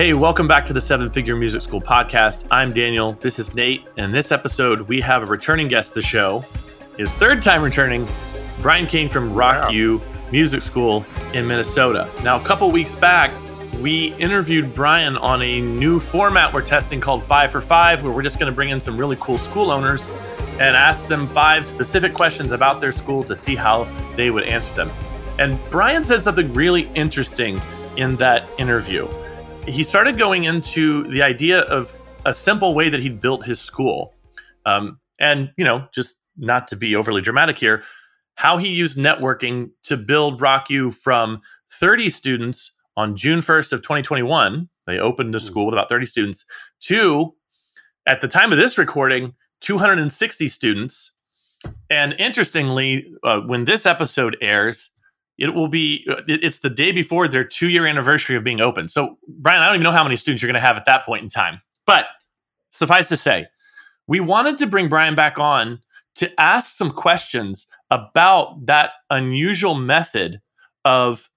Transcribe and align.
Hey, 0.00 0.14
welcome 0.14 0.48
back 0.48 0.64
to 0.64 0.72
the 0.72 0.80
Seven 0.80 1.10
Figure 1.10 1.36
Music 1.36 1.60
School 1.60 1.78
podcast. 1.78 2.46
I'm 2.50 2.72
Daniel. 2.72 3.12
This 3.20 3.38
is 3.38 3.54
Nate. 3.54 3.86
And 3.98 4.14
this 4.14 4.32
episode, 4.32 4.80
we 4.88 4.98
have 5.02 5.22
a 5.22 5.26
returning 5.26 5.68
guest 5.68 5.90
of 5.90 5.96
the 5.96 6.02
show. 6.02 6.42
His 6.96 7.12
third 7.16 7.42
time 7.42 7.60
returning, 7.60 8.08
Brian 8.62 8.86
King 8.86 9.10
from 9.10 9.34
Rock 9.34 9.70
U 9.74 10.00
Music 10.32 10.62
School 10.62 11.04
in 11.34 11.46
Minnesota. 11.46 12.10
Now, 12.22 12.40
a 12.40 12.44
couple 12.46 12.70
weeks 12.70 12.94
back, 12.94 13.30
we 13.82 14.14
interviewed 14.14 14.74
Brian 14.74 15.18
on 15.18 15.42
a 15.42 15.60
new 15.60 16.00
format 16.00 16.50
we're 16.50 16.62
testing 16.62 16.98
called 16.98 17.22
Five 17.22 17.52
for 17.52 17.60
Five, 17.60 18.02
where 18.02 18.10
we're 18.10 18.22
just 18.22 18.38
going 18.38 18.50
to 18.50 18.56
bring 18.56 18.70
in 18.70 18.80
some 18.80 18.96
really 18.96 19.18
cool 19.20 19.36
school 19.36 19.70
owners 19.70 20.08
and 20.52 20.76
ask 20.76 21.08
them 21.08 21.28
five 21.28 21.66
specific 21.66 22.14
questions 22.14 22.52
about 22.52 22.80
their 22.80 22.90
school 22.90 23.22
to 23.24 23.36
see 23.36 23.54
how 23.54 23.84
they 24.16 24.30
would 24.30 24.44
answer 24.44 24.72
them. 24.72 24.90
And 25.38 25.60
Brian 25.68 26.02
said 26.02 26.22
something 26.22 26.54
really 26.54 26.90
interesting 26.94 27.60
in 27.98 28.16
that 28.16 28.48
interview 28.56 29.06
he 29.70 29.84
started 29.84 30.18
going 30.18 30.44
into 30.44 31.04
the 31.04 31.22
idea 31.22 31.60
of 31.62 31.94
a 32.26 32.34
simple 32.34 32.74
way 32.74 32.88
that 32.88 33.00
he'd 33.00 33.20
built 33.20 33.44
his 33.44 33.60
school. 33.60 34.14
Um, 34.66 35.00
and, 35.18 35.50
you 35.56 35.64
know, 35.64 35.86
just 35.94 36.16
not 36.36 36.68
to 36.68 36.76
be 36.76 36.96
overly 36.96 37.20
dramatic 37.20 37.58
here, 37.58 37.82
how 38.34 38.56
he 38.56 38.68
used 38.68 38.96
networking 38.96 39.70
to 39.84 39.96
build 39.96 40.40
Rock 40.40 40.70
U 40.70 40.90
from 40.90 41.40
30 41.72 42.10
students 42.10 42.72
on 42.96 43.16
June 43.16 43.40
1st 43.40 43.72
of 43.72 43.82
2021. 43.82 44.68
They 44.86 44.98
opened 44.98 45.34
a 45.34 45.38
hmm. 45.38 45.44
school 45.44 45.66
with 45.66 45.74
about 45.74 45.88
30 45.88 46.06
students 46.06 46.44
to, 46.80 47.34
at 48.06 48.20
the 48.20 48.28
time 48.28 48.52
of 48.52 48.58
this 48.58 48.78
recording, 48.78 49.34
260 49.60 50.48
students. 50.48 51.12
And 51.90 52.14
interestingly, 52.14 53.12
uh, 53.22 53.40
when 53.40 53.64
this 53.64 53.84
episode 53.84 54.36
airs, 54.40 54.90
it 55.40 55.54
will 55.54 55.68
be 55.68 56.06
uh, 56.08 56.22
it's 56.28 56.58
the 56.58 56.70
day 56.70 56.92
before 56.92 57.26
their 57.26 57.44
two 57.44 57.68
year 57.68 57.86
anniversary 57.86 58.36
of 58.36 58.44
being 58.44 58.60
open. 58.60 58.88
So 58.88 59.18
brian 59.26 59.62
i 59.62 59.66
don't 59.66 59.76
even 59.76 59.84
know 59.84 59.92
how 59.92 60.04
many 60.04 60.16
students 60.16 60.42
you're 60.42 60.52
going 60.52 60.60
to 60.60 60.66
have 60.66 60.76
at 60.76 60.86
that 60.86 61.04
point 61.04 61.24
in 61.24 61.28
time. 61.28 61.62
But 61.86 62.04
suffice 62.70 63.08
to 63.08 63.16
say 63.16 63.46
we 64.06 64.20
wanted 64.20 64.58
to 64.58 64.66
bring 64.66 64.88
brian 64.88 65.14
back 65.14 65.38
on 65.38 65.80
to 66.16 66.40
ask 66.40 66.76
some 66.76 66.90
questions 66.90 67.66
about 67.90 68.66
that 68.66 68.90
unusual 69.08 69.74
method 69.74 70.40
of 70.84 71.29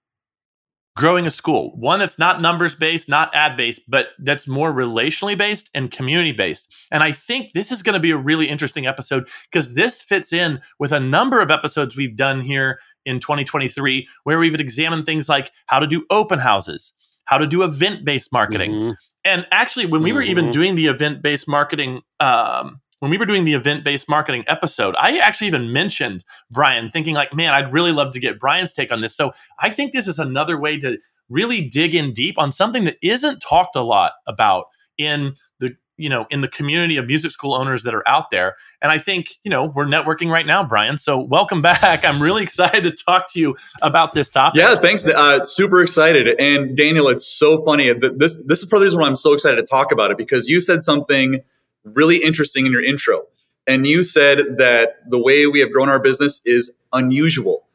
growing 0.96 1.26
a 1.26 1.32
school 1.32 1.72
one 1.76 2.00
that's 2.00 2.20
not 2.20 2.42
numbers 2.42 2.76
based 2.76 3.10
not 3.10 3.34
ad 3.34 3.58
based 3.58 3.82
but 3.88 4.10
that's 4.20 4.48
more 4.48 4.72
relationally 4.72 5.38
based 5.38 5.70
and 5.74 5.92
community 5.92 6.32
based 6.32 6.70
and 6.92 7.02
i 7.02 7.12
think 7.12 7.52
this 7.54 7.72
is 7.72 7.82
going 7.82 7.94
to 7.94 8.00
be 8.00 8.12
a 8.12 8.18
really 8.18 8.48
interesting 8.48 8.86
episode 8.86 9.28
because 9.52 9.74
this 9.74 10.02
fits 10.02 10.32
in 10.32 10.62
with 10.80 10.92
a 10.92 11.00
number 11.00 11.42
of 11.42 11.50
episodes 11.50 11.96
we've 11.96 12.16
done 12.16 12.42
here 12.42 12.80
in 13.06 13.20
2023 13.20 14.08
where 14.24 14.38
we've 14.38 14.54
examined 14.56 15.06
things 15.06 15.28
like 15.28 15.52
how 15.66 15.80
to 15.80 15.88
do 15.88 16.06
open 16.12 16.40
houses 16.40 16.94
how 17.26 17.38
to 17.38 17.48
do 17.48 17.64
event 17.64 18.06
based 18.06 18.32
marketing 18.32 18.72
mm-hmm. 18.72 18.92
and 19.26 19.48
actually 19.52 19.88
when 19.88 20.04
we 20.04 20.10
mm-hmm. 20.10 20.18
were 20.18 20.22
even 20.22 20.46
mm-hmm. 20.46 20.52
doing 20.52 20.76
the 20.76 20.88
event 20.88 21.24
based 21.24 21.48
marketing 21.48 22.02
um, 22.20 22.80
when 23.04 23.10
we 23.10 23.18
were 23.18 23.26
doing 23.26 23.44
the 23.44 23.54
event 23.54 23.84
based 23.84 24.08
marketing 24.08 24.46
episode, 24.48 24.96
I 24.98 25.18
actually 25.18 25.48
even 25.48 25.74
mentioned 25.74 26.24
Brian, 26.50 26.90
thinking 26.90 27.16
like, 27.16 27.34
man, 27.34 27.54
I'd 27.54 27.74
really 27.74 27.92
love 27.92 28.14
to 28.14 28.20
get 28.22 28.40
Brian's 28.40 28.72
take 28.72 28.94
on 28.94 29.02
this. 29.02 29.14
So 29.14 29.34
I 29.60 29.72
think 29.72 29.92
this 29.92 30.08
is 30.08 30.20
another 30.20 30.58
way 30.58 30.80
to 30.80 30.98
really 31.28 31.68
dig 31.68 31.96
in 31.96 32.14
deep 32.14 32.40
on 32.40 32.54
something 32.54 32.86
that 32.86 32.96
isn't 33.02 33.42
talked 33.42 33.76
a 33.76 33.82
lot 33.82 34.14
about 34.26 34.68
in 34.98 35.34
the 35.60 35.76
you 35.98 36.08
know 36.08 36.28
in 36.30 36.40
the 36.40 36.48
community 36.48 36.96
of 36.96 37.06
music 37.06 37.32
school 37.32 37.54
owners 37.54 37.84
that 37.84 37.94
are 37.94 38.08
out 38.08 38.32
there. 38.32 38.56
And 38.82 38.90
i 38.90 38.98
think 38.98 39.34
you 39.44 39.52
know 39.52 39.66
we're 39.66 39.86
networking 39.86 40.30
right 40.30 40.46
now 40.46 40.64
brian. 40.64 40.98
So 40.98 41.20
welcome 41.20 41.62
back. 41.62 42.06
I'm 42.06 42.22
really 42.22 42.44
excited 42.50 42.84
to 42.84 42.92
talk 42.92 43.30
to 43.34 43.40
you 43.40 43.58
about 43.82 44.14
this 44.14 44.30
topic. 44.30 44.62
Yeah 44.62 44.76
thanks. 44.76 45.06
Uh, 45.06 45.44
super 45.44 45.82
excited. 45.82 46.40
And 46.40 46.78
daniel 46.78 47.10
it's 47.10 47.28
so 47.28 47.66
funny. 47.66 47.92
This 47.92 48.42
this 48.46 48.60
is 48.60 48.66
probably 48.66 48.88
the 48.88 48.96
reason 48.96 49.04
i'm 49.04 49.18
so 49.18 49.34
excited 49.34 49.58
to 49.58 49.64
talk 49.64 49.92
about 49.92 50.10
it 50.10 50.18
because 50.18 50.48
you 50.48 50.62
said 50.62 50.84
something 50.84 51.42
really 51.84 52.18
interesting 52.18 52.66
in 52.66 52.72
your 52.72 52.84
intro. 52.84 53.24
And 53.68 53.88
you 53.88 54.04
said 54.04 54.58
that 54.58 55.10
the 55.10 55.20
way 55.20 55.48
we 55.48 55.60
have 55.60 55.72
grown 55.72 55.90
our 55.90 56.00
business 56.00 56.42
is 56.46 56.72
unusual, 56.92 57.68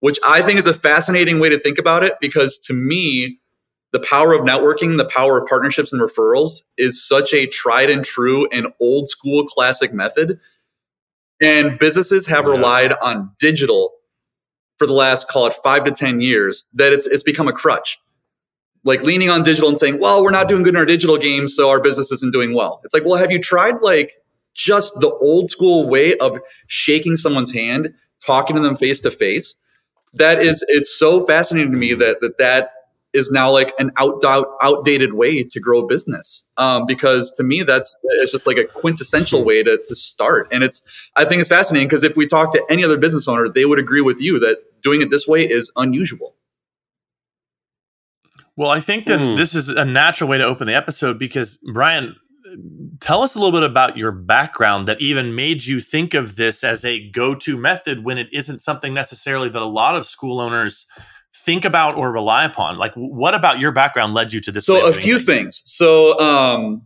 which 0.00 0.18
I 0.26 0.42
think 0.42 0.58
is 0.58 0.66
a 0.66 0.74
fascinating 0.74 1.40
way 1.40 1.48
to 1.48 1.58
think 1.58 1.78
about 1.78 2.04
it 2.04 2.14
because 2.20 2.58
to 2.58 2.72
me, 2.72 3.38
the 3.92 4.00
power 4.00 4.32
of 4.32 4.42
networking, 4.42 4.96
the 4.96 5.04
power 5.04 5.38
of 5.40 5.48
partnerships 5.48 5.92
and 5.92 6.00
referrals 6.00 6.62
is 6.78 7.02
such 7.06 7.34
a 7.34 7.46
tried 7.46 7.90
and 7.90 8.04
true 8.04 8.48
and 8.50 8.68
old 8.80 9.08
school 9.08 9.44
classic 9.46 9.92
method. 9.92 10.40
And 11.42 11.78
businesses 11.78 12.26
have 12.26 12.44
yeah. 12.46 12.52
relied 12.52 12.94
on 13.02 13.30
digital 13.38 13.92
for 14.78 14.86
the 14.86 14.92
last, 14.94 15.28
call 15.28 15.46
it 15.46 15.54
five 15.62 15.84
to 15.84 15.90
10 15.90 16.20
years, 16.20 16.64
that 16.72 16.92
it's, 16.92 17.06
it's 17.06 17.22
become 17.22 17.48
a 17.48 17.52
crutch 17.52 18.00
like 18.84 19.02
leaning 19.02 19.30
on 19.30 19.42
digital 19.42 19.68
and 19.68 19.78
saying, 19.78 20.00
well, 20.00 20.22
we're 20.22 20.30
not 20.30 20.48
doing 20.48 20.62
good 20.62 20.74
in 20.74 20.78
our 20.78 20.86
digital 20.86 21.16
games, 21.16 21.54
so 21.54 21.70
our 21.70 21.80
business 21.80 22.10
isn't 22.12 22.32
doing 22.32 22.54
well. 22.54 22.80
It's 22.84 22.94
like, 22.94 23.04
well, 23.04 23.16
have 23.16 23.30
you 23.30 23.40
tried 23.40 23.80
like 23.82 24.14
just 24.54 24.98
the 25.00 25.10
old 25.10 25.48
school 25.48 25.88
way 25.88 26.16
of 26.18 26.38
shaking 26.66 27.16
someone's 27.16 27.52
hand, 27.52 27.94
talking 28.24 28.56
to 28.56 28.62
them 28.62 28.76
face 28.76 29.00
to 29.00 29.10
face? 29.10 29.54
That 30.14 30.42
is, 30.42 30.64
it's 30.68 30.98
so 30.98 31.24
fascinating 31.26 31.72
to 31.72 31.78
me 31.78 31.94
that 31.94 32.20
that 32.20 32.38
that 32.38 32.70
is 33.12 33.30
now 33.30 33.50
like 33.50 33.72
an 33.78 33.90
out, 33.96 34.24
out 34.24 34.46
outdated 34.62 35.14
way 35.14 35.42
to 35.44 35.60
grow 35.60 35.80
a 35.80 35.86
business. 35.86 36.46
Um, 36.56 36.86
because 36.86 37.30
to 37.32 37.42
me, 37.42 37.62
that's 37.62 37.98
it's 38.20 38.32
just 38.32 38.46
like 38.46 38.56
a 38.56 38.64
quintessential 38.64 39.44
way 39.44 39.62
to 39.62 39.78
to 39.86 39.94
start. 39.94 40.48
And 40.50 40.62
it's 40.64 40.82
I 41.16 41.24
think 41.24 41.40
it's 41.40 41.48
fascinating 41.48 41.88
because 41.88 42.04
if 42.04 42.16
we 42.16 42.26
talk 42.26 42.52
to 42.52 42.62
any 42.68 42.84
other 42.84 42.98
business 42.98 43.28
owner, 43.28 43.48
they 43.48 43.64
would 43.64 43.78
agree 43.78 44.00
with 44.00 44.20
you 44.20 44.38
that 44.40 44.58
doing 44.82 45.02
it 45.02 45.10
this 45.10 45.26
way 45.26 45.48
is 45.48 45.70
unusual. 45.76 46.34
Well, 48.56 48.70
I 48.70 48.80
think 48.80 49.06
that 49.06 49.18
mm. 49.18 49.36
this 49.36 49.54
is 49.54 49.68
a 49.68 49.84
natural 49.84 50.28
way 50.28 50.38
to 50.38 50.44
open 50.44 50.66
the 50.66 50.74
episode 50.74 51.18
because 51.18 51.58
Brian, 51.72 52.16
tell 53.00 53.22
us 53.22 53.34
a 53.34 53.38
little 53.38 53.52
bit 53.52 53.68
about 53.68 53.96
your 53.96 54.12
background 54.12 54.86
that 54.88 55.00
even 55.00 55.34
made 55.34 55.64
you 55.64 55.80
think 55.80 56.14
of 56.14 56.36
this 56.36 56.62
as 56.62 56.84
a 56.84 57.10
go-to 57.10 57.56
method 57.56 58.04
when 58.04 58.18
it 58.18 58.28
isn't 58.32 58.60
something 58.60 58.92
necessarily 58.92 59.48
that 59.48 59.62
a 59.62 59.66
lot 59.66 59.96
of 59.96 60.06
school 60.06 60.40
owners 60.40 60.86
think 61.34 61.64
about 61.64 61.96
or 61.96 62.12
rely 62.12 62.44
upon. 62.44 62.76
Like, 62.76 62.92
what 62.94 63.34
about 63.34 63.58
your 63.58 63.72
background 63.72 64.14
led 64.14 64.32
you 64.32 64.40
to 64.40 64.52
this? 64.52 64.66
So, 64.66 64.86
a 64.86 64.92
few 64.92 65.18
things. 65.18 65.26
things. 65.26 65.62
So, 65.64 66.18
um, 66.20 66.82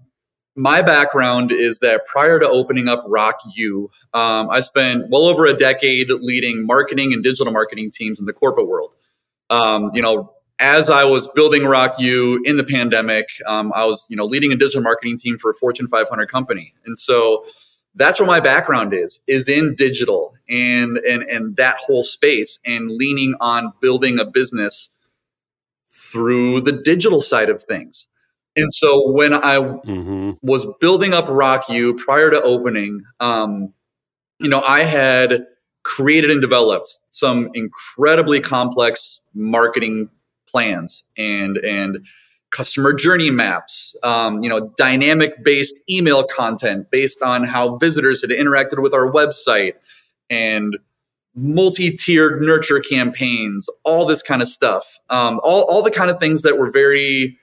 my 0.59 0.81
background 0.81 1.53
is 1.53 1.81
that 1.81 2.07
prior 2.07 2.41
to 2.41 2.49
opening 2.49 2.89
up 2.89 3.05
Rock 3.07 3.41
U, 3.55 3.91
um, 4.15 4.49
I 4.49 4.61
spent 4.61 5.11
well 5.11 5.25
over 5.25 5.45
a 5.45 5.53
decade 5.53 6.09
leading 6.11 6.65
marketing 6.65 7.13
and 7.13 7.23
digital 7.23 7.53
marketing 7.53 7.91
teams 7.91 8.19
in 8.19 8.27
the 8.27 8.33
corporate 8.33 8.67
world. 8.67 8.93
Um, 9.51 9.91
you 9.93 10.01
know, 10.01 10.33
as 10.59 10.89
I 10.89 11.05
was 11.05 11.27
building 11.29 11.65
Rock 11.65 11.99
U 11.99 12.43
in 12.45 12.57
the 12.57 12.65
pandemic, 12.65 13.29
um, 13.47 13.73
I 13.75 13.85
was 13.85 14.07
you 14.09 14.17
know 14.17 14.25
leading 14.25 14.53
a 14.53 14.57
digital 14.57 14.83
marketing 14.83 15.19
team 15.19 15.39
for 15.39 15.51
a 15.51 15.55
Fortune 15.55 15.89
500 15.89 16.31
company, 16.31 16.75
and 16.85 16.99
so 16.99 17.45
that's 17.95 18.21
where 18.21 18.27
my 18.27 18.41
background 18.41 18.95
is 18.95 19.23
is 19.27 19.49
in 19.49 19.75
digital 19.75 20.35
and 20.49 20.99
and 20.99 21.23
and 21.23 21.57
that 21.57 21.79
whole 21.79 22.03
space 22.03 22.61
and 22.65 22.91
leaning 22.91 23.35
on 23.41 23.73
building 23.81 24.19
a 24.19 24.25
business 24.25 24.91
through 25.91 26.61
the 26.61 26.73
digital 26.73 27.21
side 27.21 27.51
of 27.51 27.63
things. 27.63 28.09
And 28.55 28.73
so 28.73 29.11
when 29.11 29.35
I 29.35 29.59
mm-hmm. 29.59 30.33
was 30.43 30.67
building 30.81 31.13
up 31.13 31.27
Rock 31.29 31.69
U 31.69 31.95
prior 31.95 32.31
to 32.31 32.41
opening, 32.41 33.03
um, 33.21 33.73
you 34.39 34.49
know, 34.49 34.63
I 34.63 34.81
had 34.81 35.47
created 35.83 36.31
and 36.31 36.41
developed 36.41 36.91
some 37.11 37.51
incredibly 37.55 38.41
complex 38.41 39.21
marketing 39.35 40.09
plans 40.49 41.05
and 41.17 41.57
and 41.59 41.99
customer 42.51 42.93
journey 42.93 43.31
maps, 43.31 43.95
um, 44.03 44.43
you 44.43 44.49
know, 44.49 44.73
dynamic 44.79 45.45
based 45.45 45.81
email 45.91 46.25
content 46.25 46.91
based 46.91 47.21
on 47.23 47.45
how 47.45 47.77
visitors 47.77 48.23
had 48.23 48.31
interacted 48.31 48.83
with 48.83 48.95
our 48.95 49.11
website 49.11 49.75
and 50.31 50.79
multi-tiered 51.35 52.41
nurture 52.41 52.81
campaigns, 52.81 53.69
all 53.85 54.07
this 54.07 54.23
kind 54.23 54.41
of 54.41 54.49
stuff, 54.49 54.99
um, 55.11 55.39
all, 55.45 55.65
all 55.65 55.83
the 55.83 55.91
kind 55.91 56.11
of 56.11 56.19
things 56.19 56.43
that 56.43 56.57
were 56.57 56.71
very 56.71 57.39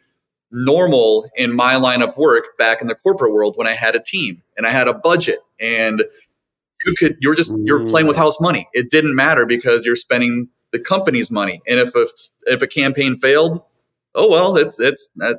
normal 0.51 1.29
in 1.35 1.56
my 1.56 1.75
line 1.75 2.01
of 2.01 2.15
work 2.17 2.57
back 2.57 2.81
in 2.81 2.88
the 2.88 2.95
corporate 2.95 3.33
world 3.33 3.56
when 3.56 3.67
I 3.67 3.73
had 3.73 3.95
a 3.95 3.99
team 3.99 4.41
and 4.57 4.65
I 4.65 4.71
had 4.71 4.88
a 4.88 4.94
budget 4.94 5.39
and 5.59 6.03
you 6.85 6.94
could 6.97 7.17
you're 7.21 7.35
just 7.35 7.51
you're 7.59 7.88
playing 7.88 8.07
with 8.07 8.17
house 8.17 8.39
money. 8.41 8.67
It 8.73 8.91
didn't 8.91 9.15
matter 9.15 9.45
because 9.45 9.85
you're 9.85 9.95
spending 9.95 10.47
the 10.73 10.79
company's 10.79 11.31
money. 11.31 11.61
And 11.67 11.79
if 11.79 11.95
a, 11.95 12.05
if 12.47 12.61
a 12.61 12.67
campaign 12.67 13.15
failed, 13.15 13.63
oh 14.15 14.29
well, 14.29 14.57
it's 14.57 14.79
it's 14.79 15.09
not 15.15 15.37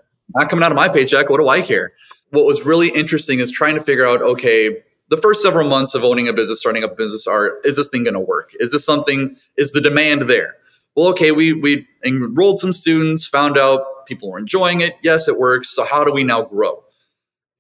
coming 0.49 0.63
out 0.63 0.73
of 0.73 0.77
my 0.77 0.89
paycheck. 0.89 1.29
What 1.29 1.39
do 1.39 1.49
I 1.49 1.61
care? 1.61 1.93
What 2.31 2.47
was 2.47 2.63
really 2.63 2.89
interesting 2.89 3.41
is 3.41 3.51
trying 3.51 3.75
to 3.75 3.83
figure 3.83 4.07
out 4.07 4.23
okay, 4.23 4.79
the 5.11 5.19
first 5.19 5.43
several 5.43 5.69
months 5.69 5.95
of 5.95 6.05
owning 6.05 6.29
a 6.29 6.33
business, 6.33 6.61
starting 6.61 6.85
up 6.85 6.93
a 6.93 6.97
business, 6.97 7.27
are 7.27 7.59
is 7.65 7.77
this 7.77 7.89
thing 7.89 8.05
going 8.05 8.15
to 8.15 8.21
work? 8.21 8.53
Is 8.61 8.71
this 8.71 8.85
something? 8.85 9.37
Is 9.59 9.73
the 9.73 9.81
demand 9.81 10.31
there? 10.31 10.55
Well, 10.97 11.09
okay, 11.09 11.33
we 11.33 11.53
we 11.53 11.87
enrolled 12.05 12.61
some 12.61 12.73
students, 12.73 13.27
found 13.27 13.59
out 13.59 14.07
people 14.07 14.31
were 14.31 14.39
enjoying 14.39 14.81
it. 14.81 14.95
Yes, 15.03 15.29
it 15.29 15.39
works. 15.39 15.69
So 15.75 15.85
how 15.85 16.05
do 16.05 16.13
we 16.13 16.25
now 16.25 16.43
grow? 16.43 16.83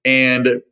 And 0.05 0.63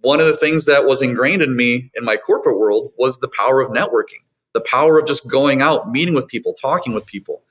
one 0.00 0.20
of 0.20 0.26
the 0.26 0.36
things 0.36 0.64
that 0.66 0.86
was 0.86 1.02
ingrained 1.02 1.42
in 1.42 1.56
me 1.56 1.90
in 1.94 2.04
my 2.04 2.16
corporate 2.16 2.58
world 2.58 2.92
was 2.96 3.18
the 3.18 3.28
power 3.28 3.60
of 3.60 3.72
networking 3.72 4.22
the 4.56 4.62
power 4.62 4.98
of 4.98 5.06
just 5.06 5.28
going 5.28 5.60
out, 5.60 5.92
meeting 5.92 6.14
with 6.14 6.26
people, 6.28 6.54
talking 6.54 6.94
with 6.94 7.04
people. 7.04 7.42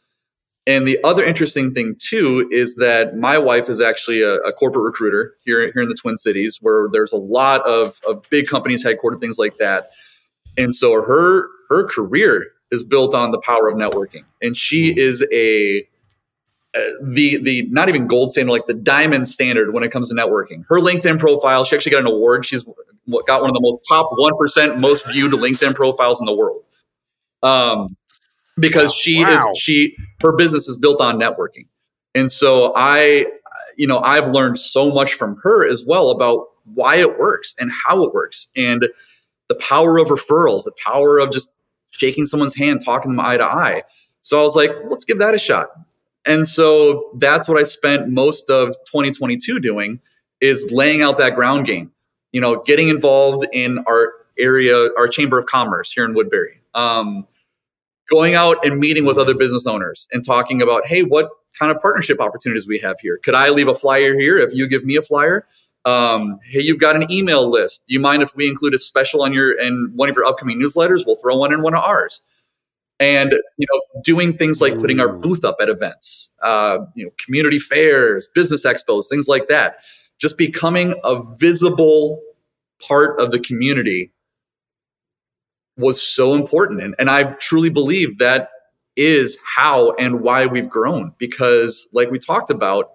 And 0.67 0.87
the 0.87 0.97
other 1.03 1.23
interesting 1.23 1.71
thing 1.71 1.95
too 1.99 2.49
is 2.51 2.75
that 2.77 3.15
my 3.15 3.37
wife 3.37 3.69
is 3.69 3.79
actually 3.79 4.23
a, 4.23 4.37
a, 4.37 4.51
corporate 4.51 4.83
recruiter 4.83 5.35
here 5.45 5.71
here 5.71 5.83
in 5.83 5.89
the 5.89 5.93
Twin 5.93 6.17
Cities, 6.17 6.57
where 6.59 6.89
there's 6.91 7.11
a 7.11 7.17
lot 7.17 7.61
of, 7.67 8.01
of 8.07 8.23
big 8.31 8.47
companies 8.47 8.83
headquartered, 8.83 9.19
things 9.19 9.37
like 9.37 9.59
that. 9.59 9.91
And 10.57 10.73
so 10.73 10.93
her 10.93 11.47
her 11.69 11.87
career 11.87 12.47
is 12.71 12.83
built 12.83 13.13
on 13.13 13.29
the 13.29 13.39
power 13.41 13.67
of 13.67 13.75
networking, 13.75 14.23
and 14.41 14.57
she 14.57 14.97
is 14.99 15.23
a 15.31 15.87
uh, 16.75 16.79
the 17.03 17.37
the 17.43 17.67
not 17.69 17.87
even 17.87 18.07
gold 18.07 18.31
standard, 18.31 18.51
like 18.51 18.65
the 18.65 18.73
diamond 18.73 19.29
standard 19.29 19.71
when 19.71 19.83
it 19.83 19.91
comes 19.91 20.09
to 20.09 20.15
networking. 20.15 20.65
Her 20.67 20.79
LinkedIn 20.79 21.19
profile, 21.19 21.63
she 21.63 21.75
actually 21.75 21.91
got 21.91 21.99
an 21.99 22.07
award. 22.07 22.43
She's 22.43 22.63
got 23.27 23.41
one 23.41 23.51
of 23.51 23.53
the 23.53 23.61
most 23.61 23.81
top 23.87 24.09
one 24.17 24.35
percent 24.35 24.79
most 24.79 25.05
viewed 25.11 25.31
LinkedIn 25.31 25.75
profiles 25.75 26.19
in 26.19 26.25
the 26.25 26.33
world. 26.33 26.63
Um, 27.45 27.95
because 28.59 28.89
wow. 28.89 28.95
she 28.95 29.23
wow. 29.23 29.51
is 29.51 29.57
she 29.57 29.95
her 30.21 30.33
business 30.33 30.67
is 30.67 30.77
built 30.77 31.01
on 31.01 31.19
networking 31.19 31.67
and 32.13 32.31
so 32.31 32.73
i 32.75 33.25
you 33.75 33.87
know 33.87 33.99
i've 33.99 34.29
learned 34.29 34.59
so 34.59 34.91
much 34.91 35.13
from 35.13 35.37
her 35.43 35.67
as 35.67 35.85
well 35.85 36.09
about 36.09 36.47
why 36.73 36.95
it 36.95 37.19
works 37.19 37.53
and 37.59 37.71
how 37.71 38.03
it 38.03 38.13
works 38.13 38.49
and 38.55 38.87
the 39.49 39.55
power 39.55 39.97
of 39.97 40.07
referrals 40.07 40.63
the 40.63 40.73
power 40.83 41.19
of 41.19 41.31
just 41.31 41.53
shaking 41.91 42.25
someone's 42.25 42.55
hand 42.55 42.81
talking 42.83 43.11
them 43.11 43.19
eye 43.19 43.37
to 43.37 43.43
eye 43.43 43.83
so 44.21 44.39
i 44.39 44.43
was 44.43 44.55
like 44.55 44.71
let's 44.89 45.05
give 45.05 45.19
that 45.19 45.33
a 45.33 45.39
shot 45.39 45.69
and 46.25 46.47
so 46.47 47.11
that's 47.17 47.47
what 47.47 47.57
i 47.57 47.63
spent 47.63 48.09
most 48.09 48.49
of 48.49 48.69
2022 48.85 49.59
doing 49.59 49.99
is 50.41 50.71
laying 50.71 51.01
out 51.01 51.17
that 51.17 51.35
ground 51.35 51.65
game 51.65 51.91
you 52.31 52.41
know 52.41 52.63
getting 52.63 52.87
involved 52.87 53.45
in 53.53 53.79
our 53.87 54.13
area 54.39 54.89
our 54.97 55.07
chamber 55.07 55.37
of 55.37 55.45
commerce 55.45 55.91
here 55.91 56.05
in 56.05 56.13
woodbury 56.13 56.59
um, 56.73 57.25
going 58.09 58.35
out 58.35 58.57
and 58.65 58.79
meeting 58.79 59.05
with 59.05 59.17
other 59.17 59.33
business 59.33 59.65
owners 59.65 60.07
and 60.11 60.25
talking 60.25 60.61
about, 60.61 60.85
hey, 60.85 61.03
what 61.03 61.29
kind 61.57 61.71
of 61.71 61.81
partnership 61.81 62.19
opportunities 62.19 62.67
we 62.67 62.79
have 62.79 62.99
here? 62.99 63.19
Could 63.23 63.35
I 63.35 63.49
leave 63.49 63.67
a 63.67 63.75
flyer 63.75 64.13
here 64.17 64.37
if 64.37 64.53
you 64.53 64.67
give 64.67 64.85
me 64.85 64.95
a 64.95 65.01
flyer? 65.01 65.47
Um, 65.85 66.39
hey, 66.49 66.61
you've 66.61 66.79
got 66.79 66.95
an 66.95 67.11
email 67.11 67.49
list. 67.49 67.83
Do 67.87 67.93
you 67.93 67.99
mind 67.99 68.23
if 68.23 68.35
we 68.35 68.47
include 68.47 68.73
a 68.73 68.79
special 68.79 69.21
on 69.21 69.33
your 69.33 69.59
and 69.59 69.93
one 69.95 70.09
of 70.09 70.15
your 70.15 70.25
upcoming 70.25 70.59
newsletters? 70.59 71.05
We'll 71.05 71.17
throw 71.17 71.37
one 71.37 71.53
in 71.53 71.61
one 71.61 71.75
of 71.75 71.83
ours. 71.83 72.21
And 72.99 73.33
you 73.57 73.67
know, 73.71 74.01
doing 74.03 74.37
things 74.37 74.61
like 74.61 74.79
putting 74.79 74.99
our 74.99 75.11
booth 75.11 75.43
up 75.43 75.57
at 75.59 75.69
events, 75.69 76.31
uh, 76.41 76.79
you 76.95 77.05
know, 77.05 77.11
community 77.23 77.59
fairs, 77.59 78.27
business 78.33 78.65
expos, 78.65 79.09
things 79.09 79.27
like 79.27 79.47
that. 79.49 79.77
Just 80.17 80.37
becoming 80.37 80.95
a 81.03 81.21
visible 81.35 82.21
part 82.79 83.19
of 83.19 83.31
the 83.31 83.39
community 83.39 84.11
was 85.77 86.01
so 86.01 86.33
important. 86.33 86.81
And, 86.81 86.95
and 86.99 87.09
I 87.09 87.23
truly 87.33 87.69
believe 87.69 88.17
that 88.17 88.49
is 88.95 89.37
how 89.43 89.91
and 89.93 90.21
why 90.21 90.45
we've 90.45 90.69
grown 90.69 91.13
because, 91.17 91.87
like 91.91 92.11
we 92.11 92.19
talked 92.19 92.49
about, 92.49 92.91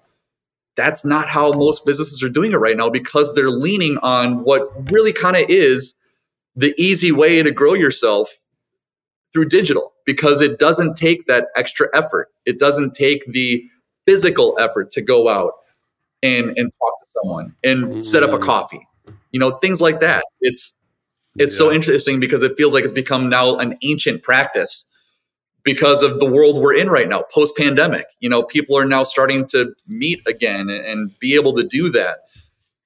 that's 0.76 1.04
not 1.04 1.28
how 1.28 1.52
most 1.52 1.84
businesses 1.84 2.22
are 2.22 2.30
doing 2.30 2.52
it 2.52 2.56
right 2.56 2.76
now 2.76 2.88
because 2.88 3.34
they're 3.34 3.50
leaning 3.50 3.98
on 3.98 4.44
what 4.44 4.90
really 4.90 5.12
kind 5.12 5.36
of 5.36 5.44
is 5.48 5.94
the 6.56 6.74
easy 6.80 7.12
way 7.12 7.42
to 7.42 7.50
grow 7.50 7.74
yourself 7.74 8.30
through 9.32 9.48
digital 9.48 9.92
because 10.06 10.40
it 10.40 10.58
doesn't 10.58 10.96
take 10.96 11.26
that 11.26 11.48
extra 11.56 11.88
effort. 11.94 12.28
It 12.46 12.58
doesn't 12.58 12.94
take 12.94 13.24
the 13.32 13.62
physical 14.04 14.56
effort 14.58 14.90
to 14.92 15.02
go 15.02 15.28
out 15.28 15.52
and, 16.22 16.56
and 16.56 16.72
talk 16.78 16.98
to 16.98 17.06
someone 17.22 17.54
and 17.62 18.02
set 18.02 18.22
up 18.22 18.30
a 18.30 18.38
mm. 18.38 18.42
coffee. 18.42 18.86
You 19.32 19.40
know, 19.40 19.52
things 19.58 19.80
like 19.80 20.00
that. 20.00 20.24
It's 20.40 20.72
it's 21.38 21.54
yeah. 21.54 21.58
so 21.58 21.72
interesting 21.72 22.20
because 22.20 22.42
it 22.42 22.56
feels 22.56 22.74
like 22.74 22.84
it's 22.84 22.92
become 22.92 23.28
now 23.28 23.56
an 23.56 23.78
ancient 23.82 24.22
practice 24.22 24.86
because 25.62 26.02
of 26.02 26.18
the 26.18 26.26
world 26.26 26.60
we're 26.60 26.74
in 26.74 26.88
right 26.88 27.08
now, 27.08 27.22
post 27.32 27.56
pandemic. 27.56 28.06
You 28.20 28.28
know, 28.28 28.42
people 28.42 28.76
are 28.76 28.84
now 28.84 29.04
starting 29.04 29.46
to 29.48 29.74
meet 29.86 30.22
again 30.26 30.68
and, 30.70 31.18
be 31.18 31.34
able 31.34 31.54
to 31.56 31.64
do 31.64 31.90
that 31.90 32.20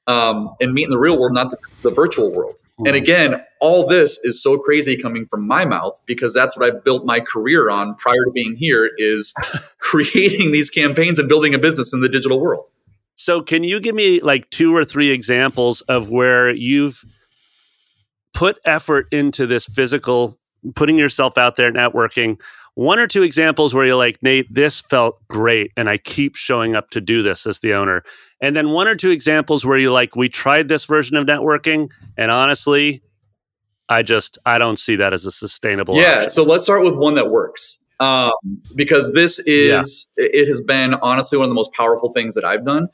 um, 0.06 0.55
and 0.61 0.75
meet 0.75 0.85
in 0.85 0.91
the 0.91 0.99
real 0.99 1.19
world, 1.19 1.32
not 1.32 1.50
the, 1.50 1.58
the 1.82 1.91
virtual 1.91 2.32
world. 2.32 2.55
Mm-hmm. 2.55 2.87
And 2.88 2.96
again, 2.96 3.44
all 3.61 3.87
this 3.87 4.19
is 4.25 4.43
so 4.43 4.58
crazy 4.58 4.96
coming 4.96 5.26
from 5.26 5.46
my 5.46 5.64
mouth 5.64 5.99
because 6.06 6.35
that's 6.35 6.56
what 6.56 6.67
I 6.67 6.76
built 6.76 7.06
my 7.06 7.20
career 7.20 7.70
on 7.70 7.94
prior 7.94 8.25
to 8.25 8.32
being 8.32 8.56
here 8.56 8.91
is 8.99 9.32
creating 9.79 10.50
these 10.50 10.70
campaigns 10.70 11.19
and 11.19 11.29
building 11.29 11.55
a 11.55 11.58
business 11.58 11.93
in 11.93 12.00
the 12.00 12.08
digital 12.08 12.41
world. 12.41 12.67
So, 13.17 13.43
can 13.43 13.62
you 13.62 13.79
give 13.79 13.94
me 13.94 14.20
like 14.20 14.50
two 14.50 14.75
or 14.75 14.85
three 14.85 15.11
examples 15.11 15.82
of 15.82 16.11
where 16.11 16.50
you've 16.50 17.05
put 18.34 18.58
effort 18.64 19.06
into 19.10 19.46
this 19.46 19.64
physical, 19.64 20.38
putting 20.75 20.98
yourself 20.98 21.38
out 21.38 21.56
there, 21.56 21.72
networking. 21.72 22.38
One 22.75 22.98
or 22.98 23.06
two 23.06 23.22
examples 23.22 23.72
where 23.72 23.86
you're 23.86 23.94
like, 23.94 24.20
Nate, 24.20 24.52
this 24.52 24.81
felt 24.81 25.26
great. 25.28 25.70
And 25.76 25.88
I 25.88 25.96
keep 25.96 26.34
showing 26.34 26.75
up 26.75 26.90
to 26.90 27.00
do 27.00 27.22
this 27.22 27.46
as 27.46 27.60
the 27.60 27.72
owner. 27.72 28.02
And 28.40 28.56
then 28.56 28.70
one 28.70 28.88
or 28.88 28.96
two 28.96 29.10
examples 29.10 29.64
where 29.64 29.78
you're 29.78 29.92
like, 29.92 30.16
we 30.16 30.28
tried 30.28 30.69
this 30.69 30.84
version 30.84 31.16
of 31.16 31.25
networking. 31.25 31.88
And 32.19 32.32
honestly, 32.32 33.02
I 33.88 34.02
just, 34.02 34.38
I 34.44 34.58
don't 34.58 34.78
see 34.78 34.96
that 34.96 35.12
as 35.12 35.25
a 35.25 35.31
sustainable. 35.31 35.96
Yeah. 35.96 36.16
Option. 36.16 36.31
So 36.31 36.42
let's 36.42 36.64
start 36.64 36.82
with 36.82 36.94
one 36.94 37.14
that 37.14 37.31
works. 37.31 37.78
Um, 38.00 38.32
because 38.75 39.12
this 39.12 39.38
is, 39.40 40.08
yeah. 40.16 40.26
it 40.26 40.48
has 40.48 40.60
been 40.60 40.94
honestly 40.94 41.38
one 41.38 41.44
of 41.44 41.50
the 41.50 41.54
most 41.54 41.72
powerful 41.75 42.12
things 42.12 42.34
that 42.34 42.44
I've 42.44 42.64
done. 42.64 42.88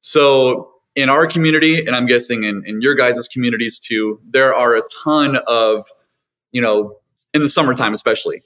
So 0.00 0.70
in 0.96 1.10
our 1.10 1.26
community, 1.26 1.84
and 1.86 1.94
I'm 1.94 2.06
guessing 2.06 2.44
in, 2.44 2.64
in 2.66 2.80
your 2.80 2.94
guys' 2.94 3.28
communities 3.28 3.78
too, 3.78 4.18
there 4.28 4.54
are 4.54 4.74
a 4.74 4.82
ton 5.04 5.36
of, 5.46 5.86
you 6.52 6.62
know, 6.62 6.98
in 7.34 7.42
the 7.42 7.50
summertime 7.50 7.92
especially, 7.92 8.42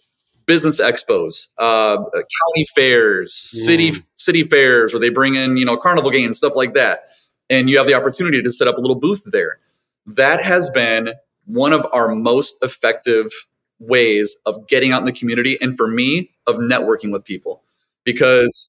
business 0.46 0.80
expos, 0.80 1.46
uh, 1.58 1.96
county 1.96 2.66
fairs, 2.74 3.32
city 3.32 3.92
mm. 3.92 4.04
city 4.16 4.42
fairs, 4.42 4.92
where 4.92 5.00
they 5.00 5.08
bring 5.08 5.36
in 5.36 5.56
you 5.56 5.64
know 5.64 5.76
carnival 5.76 6.10
games, 6.10 6.38
stuff 6.38 6.56
like 6.56 6.74
that, 6.74 7.04
and 7.48 7.70
you 7.70 7.78
have 7.78 7.86
the 7.86 7.94
opportunity 7.94 8.42
to 8.42 8.52
set 8.52 8.66
up 8.66 8.76
a 8.76 8.80
little 8.80 8.98
booth 8.98 9.22
there. 9.26 9.60
That 10.06 10.42
has 10.42 10.68
been 10.70 11.10
one 11.46 11.72
of 11.72 11.86
our 11.92 12.08
most 12.08 12.56
effective 12.62 13.30
ways 13.78 14.36
of 14.44 14.66
getting 14.66 14.92
out 14.92 15.00
in 15.00 15.06
the 15.06 15.12
community, 15.12 15.56
and 15.60 15.76
for 15.76 15.86
me, 15.86 16.32
of 16.48 16.56
networking 16.56 17.12
with 17.12 17.24
people, 17.24 17.62
because 18.02 18.68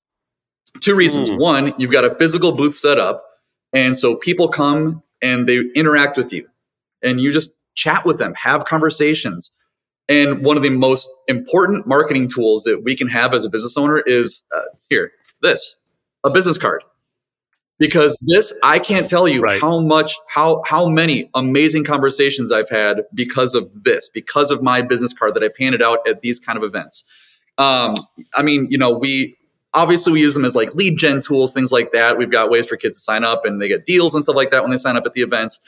two 0.82 0.94
reasons. 0.94 1.32
Mm. 1.32 1.40
One, 1.40 1.74
you've 1.80 1.92
got 1.92 2.06
a 2.06 2.14
physical 2.16 2.52
booth 2.52 2.76
set 2.76 3.00
up 3.00 3.26
and 3.74 3.96
so 3.98 4.16
people 4.16 4.48
come 4.48 5.04
and 5.22 5.48
they 5.48 5.62
interact 5.76 6.18
with 6.18 6.34
you 6.34 6.48
and 7.02 7.22
you 7.22 7.32
just 7.32 7.52
chat 7.76 8.06
with 8.06 8.18
them, 8.18 8.34
have 8.36 8.66
conversations. 8.66 9.52
And 10.10 10.44
one 10.44 10.58
of 10.58 10.64
the 10.64 10.70
most 10.70 11.10
important 11.28 11.88
marketing 11.88 12.28
tools 12.28 12.64
that 12.64 12.84
we 12.84 12.96
can 12.96 13.08
have 13.08 13.34
as 13.34 13.46
a 13.46 13.50
business 13.50 13.78
owner 13.78 14.00
is 14.06 14.44
uh, 14.56 14.62
here, 14.90 15.12
this, 15.42 15.78
a 16.24 16.30
business 16.30 16.58
card. 16.58 16.84
Because 17.80 18.16
this, 18.28 18.54
I 18.62 18.78
can't 18.78 19.10
tell 19.10 19.28
you 19.28 19.42
right. 19.42 19.60
how 19.60 19.80
much, 19.80 20.16
how 20.28 20.62
how 20.68 20.88
many 20.88 21.32
amazing 21.34 21.84
conversations 21.84 22.52
I've 22.52 22.70
had 22.70 23.06
because 23.16 23.56
of 23.56 23.72
this, 23.74 24.08
because 24.14 24.52
of 24.52 24.62
my 24.62 24.84
business 24.84 25.14
card 25.14 25.34
that 25.34 25.44
I've 25.44 25.58
handed 25.58 25.82
out 25.82 26.08
at 26.08 26.22
these 26.22 26.40
kind 26.40 26.58
of 26.58 26.64
events. 26.64 27.04
Um, 27.58 27.96
I 28.36 28.44
mean, 28.44 28.68
you 28.70 28.78
know, 28.78 28.92
we 28.92 29.36
obviously 29.74 30.14
we 30.14 30.22
use 30.22 30.34
them 30.34 30.46
as 30.46 30.56
like 30.56 30.74
lead 30.76 30.98
gen 30.98 31.22
tools 31.22 31.54
things 31.54 31.72
like 31.72 31.92
that. 31.92 32.18
We've 32.18 32.32
got 32.32 32.50
ways 32.50 32.68
for 32.68 32.78
kids 32.78 32.98
to 32.98 33.04
sign 33.04 33.24
up 33.24 33.46
and 33.46 33.62
they 33.62 33.68
get 33.68 33.86
deals 33.86 34.14
and 34.14 34.24
stuff 34.24 34.36
like 34.36 34.52
that 34.52 34.62
when 34.62 34.72
they 34.72 34.78
sign 34.78 34.98
up 34.98 35.06
at 35.06 35.14
the 35.14 35.22
events. 35.22 35.60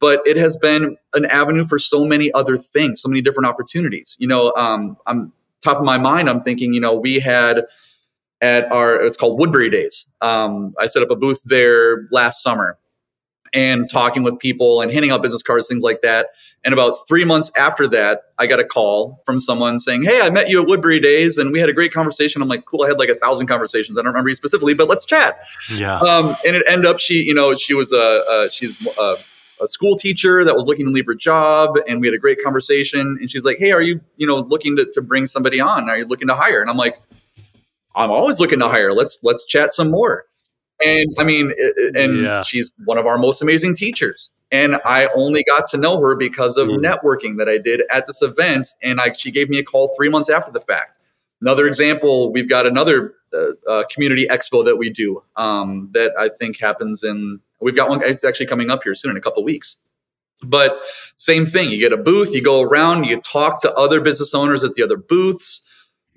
But 0.00 0.20
it 0.24 0.36
has 0.38 0.56
been 0.56 0.96
an 1.14 1.26
avenue 1.26 1.64
for 1.64 1.78
so 1.78 2.04
many 2.04 2.32
other 2.32 2.58
things 2.58 3.02
so 3.02 3.08
many 3.08 3.20
different 3.20 3.46
opportunities. 3.46 4.16
You 4.18 4.28
know 4.28 4.52
um, 4.54 4.96
i'm 5.06 5.32
top 5.62 5.76
of 5.76 5.84
my 5.84 5.98
mind 5.98 6.30
i'm 6.30 6.42
thinking 6.42 6.72
you 6.72 6.80
know 6.80 6.94
we 6.94 7.20
had 7.20 7.64
at 8.40 8.70
our 8.72 8.94
it's 8.96 9.16
called 9.16 9.38
woodbury 9.38 9.70
days. 9.70 10.06
Um, 10.20 10.74
i 10.78 10.86
set 10.86 11.02
up 11.02 11.10
a 11.10 11.16
booth 11.16 11.40
there 11.44 12.08
last 12.10 12.42
summer 12.42 12.78
and 13.52 13.90
talking 13.90 14.22
with 14.22 14.38
people 14.38 14.80
and 14.80 14.92
handing 14.92 15.10
out 15.10 15.22
business 15.22 15.42
cards, 15.42 15.68
things 15.68 15.82
like 15.82 16.02
that. 16.02 16.28
And 16.62 16.74
about 16.74 17.08
three 17.08 17.24
months 17.24 17.50
after 17.56 17.88
that, 17.88 18.24
I 18.38 18.46
got 18.46 18.60
a 18.60 18.64
call 18.64 19.22
from 19.24 19.40
someone 19.40 19.80
saying, 19.80 20.02
Hey, 20.02 20.20
I 20.20 20.28
met 20.28 20.50
you 20.50 20.60
at 20.60 20.68
Woodbury 20.68 21.00
Days 21.00 21.38
and 21.38 21.52
we 21.52 21.60
had 21.60 21.70
a 21.70 21.72
great 21.72 21.92
conversation. 21.92 22.42
I'm 22.42 22.48
like, 22.48 22.66
Cool, 22.66 22.82
I 22.82 22.88
had 22.88 22.98
like 22.98 23.08
a 23.08 23.14
thousand 23.14 23.46
conversations. 23.46 23.96
I 23.96 24.02
don't 24.02 24.12
remember 24.12 24.28
you 24.28 24.34
specifically, 24.34 24.74
but 24.74 24.88
let's 24.88 25.06
chat. 25.06 25.40
Yeah. 25.72 25.98
Um, 26.00 26.36
and 26.46 26.56
it 26.56 26.64
ended 26.66 26.86
up, 26.86 26.98
she, 26.98 27.22
you 27.22 27.32
know, 27.32 27.56
she 27.56 27.72
was 27.72 27.92
a, 27.92 27.96
a 27.96 28.48
she's 28.52 28.76
a, 28.98 29.16
a 29.62 29.68
school 29.68 29.96
teacher 29.96 30.44
that 30.44 30.54
was 30.54 30.66
looking 30.66 30.86
to 30.86 30.92
leave 30.92 31.06
her 31.06 31.14
job 31.14 31.76
and 31.88 32.00
we 32.00 32.06
had 32.06 32.14
a 32.14 32.18
great 32.18 32.42
conversation. 32.42 33.00
And 33.00 33.30
she's 33.30 33.44
like, 33.44 33.56
Hey, 33.58 33.72
are 33.72 33.82
you, 33.82 34.00
you 34.18 34.26
know, 34.26 34.40
looking 34.40 34.76
to, 34.76 34.86
to 34.92 35.00
bring 35.00 35.26
somebody 35.26 35.60
on? 35.60 35.88
Are 35.88 35.96
you 35.96 36.06
looking 36.06 36.28
to 36.28 36.34
hire? 36.34 36.60
And 36.60 36.68
I'm 36.68 36.76
like, 36.76 36.96
I'm 37.94 38.10
always 38.10 38.38
looking 38.38 38.60
to 38.60 38.68
hire. 38.68 38.92
Let's, 38.92 39.18
let's 39.22 39.46
chat 39.46 39.72
some 39.72 39.90
more 39.90 40.26
and 40.84 41.14
I 41.18 41.24
mean, 41.24 41.52
and 41.94 42.22
yeah. 42.22 42.42
she's 42.42 42.74
one 42.84 42.98
of 42.98 43.06
our 43.06 43.18
most 43.18 43.42
amazing 43.42 43.74
teachers. 43.74 44.30
And 44.52 44.78
I 44.84 45.08
only 45.14 45.44
got 45.44 45.68
to 45.70 45.76
know 45.76 46.00
her 46.00 46.16
because 46.16 46.56
of 46.56 46.68
mm. 46.68 46.78
networking 46.78 47.38
that 47.38 47.48
I 47.48 47.58
did 47.58 47.82
at 47.90 48.06
this 48.06 48.20
event. 48.20 48.68
And 48.82 49.00
I, 49.00 49.12
she 49.12 49.30
gave 49.30 49.48
me 49.48 49.58
a 49.58 49.62
call 49.62 49.94
three 49.96 50.08
months 50.08 50.28
after 50.28 50.50
the 50.50 50.60
fact. 50.60 50.98
Another 51.40 51.66
example, 51.66 52.32
we've 52.32 52.48
got 52.48 52.66
another 52.66 53.14
uh, 53.32 53.52
uh, 53.68 53.84
community 53.90 54.26
expo 54.26 54.64
that 54.64 54.76
we 54.76 54.90
do 54.90 55.22
um, 55.36 55.88
that 55.92 56.12
I 56.18 56.28
think 56.28 56.58
happens 56.58 57.04
in, 57.04 57.40
we've 57.60 57.76
got 57.76 57.88
one, 57.88 58.02
it's 58.02 58.24
actually 58.24 58.46
coming 58.46 58.70
up 58.70 58.82
here 58.82 58.94
soon 58.94 59.12
in 59.12 59.16
a 59.16 59.20
couple 59.20 59.44
weeks. 59.44 59.76
But 60.42 60.80
same 61.16 61.46
thing, 61.46 61.70
you 61.70 61.78
get 61.78 61.92
a 61.92 61.96
booth, 61.96 62.34
you 62.34 62.42
go 62.42 62.60
around, 62.60 63.04
you 63.04 63.20
talk 63.20 63.62
to 63.62 63.72
other 63.74 64.00
business 64.00 64.34
owners 64.34 64.64
at 64.64 64.74
the 64.74 64.82
other 64.82 64.96
booths 64.96 65.62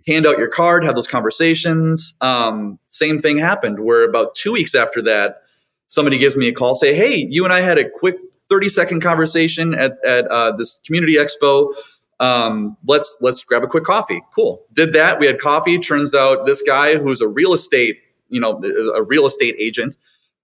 hand 0.07 0.27
out 0.27 0.37
your 0.37 0.47
card, 0.47 0.83
have 0.83 0.95
those 0.95 1.07
conversations. 1.07 2.15
Um, 2.21 2.79
same 2.89 3.21
thing 3.21 3.37
happened 3.37 3.79
where 3.79 4.03
about 4.03 4.35
two 4.35 4.51
weeks 4.51 4.75
after 4.75 5.01
that, 5.03 5.43
somebody 5.87 6.17
gives 6.17 6.35
me 6.35 6.47
a 6.47 6.53
call, 6.53 6.75
say, 6.75 6.95
Hey, 6.95 7.27
you 7.29 7.43
and 7.43 7.53
I 7.53 7.61
had 7.61 7.77
a 7.77 7.89
quick 7.89 8.17
30 8.49 8.69
second 8.69 9.01
conversation 9.01 9.73
at, 9.73 9.93
at 10.05 10.27
uh, 10.27 10.55
this 10.55 10.79
community 10.85 11.15
expo. 11.15 11.73
Um, 12.19 12.77
let's 12.85 13.17
let's 13.21 13.43
grab 13.43 13.63
a 13.63 13.67
quick 13.67 13.83
coffee. 13.83 14.21
Cool. 14.35 14.63
Did 14.73 14.93
that. 14.93 15.19
We 15.19 15.25
had 15.25 15.39
coffee. 15.39 15.79
Turns 15.79 16.13
out 16.13 16.45
this 16.45 16.61
guy 16.61 16.97
who's 16.97 17.19
a 17.19 17.27
real 17.27 17.53
estate, 17.53 17.99
you 18.29 18.39
know, 18.39 18.61
a 18.95 19.01
real 19.01 19.25
estate 19.25 19.55
agent, 19.57 19.97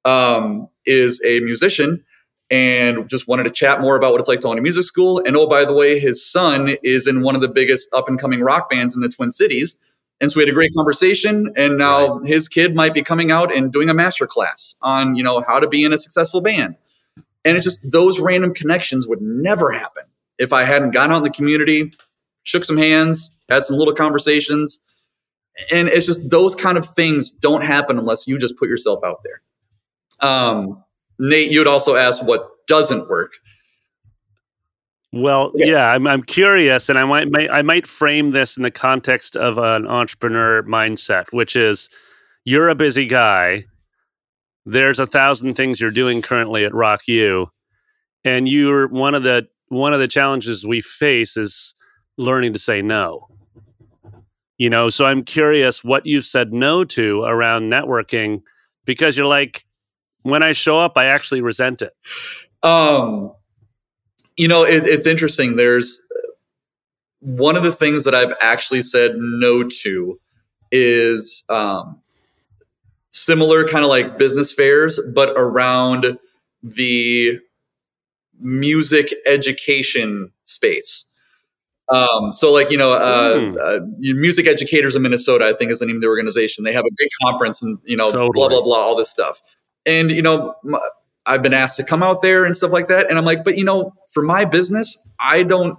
um, 0.06 0.68
is 0.86 1.22
a 1.24 1.39
musician 1.42 2.04
and 2.51 3.08
just 3.08 3.27
wanted 3.27 3.44
to 3.44 3.51
chat 3.51 3.82
more 3.82 3.96
about 3.96 4.12
what 4.12 4.20
it's 4.20 4.27
like 4.27 4.39
to 4.41 4.48
own 4.48 4.58
a 4.58 4.62
music 4.62 4.84
school. 4.84 5.22
And 5.25 5.38
oh, 5.38 5.48
by 5.48 5.65
the 5.65 5.74
way, 5.74 6.00
his 6.00 6.25
son 6.25 6.75
is 6.84 7.06
in 7.06 7.22
one 7.22 7.36
of 7.36 7.41
the 7.41 7.48
biggest 7.48 7.94
up 7.94 8.10
and 8.10 8.20
coming 8.20 8.41
rock 8.41 8.70
bands 8.70 8.96
in 8.96 9.01
the 9.01 9.10
Twin 9.10 9.32
Cities. 9.32 9.75
And 10.22 10.32
so 10.32 10.38
we 10.38 10.41
had 10.41 10.50
a 10.50 10.53
great 10.53 10.74
conversation. 10.75 11.53
And 11.56 11.77
now 11.77 12.18
right. 12.18 12.27
his 12.27 12.48
kid 12.48 12.75
might 12.75 12.94
be 12.94 13.03
coming 13.03 13.32
out 13.32 13.56
and 13.56 13.72
doing 13.72 13.89
a 13.89 13.94
master 13.94 14.27
class 14.27 14.75
on, 14.82 15.15
you 15.15 15.24
know, 15.24 15.41
how 15.48 15.60
to 15.60 15.68
be 15.68 15.84
in 15.84 15.94
a 15.94 15.98
successful 15.98 16.41
band. 16.41 16.75
And 17.46 17.56
it's 17.56 17.63
just 17.63 17.89
those 17.89 18.20
random 18.20 18.53
connections 18.53 19.08
would 19.08 19.22
never 19.22 19.72
happen 19.72 20.03
if 20.39 20.51
I 20.51 20.63
hadn't 20.63 20.91
gone 20.91 21.12
out 21.12 21.18
in 21.18 21.24
the 21.24 21.29
community, 21.29 21.91
shook 22.44 22.65
some 22.65 22.77
hands, 22.77 23.32
had 23.50 23.63
some 23.63 23.77
little 23.77 23.94
conversations. 23.94 24.79
And 25.72 25.88
it's 25.88 26.08
just 26.08 26.29
those 26.29 26.56
kind 26.56 26.77
of 26.77 26.88
things 26.96 27.29
don't 27.29 27.63
happen 27.63 28.00
unless 28.00 28.27
you 28.27 28.38
just 28.38 28.58
put 28.58 28.70
yourself 28.70 29.01
out 29.03 29.22
there. 29.24 29.41
Um, 30.27 30.84
Nate, 31.20 31.52
you'd 31.52 31.68
also 31.68 31.96
ask 31.96 32.24
what 32.24 32.50
doesn't 32.68 33.10
work. 33.10 33.34
Well, 35.12 35.52
yeah, 35.56 35.66
yeah 35.66 35.88
I'm, 35.90 36.08
I'm 36.08 36.24
curious, 36.24 36.88
and 36.88 36.98
I 36.98 37.04
might, 37.04 37.28
I 37.52 37.62
might 37.62 37.88
frame 37.88 38.32
this 38.32 38.58
in 38.58 38.64
the 38.64 38.72
context 38.72 39.36
of 39.36 39.58
an 39.58 39.88
entrepreneur 39.88 40.64
mindset, 40.64 41.26
which 41.32 41.56
is 41.56 41.90
you're 42.46 42.70
a 42.70 42.76
busy 42.76 43.08
guy. 43.08 43.66
There's 44.66 45.00
a 45.00 45.08
thousand 45.08 45.56
things 45.56 45.82
you're 45.82 45.92
doing 45.92 46.22
currently 46.22 46.64
at 46.64 46.74
Rock 46.74 47.08
U, 47.08 47.48
and 48.24 48.48
you're 48.48 48.88
one 48.88 49.16
of 49.16 49.24
the 49.24 49.48
one 49.70 49.94
of 49.94 50.00
the 50.00 50.08
challenges 50.08 50.66
we 50.66 50.82
face 50.82 51.38
is 51.38 51.74
learning 52.18 52.54
to 52.54 52.60
say 52.60 52.82
no. 52.82 53.28
You 54.58 54.70
know, 54.70 54.90
so 54.90 55.06
I'm 55.06 55.24
curious 55.24 55.84
what 55.84 56.06
you've 56.06 56.26
said 56.26 56.52
no 56.52 56.84
to 56.84 57.24
around 57.24 57.72
networking 57.72 58.42
because 58.86 59.16
you're 59.16 59.26
like, 59.26 59.66
when 60.24 60.44
I 60.44 60.52
show 60.52 60.78
up, 60.78 60.94
I 60.96 61.06
actually 61.06 61.42
resent 61.42 61.82
it. 61.82 61.94
Um, 62.64 63.34
you 64.38 64.48
know, 64.48 64.64
it, 64.64 64.86
it's 64.86 65.08
interesting. 65.08 65.56
There's 65.56 66.02
one 67.20 67.56
of 67.56 67.64
the 67.64 67.74
things 67.74 68.04
that 68.06 68.16
I've 68.16 68.34
actually 68.42 68.82
said 68.82 69.16
no 69.18 69.64
to 69.64 70.20
is 70.72 71.44
um, 71.50 72.00
similar 73.10 73.68
kind 73.68 73.84
of 73.84 73.90
like 73.90 74.18
business 74.18 74.54
fairs, 74.54 75.00
but 75.14 75.30
around 75.36 76.18
the 76.64 77.40
music 78.40 79.14
education 79.26 80.32
space. 80.46 81.06
Um, 81.90 82.34
so 82.34 82.52
like, 82.54 82.70
you 82.70 82.78
know, 82.78 82.94
uh, 82.94 83.34
mm. 83.34 83.58
uh, 83.60 83.84
music 83.98 84.46
educators 84.46 84.96
of 84.96 85.02
Minnesota, 85.02 85.46
I 85.46 85.54
think 85.54 85.72
is 85.72 85.80
the 85.80 85.88
name 85.88 85.96
of 85.96 86.02
the 86.02 86.08
organization. 86.08 86.64
They 86.64 86.74
have 86.74 86.86
a 86.86 86.92
big 86.98 87.10
conference 87.24 87.64
and, 87.64 87.80
you 87.84 87.98
know, 87.98 88.06
totally. 88.06 88.30
blah, 88.34 88.48
blah, 88.48 88.62
blah, 88.62 88.78
all 88.78 88.96
this 88.96 89.10
stuff. 89.10 89.42
And, 89.86 90.12
you 90.12 90.22
know, 90.22 90.56
I've 91.26 91.42
been 91.42 91.54
asked 91.54 91.76
to 91.78 91.84
come 91.84 92.04
out 92.04 92.22
there 92.22 92.46
and 92.46 92.56
stuff 92.56 92.72
like 92.72 92.88
that. 92.88 93.10
And 93.10 93.18
I'm 93.18 93.26
like, 93.26 93.44
but 93.44 93.58
you 93.58 93.64
know, 93.64 93.94
for 94.12 94.24
my 94.24 94.46
business, 94.46 94.98
I 95.20 95.44
don't, 95.44 95.78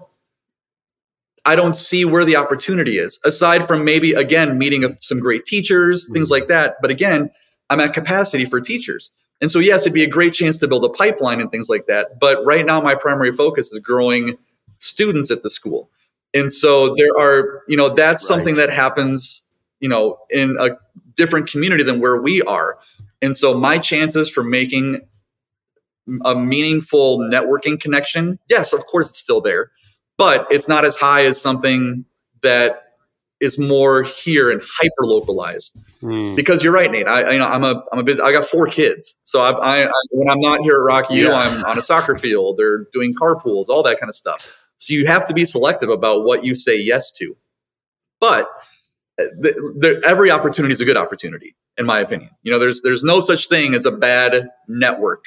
I 1.45 1.57
don't 1.57 1.75
see 1.75 2.05
where 2.05 2.25
the 2.25 2.37
opportunity 2.37 2.99
is 2.99 3.19
aside 3.25 3.67
from 3.67 3.85
maybe 3.85 4.13
again, 4.13 4.59
meeting 4.59 4.97
some 5.01 5.21
great 5.21 5.45
teachers, 5.47 6.05
mm-hmm. 6.05 6.15
things 6.15 6.31
like 6.31 6.49
that. 6.49 6.77
But 6.81 6.91
again, 6.91 7.31
I'm 7.71 7.81
at 7.81 7.95
capacity 7.95 8.45
for 8.45 8.61
teachers. 8.61 9.11
And 9.41 9.51
so, 9.51 9.59
yes, 9.59 9.83
it'd 9.83 9.95
be 9.95 10.05
a 10.05 10.09
great 10.09 10.35
chance 10.35 10.59
to 10.59 10.69
build 10.69 10.85
a 10.85 10.91
pipeline 10.91 11.41
and 11.41 11.51
things 11.51 11.69
like 11.69 11.87
that. 11.87 12.21
But 12.21 12.45
right 12.45 12.67
now, 12.67 12.81
my 12.81 12.95
primary 12.95 13.33
focus 13.33 13.73
is 13.73 13.79
growing 13.79 14.37
students 14.79 15.31
at 15.31 15.43
the 15.43 15.51
school. 15.51 15.91
And 16.35 16.53
so 16.53 16.95
there 16.95 17.11
are, 17.19 17.63
you 17.67 17.77
know, 17.77 17.89
that's 17.89 18.23
right. 18.23 18.29
something 18.37 18.55
that 18.57 18.71
happens, 18.71 19.43
you 19.81 19.89
know, 19.89 20.19
in 20.29 20.57
a 20.61 20.71
different 21.17 21.51
community 21.51 21.83
than 21.83 22.01
where 22.01 22.21
we 22.21 22.43
are. 22.43 22.79
And 23.23 23.37
so 23.37 23.55
my 23.59 23.79
chances 23.79 24.31
for 24.31 24.43
making 24.43 25.01
a 26.25 26.35
meaningful 26.35 27.19
networking 27.19 27.81
connection, 27.81 28.39
yes, 28.49 28.73
of 28.73 28.87
course 28.87 29.11
it's 29.11 29.19
still 29.19 29.41
there, 29.41 29.71
but 30.17 30.47
it's 30.51 30.69
not 30.69 30.85
as 30.85 30.97
high 30.97 31.25
as 31.25 31.41
something 31.41 32.05
that 32.43 32.85
is 33.41 33.59
more 33.59 34.03
here 34.03 34.51
and 34.51 34.61
hyper 34.63 35.05
localized. 35.07 35.77
Mm. 36.03 36.37
Because 36.37 36.63
you're 36.63 36.73
right, 36.73 36.91
Nate. 36.91 37.09
I, 37.09 37.33
you 37.33 37.39
know, 37.39 37.47
I'm 37.47 37.65
a, 37.65 37.83
I'm 37.93 37.99
a 37.99 38.03
busy. 38.03 38.21
I 38.21 38.33
got 38.33 38.45
four 38.45 38.67
kids, 38.67 39.19
so 39.25 39.41
I've, 39.41 39.57
I, 39.57 39.85
I 39.85 39.91
when 40.13 40.29
I'm 40.29 40.41
not 40.41 40.61
here 40.61 40.75
at 40.75 40.83
Rock 40.83 41.11
U, 41.11 41.29
yeah. 41.29 41.35
I'm 41.35 41.65
on 41.65 41.79
a 41.79 41.83
soccer 41.83 42.17
field. 42.17 42.59
They're 42.59 42.85
doing 42.93 43.15
carpools, 43.15 43.69
all 43.69 43.83
that 43.85 43.99
kind 43.99 44.11
of 44.11 44.15
stuff. 44.15 44.53
So 44.79 44.95
you 44.95 45.07
have 45.07 45.27
to 45.27 45.35
be 45.35 45.45
selective 45.45 45.91
about 45.91 46.25
what 46.25 46.45
you 46.45 46.55
say 46.55 46.77
yes 46.77 47.11
to. 47.13 47.37
But 48.19 48.49
every 50.05 50.31
opportunity 50.31 50.73
is 50.73 50.81
a 50.81 50.85
good 50.85 50.97
opportunity 50.97 51.55
in 51.81 51.87
my 51.87 51.99
opinion. 51.99 52.31
You 52.43 52.53
know, 52.53 52.59
there's 52.59 52.83
there's 52.83 53.03
no 53.03 53.21
such 53.21 53.49
thing 53.49 53.75
as 53.75 53.87
a 53.87 53.91
bad 53.91 54.51
network 54.69 55.25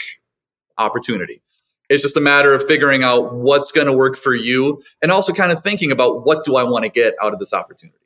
opportunity. 0.77 1.41
It's 1.89 2.01
just 2.01 2.15
a 2.15 2.21
matter 2.21 2.53
of 2.53 2.65
figuring 2.65 3.03
out 3.03 3.33
what's 3.33 3.71
going 3.71 3.87
to 3.87 3.93
work 3.93 4.17
for 4.17 4.33
you 4.33 4.81
and 5.01 5.11
also 5.11 5.33
kind 5.33 5.51
of 5.51 5.61
thinking 5.63 5.91
about 5.91 6.25
what 6.25 6.45
do 6.45 6.55
I 6.55 6.63
want 6.63 6.83
to 6.83 6.89
get 6.89 7.15
out 7.21 7.33
of 7.33 7.39
this 7.39 7.53
opportunity. 7.53 7.97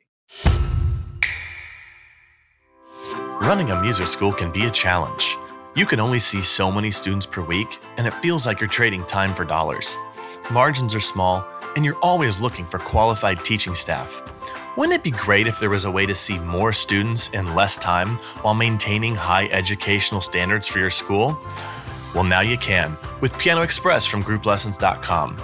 Running 3.40 3.70
a 3.70 3.80
music 3.80 4.08
school 4.08 4.32
can 4.32 4.52
be 4.52 4.64
a 4.64 4.70
challenge. 4.70 5.36
You 5.74 5.86
can 5.86 6.00
only 6.00 6.18
see 6.18 6.42
so 6.42 6.72
many 6.72 6.90
students 6.90 7.24
per 7.24 7.40
week, 7.40 7.78
and 7.96 8.06
it 8.06 8.12
feels 8.14 8.46
like 8.46 8.60
you're 8.60 8.68
trading 8.68 9.04
time 9.04 9.32
for 9.32 9.44
dollars. 9.44 9.96
Margins 10.50 10.94
are 10.94 11.00
small, 11.00 11.46
and 11.76 11.84
you're 11.84 11.98
always 12.00 12.40
looking 12.40 12.66
for 12.66 12.78
qualified 12.78 13.44
teaching 13.44 13.74
staff. 13.74 14.20
Wouldn't 14.78 14.94
it 14.94 15.02
be 15.02 15.10
great 15.10 15.48
if 15.48 15.58
there 15.58 15.70
was 15.70 15.86
a 15.86 15.90
way 15.90 16.06
to 16.06 16.14
see 16.14 16.38
more 16.38 16.72
students 16.72 17.30
in 17.30 17.52
less 17.56 17.76
time 17.76 18.10
while 18.42 18.54
maintaining 18.54 19.16
high 19.16 19.46
educational 19.46 20.20
standards 20.20 20.68
for 20.68 20.78
your 20.78 20.88
school? 20.88 21.36
Well, 22.14 22.22
now 22.22 22.42
you 22.42 22.56
can 22.56 22.96
with 23.20 23.36
Piano 23.40 23.62
Express 23.62 24.06
from 24.06 24.22
GroupLessons.com. 24.22 25.36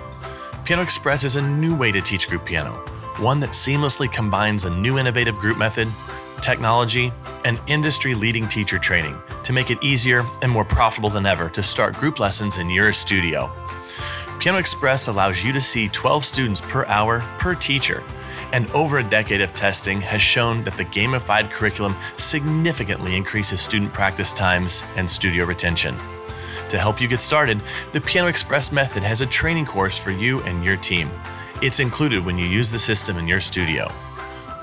Piano 0.64 0.82
Express 0.82 1.24
is 1.24 1.34
a 1.34 1.42
new 1.42 1.74
way 1.74 1.90
to 1.90 2.00
teach 2.00 2.28
group 2.28 2.44
piano, 2.44 2.70
one 3.18 3.40
that 3.40 3.50
seamlessly 3.50 4.10
combines 4.12 4.66
a 4.66 4.70
new 4.70 5.00
innovative 5.00 5.34
group 5.38 5.58
method, 5.58 5.88
technology, 6.40 7.12
and 7.44 7.60
industry 7.66 8.14
leading 8.14 8.46
teacher 8.46 8.78
training 8.78 9.16
to 9.42 9.52
make 9.52 9.72
it 9.72 9.82
easier 9.82 10.22
and 10.42 10.52
more 10.52 10.64
profitable 10.64 11.10
than 11.10 11.26
ever 11.26 11.48
to 11.48 11.60
start 11.60 11.96
group 11.96 12.20
lessons 12.20 12.58
in 12.58 12.70
your 12.70 12.92
studio. 12.92 13.50
Piano 14.38 14.58
Express 14.58 15.08
allows 15.08 15.42
you 15.42 15.52
to 15.52 15.60
see 15.60 15.88
12 15.88 16.24
students 16.24 16.60
per 16.60 16.84
hour 16.84 17.18
per 17.38 17.56
teacher 17.56 18.00
and 18.54 18.70
over 18.70 18.98
a 18.98 19.02
decade 19.02 19.40
of 19.40 19.52
testing 19.52 20.00
has 20.00 20.22
shown 20.22 20.62
that 20.62 20.76
the 20.76 20.84
gamified 20.84 21.50
curriculum 21.50 21.96
significantly 22.18 23.16
increases 23.16 23.60
student 23.60 23.92
practice 23.92 24.32
times 24.32 24.84
and 24.96 25.10
studio 25.10 25.44
retention. 25.44 25.96
To 26.68 26.78
help 26.78 27.00
you 27.00 27.08
get 27.08 27.18
started, 27.18 27.60
the 27.92 28.00
Piano 28.00 28.28
Express 28.28 28.70
method 28.70 29.02
has 29.02 29.22
a 29.22 29.26
training 29.26 29.66
course 29.66 29.98
for 29.98 30.12
you 30.12 30.40
and 30.42 30.64
your 30.64 30.76
team. 30.76 31.10
It's 31.62 31.80
included 31.80 32.24
when 32.24 32.38
you 32.38 32.46
use 32.46 32.70
the 32.70 32.78
system 32.78 33.16
in 33.18 33.26
your 33.26 33.40
studio. 33.40 33.90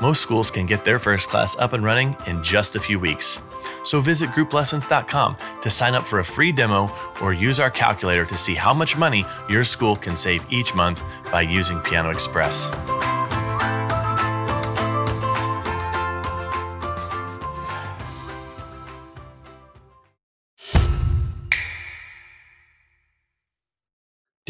Most 0.02 0.22
schools 0.22 0.50
can 0.50 0.66
get 0.66 0.86
their 0.86 0.98
first 0.98 1.28
class 1.28 1.58
up 1.58 1.74
and 1.74 1.84
running 1.84 2.16
in 2.28 2.42
just 2.42 2.78
a 2.78 2.80
few 2.80 2.98
weeks. 2.98 3.42
So 3.84 4.00
visit 4.00 4.30
grouplessons.com 4.30 5.36
to 5.62 5.70
sign 5.70 5.96
up 5.96 6.04
for 6.04 6.20
a 6.20 6.26
free 6.26 6.54
demo 6.54 6.90
or 7.22 7.34
use 7.34 7.60
our 7.60 7.70
calculator 7.70 8.26
to 8.26 8.38
see 8.38 8.56
how 8.56 8.74
much 8.74 8.96
money 8.96 9.26
your 9.50 9.66
school 9.66 9.98
can 9.98 10.16
save 10.16 10.46
each 10.50 10.74
month 10.74 11.04
by 11.30 11.42
using 11.42 11.78
Piano 11.82 12.10
Express. 12.10 12.72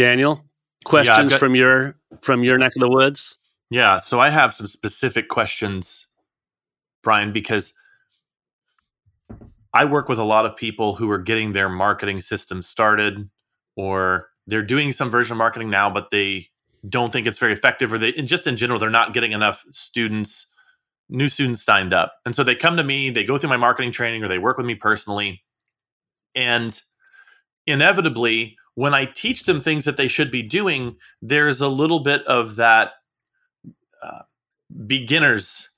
Daniel, 0.01 0.43
questions 0.83 1.17
yeah, 1.17 1.29
got, 1.29 1.39
from 1.39 1.55
your 1.55 1.95
from 2.21 2.43
your 2.43 2.57
neck 2.57 2.73
of 2.75 2.79
the 2.79 2.89
woods? 2.89 3.37
Yeah, 3.69 3.99
so 3.99 4.19
I 4.19 4.29
have 4.29 4.53
some 4.53 4.67
specific 4.67 5.29
questions, 5.29 6.07
Brian, 7.03 7.31
because 7.31 7.73
I 9.73 9.85
work 9.85 10.09
with 10.09 10.19
a 10.19 10.23
lot 10.23 10.45
of 10.45 10.57
people 10.57 10.95
who 10.95 11.09
are 11.11 11.19
getting 11.19 11.53
their 11.53 11.69
marketing 11.69 12.19
system 12.21 12.61
started 12.61 13.29
or 13.75 14.29
they're 14.47 14.63
doing 14.63 14.91
some 14.91 15.09
version 15.09 15.33
of 15.33 15.37
marketing 15.37 15.69
now, 15.69 15.89
but 15.89 16.09
they 16.09 16.47
don't 16.89 17.13
think 17.13 17.27
it's 17.27 17.37
very 17.37 17.53
effective 17.53 17.93
or 17.93 17.97
they 17.97 18.13
and 18.13 18.27
just 18.27 18.47
in 18.47 18.57
general 18.57 18.79
they're 18.79 18.89
not 18.89 19.13
getting 19.13 19.33
enough 19.33 19.63
students 19.69 20.47
new 21.09 21.29
students 21.29 21.63
signed 21.63 21.93
up 21.93 22.15
and 22.25 22.35
so 22.35 22.43
they 22.43 22.55
come 22.55 22.75
to 22.75 22.83
me 22.83 23.11
they 23.11 23.23
go 23.23 23.37
through 23.37 23.49
my 23.49 23.57
marketing 23.57 23.91
training 23.91 24.23
or 24.23 24.27
they 24.27 24.39
work 24.39 24.57
with 24.57 24.65
me 24.65 24.73
personally 24.73 25.43
and 26.35 26.81
inevitably 27.67 28.57
when 28.75 28.93
I 28.93 29.05
teach 29.05 29.43
them 29.43 29.61
things 29.61 29.85
that 29.85 29.97
they 29.97 30.07
should 30.07 30.31
be 30.31 30.41
doing, 30.41 30.95
there's 31.21 31.61
a 31.61 31.67
little 31.67 31.99
bit 31.99 32.23
of 32.23 32.55
that 32.55 32.91
uh, 34.01 34.21
beginner's 34.87 35.69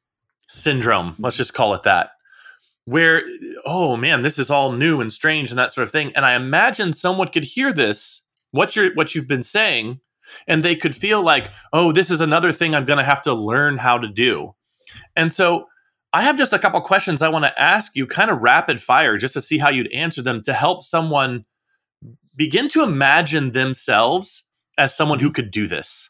syndrome. 0.47 1.15
Let's 1.19 1.37
just 1.37 1.53
call 1.53 1.73
it 1.73 1.83
that. 1.83 2.11
Where, 2.85 3.23
oh 3.65 3.95
man, 3.95 4.21
this 4.21 4.37
is 4.37 4.49
all 4.49 4.71
new 4.73 5.01
and 5.01 5.11
strange 5.11 5.49
and 5.49 5.57
that 5.57 5.71
sort 5.71 5.85
of 5.85 5.91
thing. 5.91 6.11
And 6.15 6.25
I 6.25 6.35
imagine 6.35 6.93
someone 6.93 7.29
could 7.29 7.45
hear 7.45 7.71
this, 7.71 8.21
what 8.51 8.75
you're 8.75 8.93
what 8.93 9.15
you've 9.15 9.27
been 9.27 9.43
saying, 9.43 9.99
and 10.47 10.63
they 10.63 10.75
could 10.75 10.95
feel 10.95 11.23
like, 11.23 11.49
oh, 11.71 11.91
this 11.91 12.11
is 12.11 12.21
another 12.21 12.51
thing 12.51 12.75
I'm 12.75 12.85
gonna 12.85 13.03
have 13.03 13.21
to 13.23 13.33
learn 13.33 13.77
how 13.77 13.97
to 13.97 14.07
do. 14.07 14.53
And 15.15 15.31
so 15.31 15.65
I 16.11 16.21
have 16.21 16.37
just 16.37 16.53
a 16.53 16.59
couple 16.59 16.79
questions 16.81 17.21
I 17.21 17.29
want 17.29 17.45
to 17.45 17.59
ask 17.59 17.95
you, 17.95 18.05
kind 18.05 18.29
of 18.29 18.41
rapid 18.41 18.81
fire, 18.81 19.17
just 19.17 19.33
to 19.33 19.41
see 19.41 19.57
how 19.57 19.69
you'd 19.69 19.91
answer 19.91 20.21
them 20.21 20.43
to 20.43 20.53
help 20.53 20.83
someone 20.83 21.45
begin 22.35 22.69
to 22.69 22.83
imagine 22.83 23.51
themselves 23.51 24.43
as 24.77 24.95
someone 24.95 25.19
who 25.19 25.31
could 25.31 25.51
do 25.51 25.67
this. 25.67 26.09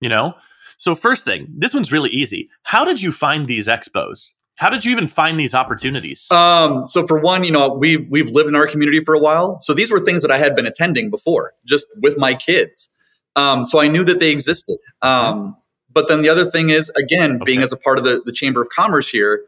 You 0.00 0.08
know? 0.08 0.34
So, 0.76 0.94
first 0.94 1.24
thing, 1.24 1.46
this 1.54 1.74
one's 1.74 1.92
really 1.92 2.10
easy. 2.10 2.48
How 2.62 2.84
did 2.84 3.02
you 3.02 3.12
find 3.12 3.46
these 3.46 3.68
expos? 3.68 4.32
How 4.60 4.68
did 4.68 4.84
you 4.84 4.92
even 4.92 5.08
find 5.08 5.40
these 5.40 5.54
opportunities? 5.54 6.30
Um, 6.30 6.86
so 6.86 7.06
for 7.06 7.18
one, 7.18 7.44
you 7.44 7.50
know, 7.50 7.72
we've 7.72 8.06
we've 8.10 8.28
lived 8.28 8.46
in 8.46 8.54
our 8.54 8.66
community 8.66 9.00
for 9.00 9.14
a 9.14 9.18
while. 9.18 9.58
So 9.62 9.72
these 9.72 9.90
were 9.90 10.00
things 10.00 10.20
that 10.20 10.30
I 10.30 10.36
had 10.36 10.54
been 10.54 10.66
attending 10.66 11.08
before, 11.08 11.54
just 11.64 11.86
with 12.02 12.18
my 12.18 12.34
kids. 12.34 12.92
Um, 13.36 13.64
so 13.64 13.80
I 13.80 13.88
knew 13.88 14.04
that 14.04 14.20
they 14.20 14.30
existed. 14.30 14.76
Um, 15.00 15.56
but 15.90 16.08
then 16.08 16.20
the 16.20 16.28
other 16.28 16.44
thing 16.44 16.68
is, 16.68 16.90
again, 16.90 17.36
okay. 17.36 17.44
being 17.44 17.62
as 17.62 17.72
a 17.72 17.76
part 17.78 17.96
of 17.96 18.04
the, 18.04 18.20
the 18.26 18.32
Chamber 18.32 18.60
of 18.60 18.68
Commerce 18.68 19.08
here, 19.08 19.46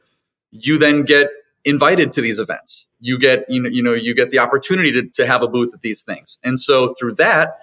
you 0.50 0.78
then 0.78 1.02
get 1.02 1.28
invited 1.64 2.12
to 2.14 2.20
these 2.20 2.38
events. 2.38 2.86
You 3.00 3.18
get, 3.18 3.48
you 3.48 3.62
know, 3.62 3.68
you 3.68 3.82
know, 3.82 3.94
you 3.94 4.14
get 4.14 4.30
the 4.30 4.38
opportunity 4.38 4.92
to, 4.92 5.02
to 5.02 5.26
have 5.26 5.42
a 5.42 5.48
booth 5.48 5.72
at 5.74 5.82
these 5.82 6.02
things. 6.02 6.38
And 6.42 6.58
so 6.58 6.94
through 6.94 7.14
that, 7.16 7.58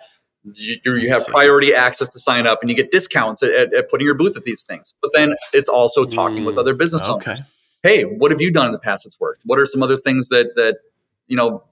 you, 0.54 0.78
you 0.86 1.12
have 1.12 1.28
priority 1.28 1.74
access 1.74 2.08
to 2.10 2.20
sign 2.20 2.48
up 2.48 2.60
and 2.62 2.70
you 2.70 2.76
get 2.76 2.92
discounts 2.92 3.44
at, 3.44 3.52
at, 3.52 3.74
at, 3.74 3.90
putting 3.90 4.06
your 4.06 4.16
booth 4.16 4.38
at 4.38 4.44
these 4.44 4.62
things. 4.62 4.94
But 5.02 5.12
then 5.14 5.36
it's 5.54 5.70
also 5.70 6.06
talking 6.06 6.44
mm, 6.44 6.46
with 6.46 6.58
other 6.58 6.74
business 6.74 7.04
okay. 7.04 7.32
owners. 7.32 7.42
Hey, 7.84 8.04
what 8.04 8.32
have 8.32 8.42
you 8.42 8.52
done 8.52 8.68
in 8.68 8.72
the 8.72 8.80
past 8.80 9.04
that's 9.04 9.20
worked? 9.20 9.42
What 9.46 9.60
are 9.60 9.66
some 9.66 9.84
other 9.84 9.98
things 9.98 10.30
that, 10.30 10.56
that, 10.56 10.78
you 11.28 11.36
know, 11.36 11.64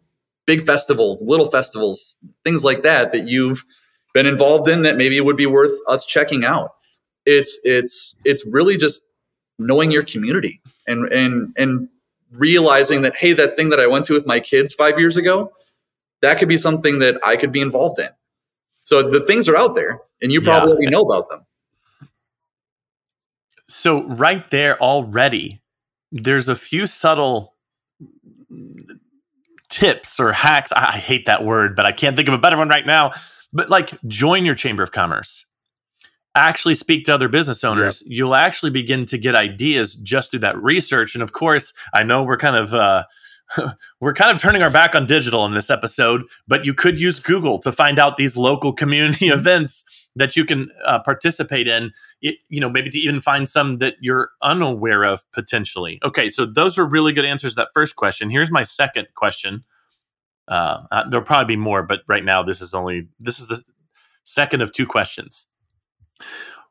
big 0.45 0.65
festivals, 0.65 1.21
little 1.21 1.49
festivals, 1.49 2.15
things 2.43 2.63
like 2.63 2.83
that, 2.83 3.11
that 3.13 3.27
you've 3.27 3.63
been 4.13 4.25
involved 4.25 4.67
in 4.67 4.81
that 4.81 4.97
maybe 4.97 5.19
would 5.19 5.37
be 5.37 5.45
worth 5.45 5.77
us 5.87 6.05
checking 6.05 6.43
out. 6.43 6.75
It's, 7.25 7.59
it's, 7.63 8.15
it's 8.25 8.45
really 8.45 8.77
just 8.77 9.01
knowing 9.59 9.91
your 9.91 10.03
community 10.03 10.61
and, 10.87 11.11
and, 11.11 11.53
and 11.57 11.89
realizing 12.31 13.01
that, 13.03 13.15
hey, 13.15 13.33
that 13.33 13.55
thing 13.55 13.69
that 13.69 13.79
I 13.79 13.87
went 13.87 14.05
to 14.07 14.13
with 14.13 14.25
my 14.25 14.39
kids 14.39 14.73
five 14.73 14.99
years 14.99 15.17
ago, 15.17 15.51
that 16.21 16.39
could 16.39 16.49
be 16.49 16.57
something 16.57 16.99
that 16.99 17.19
I 17.23 17.37
could 17.37 17.51
be 17.51 17.61
involved 17.61 17.99
in. 17.99 18.09
So 18.83 19.09
the 19.09 19.25
things 19.25 19.49
are 19.49 19.57
out 19.57 19.75
there, 19.75 19.99
and 20.21 20.31
you 20.31 20.41
probably 20.41 20.85
yeah. 20.85 20.89
know 20.89 21.01
about 21.01 21.29
them. 21.29 21.45
So 23.67 24.03
right 24.03 24.49
there 24.49 24.81
already, 24.81 25.61
there's 26.11 26.47
a 26.47 26.55
few 26.55 26.87
subtle 26.87 27.53
tips 29.69 30.19
or 30.19 30.31
hacks. 30.31 30.71
I 30.71 30.97
hate 30.97 31.25
that 31.25 31.43
word, 31.43 31.75
but 31.75 31.85
I 31.85 31.91
can't 31.91 32.15
think 32.15 32.29
of 32.29 32.33
a 32.33 32.37
better 32.37 32.57
one 32.57 32.69
right 32.69 32.85
now. 32.85 33.11
But 33.51 33.69
like, 33.69 33.91
join 34.07 34.45
your 34.45 34.55
chamber 34.55 34.83
of 34.83 34.91
commerce. 34.91 35.46
Actually, 36.37 36.75
speak 36.75 37.03
to 37.05 37.15
other 37.15 37.27
business 37.27 37.63
owners. 37.63 38.03
Yeah. 38.05 38.17
You'll 38.17 38.35
actually 38.35 38.69
begin 38.69 39.07
to 39.07 39.17
get 39.17 39.33
ideas 39.33 39.95
just 39.95 40.29
through 40.29 40.41
that 40.41 40.61
research. 40.61 41.15
And 41.15 41.23
of 41.23 41.31
course, 41.33 41.73
I 41.93 42.03
know 42.03 42.21
we're 42.21 42.37
kind 42.37 42.55
of 42.55 42.75
uh, 42.75 43.05
we're 43.99 44.13
kind 44.13 44.31
of 44.31 44.41
turning 44.41 44.61
our 44.61 44.69
back 44.69 44.93
on 44.93 45.07
digital 45.07 45.45
in 45.45 45.53
this 45.53 45.69
episode, 45.69 46.23
but 46.47 46.63
you 46.63 46.73
could 46.73 46.99
use 46.99 47.19
Google 47.19 47.59
to 47.59 47.71
find 47.71 47.97
out 47.97 48.17
these 48.17 48.37
local 48.37 48.71
community 48.81 49.27
mm-hmm. 49.27 49.39
events 49.39 49.83
that 50.15 50.35
you 50.35 50.45
can 50.45 50.69
uh, 50.85 50.99
participate 50.99 51.67
in. 51.67 51.91
It, 52.21 52.35
you 52.49 52.59
know, 52.59 52.69
maybe 52.69 52.89
to 52.89 52.99
even 52.99 53.21
find 53.21 53.47
some 53.47 53.77
that 53.77 53.95
you're 53.99 54.29
unaware 54.41 55.03
of 55.03 55.23
potentially. 55.31 55.99
Okay, 56.03 56.29
so 56.29 56.45
those 56.45 56.77
are 56.77 56.85
really 56.85 57.13
good 57.13 57.25
answers 57.25 57.53
to 57.53 57.61
that 57.61 57.69
first 57.73 57.95
question. 57.95 58.29
Here's 58.29 58.51
my 58.51 58.63
second 58.63 59.07
question. 59.15 59.63
Uh, 60.47 60.83
uh, 60.91 61.09
there'll 61.09 61.25
probably 61.25 61.55
be 61.55 61.59
more, 61.59 61.83
but 61.83 62.01
right 62.07 62.23
now 62.23 62.41
this 62.41 62.61
is 62.61 62.73
only 62.73 63.07
this 63.19 63.39
is 63.39 63.47
the 63.47 63.61
second 64.23 64.61
of 64.61 64.71
two 64.71 64.85
questions. 64.85 65.45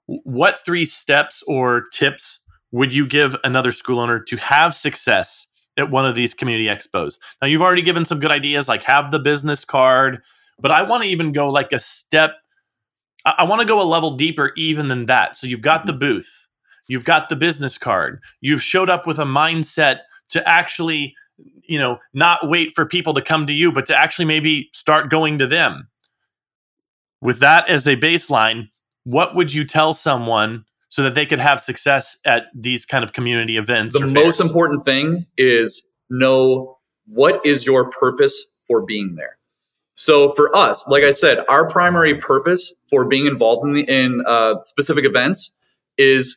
What 0.06 0.64
three 0.64 0.84
steps 0.84 1.42
or 1.46 1.84
tips 1.92 2.40
would 2.72 2.92
you 2.92 3.06
give 3.06 3.36
another 3.44 3.72
school 3.72 3.98
owner 3.98 4.20
to 4.20 4.36
have 4.36 4.74
success 4.74 5.46
at 5.76 5.90
one 5.90 6.06
of 6.06 6.14
these 6.14 6.34
community 6.34 6.68
expos. 6.68 7.18
Now, 7.40 7.48
you've 7.48 7.62
already 7.62 7.82
given 7.82 8.04
some 8.04 8.20
good 8.20 8.30
ideas 8.30 8.68
like 8.68 8.82
have 8.84 9.10
the 9.10 9.18
business 9.18 9.64
card, 9.64 10.22
but 10.58 10.70
I 10.70 10.82
want 10.82 11.02
to 11.04 11.08
even 11.08 11.32
go 11.32 11.48
like 11.48 11.72
a 11.72 11.78
step. 11.78 12.36
I, 13.24 13.34
I 13.38 13.44
want 13.44 13.60
to 13.60 13.66
go 13.66 13.80
a 13.80 13.84
level 13.84 14.12
deeper 14.12 14.52
even 14.56 14.88
than 14.88 15.06
that. 15.06 15.36
So 15.36 15.46
you've 15.46 15.62
got 15.62 15.86
the 15.86 15.92
mm-hmm. 15.92 16.00
booth, 16.00 16.48
you've 16.88 17.04
got 17.04 17.28
the 17.28 17.36
business 17.36 17.78
card, 17.78 18.20
you've 18.40 18.62
showed 18.62 18.90
up 18.90 19.06
with 19.06 19.18
a 19.18 19.24
mindset 19.24 20.00
to 20.30 20.48
actually, 20.48 21.14
you 21.68 21.78
know, 21.78 21.98
not 22.14 22.48
wait 22.48 22.72
for 22.74 22.86
people 22.86 23.14
to 23.14 23.22
come 23.22 23.46
to 23.46 23.52
you, 23.52 23.70
but 23.70 23.86
to 23.86 23.96
actually 23.96 24.24
maybe 24.24 24.70
start 24.72 25.10
going 25.10 25.38
to 25.38 25.46
them. 25.46 25.88
With 27.20 27.40
that 27.40 27.68
as 27.68 27.86
a 27.86 27.96
baseline, 27.96 28.70
what 29.06 29.34
would 29.36 29.54
you 29.54 29.64
tell 29.64 29.94
someone 29.94 30.64
so 30.88 31.02
that 31.02 31.14
they 31.14 31.26
could 31.26 31.38
have 31.38 31.60
success 31.60 32.16
at 32.24 32.44
these 32.54 32.86
kind 32.86 33.04
of 33.04 33.12
community 33.12 33.56
events. 33.56 33.98
The 33.98 34.06
most 34.06 34.40
important 34.40 34.84
thing 34.84 35.26
is 35.36 35.84
know 36.10 36.78
what 37.06 37.44
is 37.44 37.66
your 37.66 37.90
purpose 37.90 38.46
for 38.66 38.82
being 38.82 39.14
there. 39.16 39.36
So 39.94 40.32
for 40.32 40.54
us, 40.56 40.86
like 40.88 41.04
I 41.04 41.12
said, 41.12 41.38
our 41.48 41.68
primary 41.68 42.14
purpose 42.16 42.72
for 42.90 43.04
being 43.04 43.26
involved 43.26 43.66
in, 43.66 43.74
the, 43.74 43.82
in 43.82 44.22
uh, 44.26 44.56
specific 44.64 45.04
events 45.04 45.52
is 45.96 46.36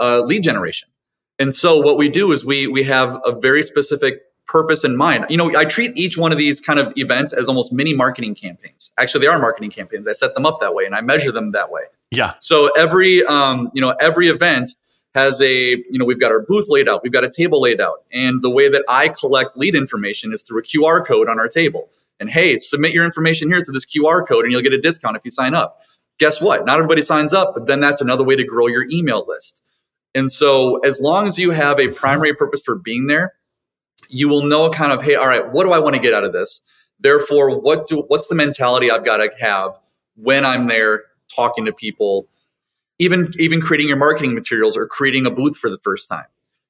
uh, 0.00 0.20
lead 0.20 0.42
generation. 0.42 0.88
And 1.38 1.54
so 1.54 1.78
what 1.78 1.96
we 1.96 2.08
do 2.08 2.30
is 2.32 2.44
we 2.44 2.66
we 2.66 2.84
have 2.84 3.20
a 3.24 3.32
very 3.32 3.62
specific 3.62 4.20
purpose 4.52 4.84
in 4.84 4.96
mind. 4.96 5.24
You 5.30 5.38
know, 5.38 5.56
I 5.56 5.64
treat 5.64 5.96
each 5.96 6.18
one 6.18 6.30
of 6.30 6.36
these 6.36 6.60
kind 6.60 6.78
of 6.78 6.92
events 6.96 7.32
as 7.32 7.48
almost 7.48 7.72
mini 7.72 7.94
marketing 7.94 8.34
campaigns. 8.34 8.92
Actually, 8.98 9.22
they 9.22 9.32
are 9.32 9.38
marketing 9.38 9.70
campaigns. 9.70 10.06
I 10.06 10.12
set 10.12 10.34
them 10.34 10.44
up 10.44 10.60
that 10.60 10.74
way 10.74 10.84
and 10.84 10.94
I 10.94 11.00
measure 11.00 11.32
them 11.32 11.52
that 11.52 11.70
way. 11.70 11.80
Yeah. 12.10 12.34
So 12.38 12.68
every 12.76 13.24
um, 13.24 13.70
you 13.72 13.80
know, 13.80 13.94
every 13.98 14.28
event 14.28 14.70
has 15.14 15.40
a, 15.40 15.52
you 15.90 15.98
know, 15.98 16.04
we've 16.04 16.20
got 16.20 16.30
our 16.30 16.40
booth 16.40 16.66
laid 16.68 16.88
out, 16.88 17.02
we've 17.02 17.12
got 17.12 17.24
a 17.24 17.30
table 17.30 17.62
laid 17.62 17.80
out. 17.80 18.04
And 18.12 18.42
the 18.42 18.50
way 18.50 18.68
that 18.68 18.84
I 18.88 19.08
collect 19.08 19.56
lead 19.56 19.74
information 19.74 20.32
is 20.32 20.42
through 20.42 20.60
a 20.60 20.62
QR 20.62 21.06
code 21.06 21.28
on 21.28 21.38
our 21.38 21.48
table. 21.48 21.88
And 22.20 22.30
hey, 22.30 22.58
submit 22.58 22.92
your 22.92 23.04
information 23.04 23.48
here 23.48 23.64
through 23.64 23.74
this 23.74 23.86
QR 23.86 24.26
code 24.26 24.44
and 24.44 24.52
you'll 24.52 24.62
get 24.62 24.74
a 24.74 24.80
discount 24.80 25.16
if 25.16 25.24
you 25.24 25.30
sign 25.30 25.54
up. 25.54 25.80
Guess 26.18 26.40
what? 26.42 26.66
Not 26.66 26.76
everybody 26.76 27.02
signs 27.02 27.32
up, 27.32 27.54
but 27.54 27.66
then 27.66 27.80
that's 27.80 28.00
another 28.00 28.22
way 28.22 28.36
to 28.36 28.44
grow 28.44 28.66
your 28.66 28.86
email 28.90 29.24
list. 29.26 29.62
And 30.14 30.30
so 30.30 30.78
as 30.80 31.00
long 31.00 31.26
as 31.26 31.38
you 31.38 31.50
have 31.50 31.80
a 31.80 31.88
primary 31.88 32.34
purpose 32.34 32.60
for 32.62 32.74
being 32.74 33.06
there, 33.06 33.32
you 34.12 34.28
will 34.28 34.44
know 34.44 34.70
kind 34.70 34.92
of, 34.92 35.02
hey, 35.02 35.14
all 35.14 35.26
right, 35.26 35.50
what 35.50 35.64
do 35.64 35.72
I 35.72 35.78
want 35.78 35.96
to 35.96 36.00
get 36.00 36.12
out 36.12 36.22
of 36.22 36.32
this? 36.32 36.60
Therefore, 37.00 37.58
what 37.58 37.86
do 37.88 38.04
what's 38.08 38.28
the 38.28 38.34
mentality 38.34 38.90
I've 38.90 39.04
got 39.04 39.16
to 39.16 39.30
have 39.40 39.72
when 40.16 40.44
I'm 40.44 40.68
there 40.68 41.04
talking 41.34 41.64
to 41.64 41.72
people, 41.72 42.28
even 42.98 43.32
even 43.38 43.60
creating 43.60 43.88
your 43.88 43.96
marketing 43.96 44.34
materials 44.34 44.76
or 44.76 44.86
creating 44.86 45.26
a 45.26 45.30
booth 45.30 45.56
for 45.56 45.70
the 45.70 45.78
first 45.78 46.08
time. 46.08 46.26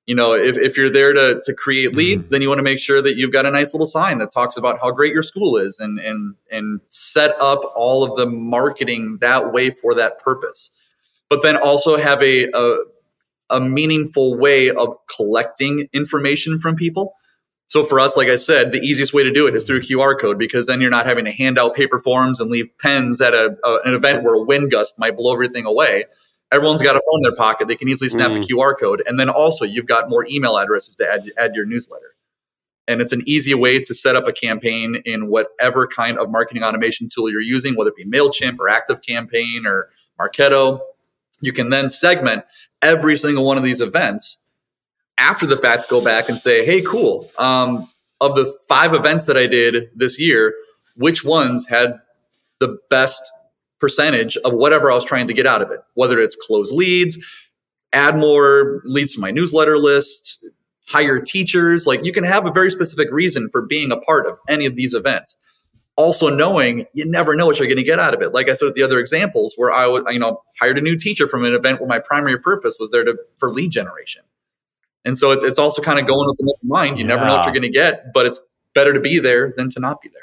You 0.06 0.14
know, 0.16 0.34
if, 0.34 0.56
if 0.58 0.76
you're 0.76 0.90
there 0.90 1.12
to, 1.12 1.40
to 1.44 1.54
create 1.54 1.90
mm-hmm. 1.90 1.98
leads, 1.98 2.28
then 2.28 2.42
you 2.42 2.48
want 2.48 2.58
to 2.58 2.64
make 2.64 2.80
sure 2.80 3.00
that 3.02 3.16
you've 3.16 3.32
got 3.32 3.46
a 3.46 3.50
nice 3.50 3.72
little 3.72 3.86
sign 3.86 4.18
that 4.18 4.32
talks 4.32 4.56
about 4.56 4.80
how 4.80 4.90
great 4.90 5.12
your 5.12 5.22
school 5.22 5.56
is 5.56 5.78
and 5.78 5.98
and 5.98 6.34
and 6.50 6.80
set 6.88 7.34
up 7.40 7.60
all 7.76 8.04
of 8.04 8.16
the 8.16 8.26
marketing 8.26 9.18
that 9.20 9.52
way 9.52 9.70
for 9.70 9.94
that 9.94 10.18
purpose. 10.20 10.70
But 11.28 11.42
then 11.42 11.56
also 11.56 11.96
have 11.96 12.22
a, 12.22 12.48
a 12.52 12.76
a 13.50 13.60
meaningful 13.60 14.38
way 14.38 14.70
of 14.70 14.96
collecting 15.14 15.88
information 15.92 16.58
from 16.58 16.74
people 16.74 17.14
so 17.72 17.86
for 17.86 17.98
us, 17.98 18.18
like 18.18 18.28
I 18.28 18.36
said, 18.36 18.70
the 18.70 18.82
easiest 18.82 19.14
way 19.14 19.22
to 19.22 19.32
do 19.32 19.46
it 19.46 19.56
is 19.56 19.64
through 19.64 19.80
QR 19.80 20.20
code 20.20 20.38
because 20.38 20.66
then 20.66 20.82
you're 20.82 20.90
not 20.90 21.06
having 21.06 21.24
to 21.24 21.32
hand 21.32 21.58
out 21.58 21.74
paper 21.74 21.98
forms 21.98 22.38
and 22.38 22.50
leave 22.50 22.68
pens 22.78 23.18
at 23.22 23.32
a, 23.32 23.56
a, 23.64 23.78
an 23.86 23.94
event 23.94 24.22
where 24.22 24.34
a 24.34 24.42
wind 24.42 24.70
gust 24.70 24.98
might 24.98 25.16
blow 25.16 25.32
everything 25.32 25.64
away. 25.64 26.04
Everyone's 26.52 26.82
got 26.82 26.96
a 26.96 27.00
phone 27.00 27.20
in 27.20 27.22
their 27.22 27.34
pocket; 27.34 27.68
they 27.68 27.74
can 27.74 27.88
easily 27.88 28.10
snap 28.10 28.30
mm. 28.30 28.44
a 28.44 28.46
QR 28.46 28.78
code, 28.78 29.02
and 29.06 29.18
then 29.18 29.30
also 29.30 29.64
you've 29.64 29.86
got 29.86 30.10
more 30.10 30.26
email 30.28 30.58
addresses 30.58 30.96
to 30.96 31.10
add 31.10 31.24
add 31.38 31.54
your 31.54 31.64
newsletter. 31.64 32.14
And 32.88 33.00
it's 33.00 33.12
an 33.12 33.22
easy 33.24 33.54
way 33.54 33.78
to 33.78 33.94
set 33.94 34.16
up 34.16 34.28
a 34.28 34.34
campaign 34.34 35.00
in 35.06 35.28
whatever 35.28 35.86
kind 35.86 36.18
of 36.18 36.30
marketing 36.30 36.64
automation 36.64 37.08
tool 37.08 37.30
you're 37.30 37.40
using, 37.40 37.74
whether 37.74 37.88
it 37.88 37.96
be 37.96 38.04
Mailchimp 38.04 38.58
or 38.58 38.68
ActiveCampaign 38.68 39.64
or 39.64 39.88
Marketo. 40.20 40.80
You 41.40 41.54
can 41.54 41.70
then 41.70 41.88
segment 41.88 42.44
every 42.82 43.16
single 43.16 43.46
one 43.46 43.56
of 43.56 43.64
these 43.64 43.80
events 43.80 44.36
after 45.22 45.46
the 45.46 45.56
fact 45.56 45.88
go 45.88 46.00
back 46.00 46.28
and 46.28 46.40
say, 46.40 46.66
hey, 46.66 46.82
cool. 46.82 47.30
Um, 47.38 47.88
of 48.20 48.34
the 48.34 48.52
five 48.68 48.92
events 48.92 49.26
that 49.26 49.36
I 49.36 49.46
did 49.46 49.88
this 49.94 50.18
year, 50.18 50.52
which 50.96 51.24
ones 51.24 51.66
had 51.68 51.94
the 52.58 52.76
best 52.90 53.22
percentage 53.80 54.36
of 54.38 54.52
whatever 54.52 54.90
I 54.90 54.94
was 54.94 55.04
trying 55.04 55.28
to 55.28 55.34
get 55.34 55.46
out 55.46 55.62
of 55.62 55.70
it? 55.70 55.80
Whether 55.94 56.18
it's 56.20 56.36
close 56.36 56.72
leads, 56.72 57.18
add 57.92 58.16
more 58.16 58.82
leads 58.84 59.14
to 59.14 59.20
my 59.20 59.30
newsletter 59.30 59.78
list, 59.78 60.44
hire 60.86 61.20
teachers. 61.20 61.86
Like 61.86 62.04
you 62.04 62.12
can 62.12 62.24
have 62.24 62.44
a 62.46 62.50
very 62.50 62.70
specific 62.70 63.08
reason 63.12 63.48
for 63.50 63.62
being 63.62 63.92
a 63.92 63.96
part 63.98 64.26
of 64.26 64.38
any 64.48 64.66
of 64.66 64.74
these 64.76 64.92
events. 64.94 65.36
also 65.96 66.28
knowing 66.30 66.86
you 66.94 67.04
never 67.04 67.36
know 67.36 67.46
what 67.46 67.58
you're 67.58 67.68
going 67.68 67.76
to 67.76 67.84
get 67.84 67.98
out 67.98 68.14
of 68.14 68.22
it. 68.22 68.32
Like 68.32 68.48
I 68.48 68.54
said 68.54 68.66
with 68.66 68.74
the 68.74 68.82
other 68.82 68.98
examples, 68.98 69.54
where 69.56 69.72
I 69.72 69.86
you 70.10 70.18
know, 70.18 70.42
hired 70.58 70.78
a 70.78 70.80
new 70.80 70.96
teacher 70.96 71.28
from 71.28 71.44
an 71.44 71.54
event 71.54 71.80
where 71.80 71.88
my 71.88 71.98
primary 71.98 72.38
purpose 72.38 72.76
was 72.80 72.90
there 72.90 73.04
to 73.04 73.16
for 73.38 73.52
lead 73.52 73.70
generation. 73.70 74.22
And 75.04 75.18
so 75.18 75.32
it's, 75.32 75.44
it's 75.44 75.58
also 75.58 75.82
kind 75.82 75.98
of 75.98 76.06
going 76.06 76.28
with 76.28 76.38
an 76.40 76.48
open 76.48 76.68
mind. 76.68 76.98
You 76.98 77.04
yeah. 77.04 77.08
never 77.08 77.26
know 77.26 77.36
what 77.36 77.44
you're 77.44 77.54
going 77.54 77.62
to 77.62 77.68
get, 77.70 78.12
but 78.12 78.26
it's 78.26 78.40
better 78.74 78.92
to 78.92 79.00
be 79.00 79.18
there 79.18 79.52
than 79.56 79.68
to 79.70 79.80
not 79.80 80.00
be 80.00 80.08
there. 80.08 80.22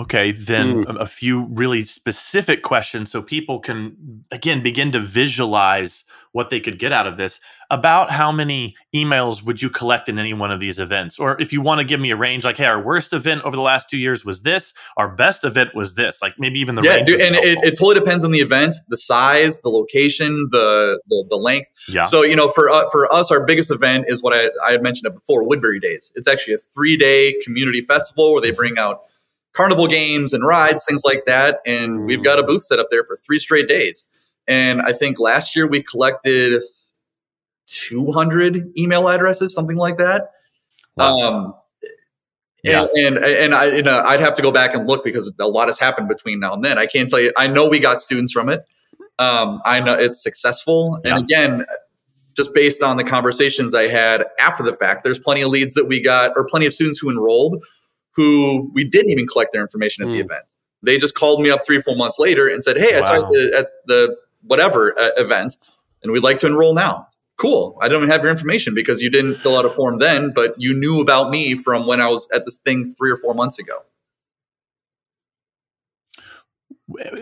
Okay, 0.00 0.32
then 0.32 0.84
mm. 0.84 1.00
a 1.00 1.06
few 1.06 1.44
really 1.44 1.84
specific 1.84 2.64
questions 2.64 3.12
so 3.12 3.22
people 3.22 3.60
can, 3.60 4.24
again, 4.32 4.60
begin 4.60 4.90
to 4.90 4.98
visualize 4.98 6.04
what 6.34 6.50
they 6.50 6.58
could 6.58 6.80
get 6.80 6.90
out 6.90 7.06
of 7.06 7.16
this. 7.16 7.38
About 7.70 8.10
how 8.10 8.32
many 8.32 8.74
emails 8.92 9.40
would 9.44 9.62
you 9.62 9.70
collect 9.70 10.08
in 10.08 10.18
any 10.18 10.34
one 10.34 10.50
of 10.50 10.58
these 10.58 10.80
events? 10.80 11.16
Or 11.16 11.40
if 11.40 11.52
you 11.52 11.60
want 11.60 11.78
to 11.78 11.84
give 11.84 12.00
me 12.00 12.10
a 12.10 12.16
range, 12.16 12.44
like, 12.44 12.56
hey, 12.56 12.66
our 12.66 12.82
worst 12.82 13.12
event 13.12 13.42
over 13.44 13.54
the 13.54 13.62
last 13.62 13.88
two 13.88 13.98
years 13.98 14.24
was 14.24 14.42
this, 14.42 14.74
our 14.96 15.08
best 15.08 15.44
event 15.44 15.76
was 15.76 15.94
this, 15.94 16.20
like 16.20 16.34
maybe 16.36 16.58
even 16.58 16.74
the 16.74 16.82
yeah, 16.82 16.96
range. 16.96 17.10
and 17.10 17.36
it, 17.36 17.58
it, 17.62 17.78
totally 17.78 17.94
depends 17.94 18.24
on 18.24 18.32
the 18.32 18.40
event, 18.40 18.74
the 18.88 18.96
size, 18.96 19.60
the 19.60 19.68
location, 19.68 20.48
the 20.50 21.00
the, 21.06 21.24
the 21.30 21.36
length. 21.36 21.70
Yeah. 21.88 22.02
So, 22.02 22.22
you 22.22 22.34
know, 22.34 22.48
for, 22.48 22.68
uh, 22.68 22.90
for 22.90 23.12
us, 23.14 23.30
our 23.30 23.46
biggest 23.46 23.70
event 23.70 24.06
is 24.08 24.20
what 24.20 24.34
I, 24.34 24.50
I 24.66 24.72
had 24.72 24.82
mentioned 24.82 25.06
it 25.06 25.14
before 25.14 25.44
Woodbury 25.44 25.78
Days. 25.78 26.12
It's 26.16 26.26
actually 26.26 26.54
a 26.54 26.58
three 26.74 26.96
day 26.96 27.36
community 27.44 27.82
festival 27.82 28.32
where 28.32 28.42
they 28.42 28.50
bring 28.50 28.76
out 28.76 29.02
carnival 29.52 29.86
games 29.86 30.32
and 30.32 30.44
rides, 30.44 30.84
things 30.84 31.02
like 31.04 31.26
that. 31.26 31.60
And 31.64 32.06
we've 32.06 32.24
got 32.24 32.40
a 32.40 32.42
booth 32.42 32.64
set 32.64 32.80
up 32.80 32.88
there 32.90 33.04
for 33.04 33.20
three 33.24 33.38
straight 33.38 33.68
days. 33.68 34.04
And 34.46 34.82
I 34.82 34.92
think 34.92 35.18
last 35.18 35.56
year 35.56 35.66
we 35.66 35.82
collected 35.82 36.62
200 37.66 38.72
email 38.76 39.08
addresses, 39.08 39.54
something 39.54 39.76
like 39.76 39.98
that. 39.98 40.30
Wow. 40.96 41.16
Um, 41.16 41.54
yeah. 42.62 42.86
And, 42.94 43.16
and, 43.16 43.24
and 43.24 43.54
I, 43.54 43.66
you 43.66 43.82
know, 43.82 44.02
I'd 44.04 44.20
have 44.20 44.34
to 44.34 44.42
go 44.42 44.50
back 44.50 44.74
and 44.74 44.86
look 44.86 45.04
because 45.04 45.32
a 45.38 45.46
lot 45.46 45.68
has 45.68 45.78
happened 45.78 46.08
between 46.08 46.40
now 46.40 46.54
and 46.54 46.64
then. 46.64 46.78
I 46.78 46.86
can't 46.86 47.08
tell 47.08 47.20
you. 47.20 47.32
I 47.36 47.46
know 47.46 47.68
we 47.68 47.78
got 47.78 48.00
students 48.00 48.32
from 48.32 48.48
it. 48.48 48.66
Um, 49.18 49.60
I 49.64 49.80
know 49.80 49.94
it's 49.94 50.22
successful. 50.22 51.00
Yeah. 51.04 51.16
And 51.16 51.24
again, 51.24 51.66
just 52.34 52.52
based 52.54 52.82
on 52.82 52.96
the 52.96 53.04
conversations 53.04 53.74
I 53.74 53.88
had 53.88 54.24
after 54.40 54.62
the 54.64 54.72
fact, 54.72 55.04
there's 55.04 55.18
plenty 55.18 55.42
of 55.42 55.50
leads 55.50 55.74
that 55.74 55.86
we 55.86 56.02
got, 56.02 56.32
or 56.36 56.46
plenty 56.46 56.66
of 56.66 56.74
students 56.74 56.98
who 56.98 57.10
enrolled 57.10 57.62
who 58.12 58.70
we 58.74 58.84
didn't 58.84 59.10
even 59.10 59.26
collect 59.26 59.52
their 59.52 59.62
information 59.62 60.04
at 60.04 60.08
mm. 60.08 60.12
the 60.12 60.22
hmm. 60.22 60.30
event. 60.30 60.44
They 60.82 60.98
just 60.98 61.14
called 61.14 61.40
me 61.40 61.50
up 61.50 61.64
three, 61.64 61.80
four 61.80 61.96
months 61.96 62.18
later 62.18 62.48
and 62.48 62.62
said, 62.62 62.76
"Hey, 62.76 62.92
wow. 62.92 62.98
I 62.98 63.02
saw 63.02 63.58
at 63.58 63.68
the 63.86 64.16
whatever 64.46 64.98
uh, 64.98 65.10
event, 65.16 65.56
and 66.02 66.12
we'd 66.12 66.22
like 66.22 66.38
to 66.40 66.46
enroll 66.46 66.74
now." 66.74 67.08
Cool. 67.36 67.76
I 67.80 67.88
don't 67.88 67.98
even 67.98 68.10
have 68.10 68.22
your 68.22 68.30
information 68.30 68.74
because 68.74 69.00
you 69.00 69.10
didn't 69.10 69.36
fill 69.36 69.56
out 69.56 69.64
a 69.64 69.70
form 69.70 69.98
then, 69.98 70.32
but 70.32 70.54
you 70.56 70.72
knew 70.72 71.00
about 71.00 71.30
me 71.30 71.56
from 71.56 71.86
when 71.86 72.00
I 72.00 72.08
was 72.08 72.28
at 72.32 72.44
this 72.44 72.58
thing 72.58 72.94
three 72.96 73.10
or 73.10 73.16
four 73.16 73.34
months 73.34 73.58
ago. 73.58 73.78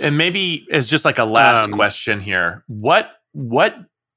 And 0.00 0.18
maybe 0.18 0.66
as 0.70 0.86
just 0.86 1.04
like 1.06 1.18
a 1.18 1.24
last 1.24 1.66
um, 1.66 1.72
question 1.72 2.20
here, 2.20 2.62
what 2.66 3.10
what 3.32 3.74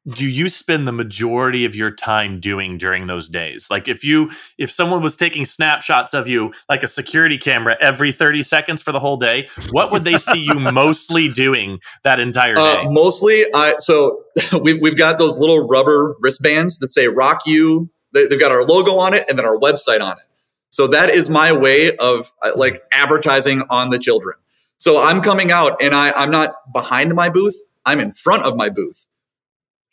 do 0.07 0.29
you 0.29 0.49
spend 0.49 0.87
the 0.87 0.91
majority 0.91 1.65
of 1.65 1.75
your 1.75 1.89
time 1.89 2.39
doing 2.39 2.77
during 2.77 3.07
those 3.07 3.27
days? 3.27 3.67
Like 3.71 3.87
if 3.87 4.03
you 4.03 4.31
if 4.57 4.71
someone 4.71 5.01
was 5.01 5.15
taking 5.15 5.45
snapshots 5.45 6.13
of 6.13 6.27
you 6.27 6.53
like 6.69 6.83
a 6.83 6.87
security 6.87 7.37
camera 7.37 7.75
every 7.79 8.11
30 8.11 8.43
seconds 8.43 8.81
for 8.81 8.91
the 8.91 8.99
whole 8.99 9.17
day 9.17 9.49
what 9.71 9.91
would 9.91 10.03
they 10.03 10.17
see 10.17 10.39
you 10.39 10.53
mostly 10.59 11.27
doing 11.27 11.79
that 12.03 12.19
entire 12.19 12.57
uh, 12.57 12.75
day? 12.75 12.81
uh, 12.81 12.91
mostly 12.91 13.45
i 13.53 13.75
so 13.79 14.23
we've, 14.61 14.81
we've 14.81 14.97
got 14.97 15.17
those 15.17 15.37
little 15.37 15.67
rubber 15.67 16.15
wristbands 16.19 16.79
that 16.79 16.89
say 16.89 17.07
Rock 17.07 17.41
U. 17.45 17.89
They, 18.13 18.27
they've 18.27 18.39
got 18.39 18.51
our 18.51 18.63
logo 18.63 18.97
on 18.97 19.13
it 19.13 19.25
and 19.29 19.37
then 19.37 19.45
our 19.45 19.57
website 19.57 20.01
on 20.01 20.13
it. 20.13 20.25
So 20.69 20.87
that 20.87 21.09
is 21.09 21.29
my 21.29 21.51
way 21.51 21.95
of 21.97 22.33
uh, 22.41 22.51
like 22.55 22.81
advertising 22.91 23.63
on 23.69 23.89
the 23.89 23.99
children. 23.99 24.35
So 24.77 25.01
i'm 25.01 25.21
coming 25.21 25.51
out 25.51 25.81
and 25.81 25.95
I, 25.95 26.11
i'm 26.11 26.31
not 26.31 26.71
behind 26.73 27.13
my 27.15 27.29
booth 27.29 27.55
i'm 27.85 27.99
in 27.99 28.11
front 28.11 28.43
of 28.43 28.55
my 28.55 28.69
booth 28.69 29.04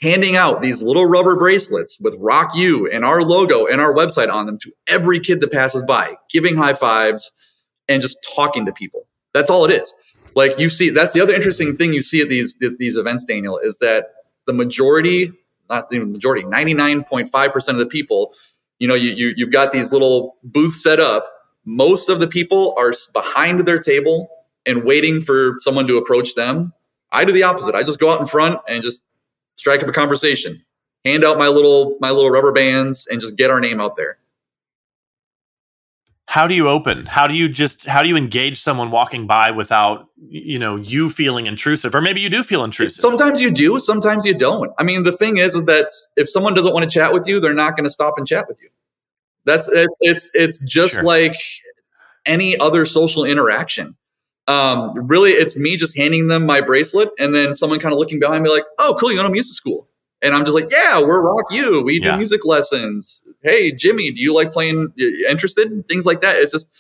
handing 0.03 0.37
out 0.37 0.61
these 0.61 0.83
little 0.83 1.07
rubber 1.07 1.37
bracelets 1.37 1.99
with 2.01 2.15
Rock 2.19 2.55
U 2.57 2.91
and 2.91 3.05
our 3.05 3.23
logo 3.23 3.67
and 3.67 3.81
our 3.81 3.95
website 3.95 4.31
on 4.31 4.47
them 4.47 4.59
to 4.59 4.73
every 4.89 5.21
kid 5.21 5.41
that 5.41 5.53
passes 5.53 5.83
by, 5.85 6.17
giving 6.29 6.57
high 6.57 6.75
fives 6.75 7.31
and 7.89 8.03
just 8.03 8.19
talking 8.35 8.67
to 8.67 8.73
people. 8.73 9.07
That's 9.33 9.49
all 9.49 9.65
it 9.65 9.71
is. 9.71 9.95
Like 10.35 10.59
you 10.59 10.69
see, 10.69 10.91
that's 10.91 11.13
the 11.13 11.21
other 11.21 11.33
interesting 11.33 11.77
thing 11.77 11.93
you 11.93 12.03
see 12.03 12.21
at 12.21 12.29
these 12.29 12.59
these 12.79 12.97
events, 12.97 13.25
Daniel, 13.25 13.59
is 13.63 13.77
that 13.79 14.07
the 14.47 14.53
majority, 14.53 15.33
not 15.71 15.89
the 15.89 16.01
majority, 16.01 16.45
ninety 16.45 16.75
nine 16.75 17.05
point 17.05 17.31
five 17.31 17.53
percent 17.53 17.79
of 17.79 17.85
the 17.85 17.91
people, 17.91 18.35
you 18.79 18.89
know, 18.89 18.95
you, 18.95 19.11
you 19.11 19.35
you've 19.37 19.53
got 19.53 19.73
these 19.73 19.93
little 19.93 20.37
booths 20.43 20.83
set 20.83 21.01
up. 21.01 21.29
Most 21.65 22.09
of 22.09 22.19
the 22.19 22.27
people 22.27 22.75
are 22.77 22.93
behind 23.13 23.61
their 23.67 23.79
table 23.79 24.29
and 24.67 24.85
waiting 24.85 25.21
for 25.21 25.57
someone 25.61 25.87
to 25.87 25.97
approach 25.97 26.35
them. 26.35 26.73
I 27.13 27.25
do 27.25 27.33
the 27.33 27.43
opposite. 27.43 27.75
I 27.75 27.83
just 27.83 28.01
go 28.01 28.11
out 28.11 28.21
in 28.21 28.27
front 28.27 28.59
and 28.67 28.83
just 28.83 29.05
strike 29.57 29.83
up 29.83 29.89
a 29.89 29.93
conversation, 29.93 30.63
hand 31.05 31.25
out 31.25 31.39
my 31.39 31.49
little 31.49 31.97
my 32.01 32.11
little 32.11 32.31
rubber 32.31 32.53
bands, 32.53 33.07
and 33.07 33.21
just 33.21 33.37
get 33.37 33.51
our 33.51 33.61
name 33.61 33.81
out 33.81 33.97
there. 33.97 34.19
How 36.27 36.47
do 36.47 36.55
you 36.55 36.67
open? 36.67 37.05
How 37.05 37.27
do 37.27 37.35
you 37.35 37.49
just 37.49 37.85
how 37.85 38.03
do 38.03 38.09
you 38.09 38.17
engage 38.17 38.59
someone 38.59 38.91
walking 38.91 39.27
by 39.27 39.51
without 39.51 40.09
you 40.29 40.59
know 40.59 40.77
you 40.77 41.11
feeling 41.11 41.47
intrusive, 41.47 41.95
or 41.95 42.01
maybe 42.01 42.21
you 42.21 42.31
do 42.31 42.43
feel 42.43 42.65
intrusive? 42.65 43.01
Sometimes 43.01 43.41
you 43.41 43.51
do, 43.51 43.79
sometimes 43.79 44.25
you 44.25 44.33
don't. 44.33 44.73
I 44.79 44.83
mean, 44.83 45.03
the 45.03 45.13
thing 45.13 45.37
is, 45.37 45.55
is 45.55 45.65
that 45.65 45.89
if 46.17 46.31
someone 46.31 46.55
doesn't 46.55 46.73
want 46.73 46.85
to 46.85 46.91
chat 46.91 47.13
with 47.13 47.27
you, 47.27 47.39
they're 47.39 47.53
not 47.53 47.77
going 47.77 47.85
to 47.85 47.91
stop 47.91 48.15
and 48.17 48.27
chat 48.27 48.47
with 48.49 48.57
you. 48.63 48.71
That's 49.45 49.69
it's 49.69 49.99
it's 50.01 50.31
it's 50.33 50.59
just 50.61 50.95
sure. 50.95 51.03
like 51.03 51.37
any 52.25 52.59
other 52.59 52.87
social 52.87 53.25
interaction 53.25 53.97
um, 54.49 54.93
really, 54.95 55.33
it's 55.33 55.57
me 55.57 55.77
just 55.77 55.97
handing 55.97 56.29
them 56.29 56.45
my 56.47 56.61
bracelet 56.61 57.11
and 57.19 57.35
then 57.35 57.55
someone 57.55 57.79
kind 57.79 57.93
of 57.93 57.99
looking 57.99 58.19
behind 58.19 58.43
me 58.43 58.51
like, 58.51 58.65
oh, 58.79 58.97
cool, 58.99 59.11
you 59.11 59.17
go 59.17 59.23
to 59.23 59.31
music 59.31 59.55
school. 59.55 59.89
And 60.21 60.35
I'm 60.35 60.45
just 60.45 60.55
like, 60.55 60.71
yeah, 60.71 61.01
we're 61.01 61.21
Rock 61.21 61.51
U. 61.51 61.83
We 61.83 61.99
do 61.99 62.07
yeah. 62.07 62.17
music 62.17 62.45
lessons. 62.45 63.25
Hey, 63.43 63.73
Jimmy, 63.73 64.13
do 64.13 64.21
you 64.21 64.33
like 64.33 64.53
playing? 64.53 64.93
Interested? 65.29 65.87
Things 65.89 66.07
like 66.07 66.21
that. 66.21 66.37
It's 66.37 66.53
just, 66.53 66.71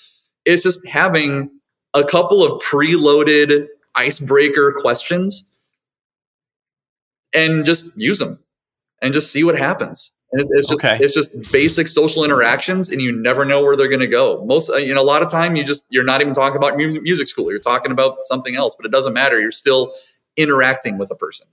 it's 0.44 0.62
just 0.62 0.87
having 0.87 1.51
a 1.92 2.05
couple 2.05 2.44
of 2.44 2.62
preloaded 2.62 3.66
icebreaker 3.96 4.72
questions 4.81 5.46
and 7.33 7.66
just 7.66 7.87
use 7.96 8.20
them 8.20 8.38
and 9.01 9.12
just 9.12 9.33
see 9.33 9.42
what 9.42 9.59
happens. 9.59 10.12
And 10.33 10.40
it's, 10.40 10.51
it's 10.51 10.68
just 10.68 10.85
okay. 10.85 11.03
it's 11.05 11.12
just 11.12 11.53
basic 11.53 11.88
social 11.88 12.25
interactions, 12.25 12.88
and 12.88 13.03
you 13.03 13.12
never 13.12 13.45
know 13.45 13.62
where 13.62 13.77
they're 13.77 13.88
going 13.88 14.01
to 14.01 14.07
go. 14.07 14.42
Most 14.47 14.71
uh, 14.71 14.77
you 14.77 14.95
know, 14.95 15.03
a 15.03 15.05
lot 15.05 15.23
of 15.23 15.31
time 15.31 15.57
you 15.57 15.64
just 15.64 15.85
you're 15.90 16.05
not 16.05 16.23
even 16.23 16.33
talking 16.33 16.57
about 16.57 16.77
music, 16.77 17.03
music 17.03 17.29
school. 17.29 17.51
You're 17.51 17.61
talking 17.61 17.92
about 17.92 18.16
something 18.23 18.57
else, 18.57 18.75
but 18.75 18.87
it 18.87 18.92
doesn't 18.92 19.12
matter. 19.12 19.38
You're 19.38 19.51
still 19.51 19.95
interacting 20.38 20.97
with 20.97 21.11
a 21.11 21.14
person. 21.14 21.47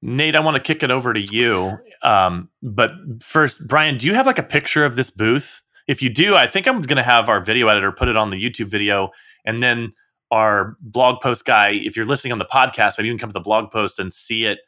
Nate, 0.00 0.34
I 0.34 0.40
want 0.40 0.56
to 0.56 0.62
kick 0.62 0.82
it 0.82 0.90
over 0.90 1.12
to 1.12 1.20
you. 1.20 1.78
Um, 2.02 2.50
but 2.62 2.92
first, 3.20 3.66
Brian, 3.66 3.96
do 3.96 4.06
you 4.06 4.14
have 4.14 4.26
like 4.26 4.38
a 4.38 4.42
picture 4.42 4.84
of 4.84 4.96
this 4.96 5.10
booth? 5.10 5.62
If 5.86 6.02
you 6.02 6.08
do, 6.08 6.34
I 6.34 6.46
think 6.46 6.66
I'm 6.66 6.80
going 6.82 6.96
to 6.96 7.02
have 7.02 7.28
our 7.28 7.42
video 7.42 7.68
editor 7.68 7.92
put 7.92 8.08
it 8.08 8.16
on 8.16 8.30
the 8.30 8.36
YouTube 8.36 8.68
video, 8.68 9.10
and 9.44 9.62
then 9.62 9.92
our 10.30 10.76
blog 10.80 11.20
post 11.20 11.44
guy. 11.44 11.70
If 11.70 11.96
you're 11.96 12.06
listening 12.06 12.32
on 12.32 12.38
the 12.38 12.46
podcast, 12.46 12.96
maybe 12.96 13.08
you 13.08 13.14
can 13.14 13.18
come 13.18 13.30
to 13.30 13.34
the 13.34 13.40
blog 13.40 13.70
post 13.70 13.98
and 13.98 14.12
see 14.12 14.46
it 14.46 14.58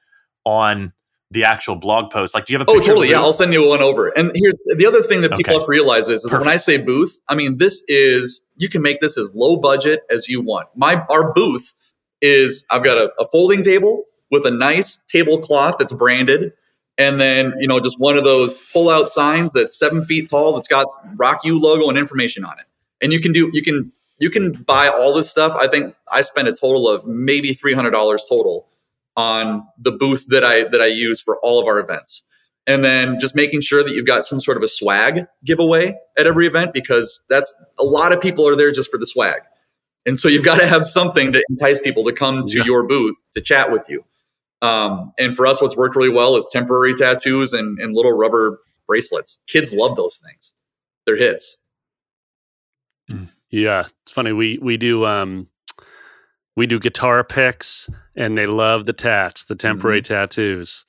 on 0.45 0.93
the 1.31 1.45
actual 1.45 1.77
blog 1.77 2.11
post? 2.11 2.35
Like, 2.35 2.45
do 2.45 2.53
you 2.53 2.59
have 2.59 2.69
a 2.69 2.71
oh 2.71 2.81
totally? 2.81 3.11
Yeah, 3.11 3.21
I'll 3.21 3.33
send 3.33 3.53
you 3.53 3.67
one 3.67 3.83
over. 3.83 4.09
And 4.09 4.31
here, 4.35 4.53
the 4.77 4.87
other 4.87 5.03
thing 5.03 5.23
that 5.23 5.33
people 5.33 5.53
okay. 5.53 5.59
have 5.59 5.67
to 5.67 5.71
realize 5.71 6.09
is, 6.09 6.25
is 6.25 6.33
when 6.33 6.49
I 6.49 6.57
say 6.57 6.79
booth, 6.79 7.19
I 7.29 7.35
mean 7.35 7.59
this 7.59 7.83
is 7.89 8.45
you 8.57 8.69
can 8.69 8.83
make 8.83 9.01
this 9.01 9.19
as 9.19 9.35
low 9.35 9.57
budget 9.57 10.01
as 10.11 10.29
you 10.29 10.41
want. 10.41 10.69
My 10.77 11.05
our 11.11 11.33
booth 11.33 11.73
is 12.21 12.65
I've 12.71 12.85
got 12.85 12.99
a, 12.99 13.11
a 13.19 13.27
folding 13.27 13.62
table 13.62 14.05
with 14.31 14.47
a 14.47 14.51
nice 14.51 14.99
tablecloth 15.09 15.77
that's 15.79 15.93
branded, 15.93 16.53
and 16.97 17.21
then 17.21 17.53
you 17.59 17.67
know 17.67 17.81
just 17.81 17.99
one 17.99 18.17
of 18.17 18.25
those 18.25 18.57
pull 18.73 18.89
out 18.89 19.11
signs 19.11 19.53
that's 19.53 19.77
seven 19.77 20.05
feet 20.05 20.31
tall 20.31 20.55
that's 20.55 20.69
got 20.69 20.87
Rock 21.17 21.41
U 21.45 21.59
logo 21.59 21.89
and 21.89 21.99
information 21.99 22.45
on 22.45 22.59
it. 22.59 22.67
And 23.03 23.12
you 23.12 23.21
can 23.21 23.33
do 23.33 23.51
you 23.53 23.62
can 23.62 23.93
you 24.19 24.31
can 24.31 24.53
buy 24.53 24.89
all 24.89 25.12
this 25.12 25.29
stuff. 25.29 25.55
I 25.57 25.67
think 25.67 25.95
I 26.11 26.23
spent 26.23 26.49
a 26.49 26.53
total 26.53 26.89
of 26.89 27.05
maybe 27.07 27.53
three 27.53 27.75
hundred 27.75 27.91
dollars 27.91 28.25
total 28.29 28.69
on 29.17 29.67
the 29.79 29.93
booth 29.93 30.25
that 30.29 30.45
I 30.45 30.65
that 30.65 30.81
I 30.81 30.87
use 30.87 31.21
for 31.21 31.39
all 31.39 31.61
of 31.61 31.67
our 31.67 31.79
events. 31.79 32.25
And 32.69 32.85
then 32.85 33.21
just 33.21 33.37
making 33.37 33.61
sure 33.61 33.85
that 33.85 33.95
you've 33.95 34.07
got 34.07 34.25
some 34.25 34.41
sort 34.41 34.57
of 34.57 34.63
a 34.63 34.69
swag 34.69 35.27
giveaway 35.45 35.97
at 36.19 36.27
every 36.27 36.49
event 36.49 36.73
because 36.73 37.21
that's 37.29 37.55
a 37.79 37.85
lot 37.85 38.13
of 38.13 38.21
people 38.21 38.47
are 38.49 38.57
there 38.57 38.73
just 38.73 38.91
for 38.91 38.99
the 38.99 39.07
swag. 39.07 39.43
And 40.05 40.19
so 40.19 40.29
you've 40.29 40.45
got 40.45 40.57
to 40.57 40.67
have 40.67 40.85
something 40.87 41.33
to 41.33 41.43
entice 41.49 41.81
people 41.81 42.05
to 42.05 42.13
come 42.13 42.47
to 42.47 42.59
yeah. 42.59 42.65
your 42.65 42.83
booth 42.85 43.17
to 43.35 43.41
chat 43.41 43.71
with 43.71 43.83
you. 43.89 44.05
Um, 44.63 45.13
and 45.17 45.37
for 45.37 45.47
us, 45.47 45.63
what's 45.63 45.77
worked 45.77 45.95
really 45.95 46.13
well 46.13 46.35
is 46.37 46.47
temporary 46.51 46.95
tattoos 46.95 47.53
and, 47.53 47.79
and 47.79 47.95
little 47.95 48.13
rubber 48.13 48.59
bracelets. 48.87 49.41
Kids 49.47 49.73
love 49.73 49.97
those 49.97 50.17
things. 50.17 50.53
They're 51.05 51.17
hits. 51.17 51.59
Yeah, 53.51 53.85
it's 54.03 54.13
funny. 54.13 54.33
We 54.33 54.59
we 54.59 54.77
do 54.77 55.05
um, 55.05 55.49
we 56.57 56.67
do 56.67 56.81
guitar 56.81 57.23
picks 57.23 57.89
and 58.17 58.37
they 58.37 58.47
love 58.47 58.87
the 58.87 58.93
tats, 58.93 59.45
the 59.45 59.55
temporary 59.55 60.03
mm-hmm. 60.03 60.15
tattoos 60.15 60.87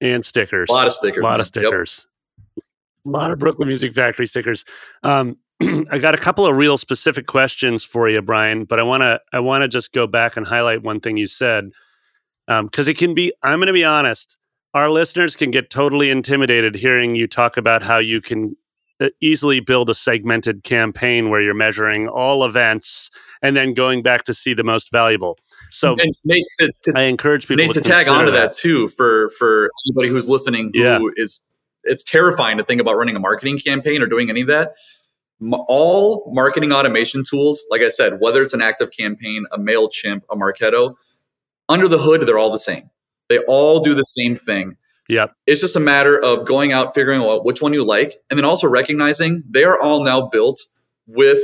and 0.00 0.24
stickers. 0.24 0.68
A 0.68 0.72
lot 0.72 0.86
of 0.86 0.92
stickers. 0.92 1.20
A 1.20 1.22
lot 1.22 1.30
man. 1.32 1.40
of 1.40 1.46
stickers. 1.46 2.06
Yep. 2.56 2.64
A 3.06 3.10
lot 3.10 3.30
of 3.30 3.38
Brooklyn 3.38 3.68
Music 3.68 3.92
Factory 3.94 4.26
stickers. 4.26 4.64
Um, 5.02 5.38
I 5.90 5.98
got 5.98 6.14
a 6.14 6.18
couple 6.18 6.46
of 6.46 6.56
real 6.56 6.76
specific 6.76 7.26
questions 7.26 7.84
for 7.84 8.08
you, 8.08 8.20
Brian, 8.20 8.64
but 8.64 8.78
I 8.78 8.82
want 8.82 9.02
to 9.02 9.20
I 9.32 9.40
want 9.40 9.62
to 9.62 9.68
just 9.68 9.92
go 9.92 10.06
back 10.06 10.36
and 10.36 10.46
highlight 10.46 10.82
one 10.82 11.00
thing 11.00 11.16
you 11.16 11.26
said 11.26 11.70
because 12.46 12.88
um, 12.88 12.90
it 12.90 12.98
can 12.98 13.14
be. 13.14 13.32
I'm 13.42 13.58
going 13.58 13.68
to 13.68 13.72
be 13.72 13.84
honest. 13.84 14.36
Our 14.74 14.90
listeners 14.90 15.36
can 15.36 15.50
get 15.50 15.68
totally 15.70 16.10
intimidated 16.10 16.74
hearing 16.74 17.14
you 17.14 17.26
talk 17.26 17.56
about 17.56 17.82
how 17.82 17.98
you 17.98 18.22
can 18.22 18.56
uh, 19.00 19.08
easily 19.20 19.60
build 19.60 19.90
a 19.90 19.94
segmented 19.94 20.64
campaign 20.64 21.28
where 21.28 21.42
you're 21.42 21.54
measuring 21.54 22.08
all 22.08 22.44
events 22.44 23.10
and 23.42 23.54
then 23.54 23.74
going 23.74 24.02
back 24.02 24.24
to 24.24 24.34
see 24.34 24.54
the 24.54 24.64
most 24.64 24.90
valuable. 24.90 25.38
So 25.72 25.96
Nate, 26.24 26.44
to, 26.60 26.72
to, 26.84 26.92
I 26.94 27.02
encourage 27.02 27.48
people 27.48 27.64
Nate, 27.64 27.74
to, 27.74 27.80
to 27.80 27.88
tag 27.88 28.08
onto 28.08 28.30
that. 28.30 28.52
that 28.52 28.54
too 28.54 28.88
for 28.90 29.30
for 29.30 29.70
anybody 29.86 30.08
who's 30.08 30.28
listening 30.28 30.70
who 30.74 30.82
Yeah. 30.82 30.98
is 31.16 31.40
it's 31.84 32.02
terrifying 32.02 32.58
to 32.58 32.64
think 32.64 32.80
about 32.80 32.94
running 32.96 33.16
a 33.16 33.20
marketing 33.20 33.58
campaign 33.58 34.02
or 34.02 34.06
doing 34.06 34.30
any 34.30 34.42
of 34.42 34.48
that. 34.48 34.74
All 35.66 36.30
marketing 36.32 36.72
automation 36.72 37.24
tools, 37.24 37.62
like 37.70 37.80
I 37.82 37.88
said, 37.90 38.20
whether 38.20 38.42
it's 38.42 38.52
an 38.52 38.60
ActiveCampaign, 38.60 39.42
a 39.50 39.58
MailChimp, 39.58 40.22
a 40.30 40.36
Marketo, 40.36 40.94
under 41.68 41.88
the 41.88 41.98
hood, 41.98 42.24
they're 42.26 42.38
all 42.38 42.52
the 42.52 42.60
same. 42.60 42.88
They 43.28 43.38
all 43.48 43.80
do 43.80 43.94
the 43.94 44.04
same 44.04 44.36
thing. 44.36 44.76
Yep. 45.08 45.34
It's 45.46 45.60
just 45.60 45.74
a 45.74 45.80
matter 45.80 46.16
of 46.22 46.46
going 46.46 46.72
out, 46.72 46.94
figuring 46.94 47.20
out 47.22 47.44
which 47.44 47.60
one 47.60 47.72
you 47.72 47.84
like, 47.84 48.18
and 48.30 48.38
then 48.38 48.44
also 48.44 48.68
recognizing 48.68 49.42
they 49.50 49.64
are 49.64 49.80
all 49.80 50.04
now 50.04 50.28
built 50.28 50.60
with 51.08 51.40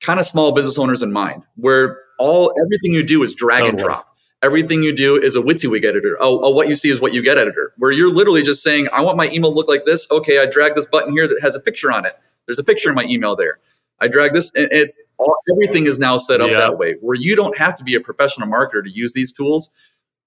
kind 0.00 0.18
of 0.18 0.26
small 0.26 0.50
business 0.50 0.76
owners 0.76 1.02
in 1.02 1.12
mind, 1.12 1.44
where 1.54 1.98
all 2.20 2.52
everything 2.64 2.92
you 2.92 3.02
do 3.02 3.22
is 3.24 3.34
drag 3.34 3.64
and 3.64 3.78
drop. 3.78 4.06
Everything 4.42 4.82
you 4.82 4.94
do 4.96 5.16
is 5.20 5.36
a 5.36 5.40
WYSIWYG 5.40 5.84
editor. 5.84 6.16
Oh, 6.20 6.40
oh, 6.42 6.50
what 6.50 6.68
you 6.68 6.76
see 6.76 6.88
is 6.90 7.00
what 7.00 7.12
you 7.12 7.22
get 7.22 7.36
editor, 7.36 7.74
where 7.76 7.90
you're 7.90 8.10
literally 8.10 8.42
just 8.42 8.62
saying, 8.62 8.88
I 8.92 9.02
want 9.02 9.18
my 9.18 9.28
email 9.30 9.50
to 9.50 9.54
look 9.54 9.68
like 9.68 9.84
this. 9.84 10.06
Okay, 10.10 10.38
I 10.38 10.46
drag 10.46 10.74
this 10.74 10.86
button 10.86 11.12
here 11.12 11.28
that 11.28 11.40
has 11.42 11.54
a 11.56 11.60
picture 11.60 11.92
on 11.92 12.06
it. 12.06 12.16
There's 12.46 12.58
a 12.58 12.64
picture 12.64 12.88
in 12.88 12.94
my 12.94 13.04
email 13.04 13.36
there. 13.36 13.58
I 14.00 14.08
drag 14.08 14.32
this, 14.32 14.50
and 14.54 14.68
it's 14.72 14.96
all 15.18 15.36
everything 15.52 15.86
is 15.86 15.98
now 15.98 16.16
set 16.16 16.40
up 16.40 16.50
Yeah. 16.50 16.58
that 16.58 16.78
way, 16.78 16.94
where 17.02 17.16
you 17.16 17.36
don't 17.36 17.56
have 17.58 17.74
to 17.76 17.84
be 17.84 17.94
a 17.94 18.00
professional 18.00 18.48
marketer 18.48 18.82
to 18.82 18.90
use 18.90 19.12
these 19.12 19.30
tools. 19.30 19.70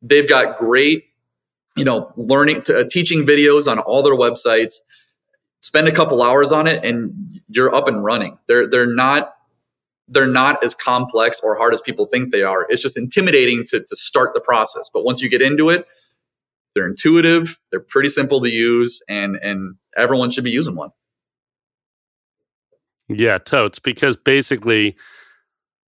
They've 0.03 0.29
got 0.29 0.60
great, 0.60 1.06
you 1.75 1.84
know, 1.84 2.13
learning, 2.15 2.62
to, 2.63 2.82
uh, 2.82 2.84
teaching 2.88 3.25
videos 3.25 3.71
on 3.71 3.79
all 3.79 4.03
their 4.03 4.15
websites. 4.15 4.75
Spend 5.62 5.88
a 5.88 5.91
couple 5.91 6.21
hours 6.21 6.51
on 6.51 6.67
it, 6.67 6.86
and 6.86 7.41
you're 7.49 7.73
up 7.73 7.88
and 7.88 8.03
running. 8.03 8.38
They're 8.47 8.67
they're 8.67 8.93
not 8.93 9.34
they're 10.07 10.27
not 10.27 10.63
as 10.63 10.73
complex 10.73 11.39
or 11.41 11.55
hard 11.55 11.73
as 11.73 11.81
people 11.81 12.05
think 12.05 12.31
they 12.31 12.43
are. 12.43 12.65
It's 12.69 12.81
just 12.81 12.97
intimidating 12.97 13.65
to, 13.67 13.79
to 13.79 13.95
start 13.95 14.33
the 14.33 14.41
process. 14.41 14.89
But 14.93 15.03
once 15.03 15.21
you 15.21 15.29
get 15.29 15.41
into 15.41 15.69
it, 15.69 15.85
they're 16.75 16.87
intuitive, 16.87 17.59
they're 17.71 17.79
pretty 17.79 18.09
simple 18.09 18.41
to 18.41 18.49
use, 18.49 19.03
and 19.07 19.35
and 19.35 19.75
everyone 19.95 20.31
should 20.31 20.43
be 20.43 20.51
using 20.51 20.75
one. 20.75 20.89
Yeah, 23.09 23.37
totes. 23.37 23.79
Because 23.79 24.15
basically, 24.17 24.95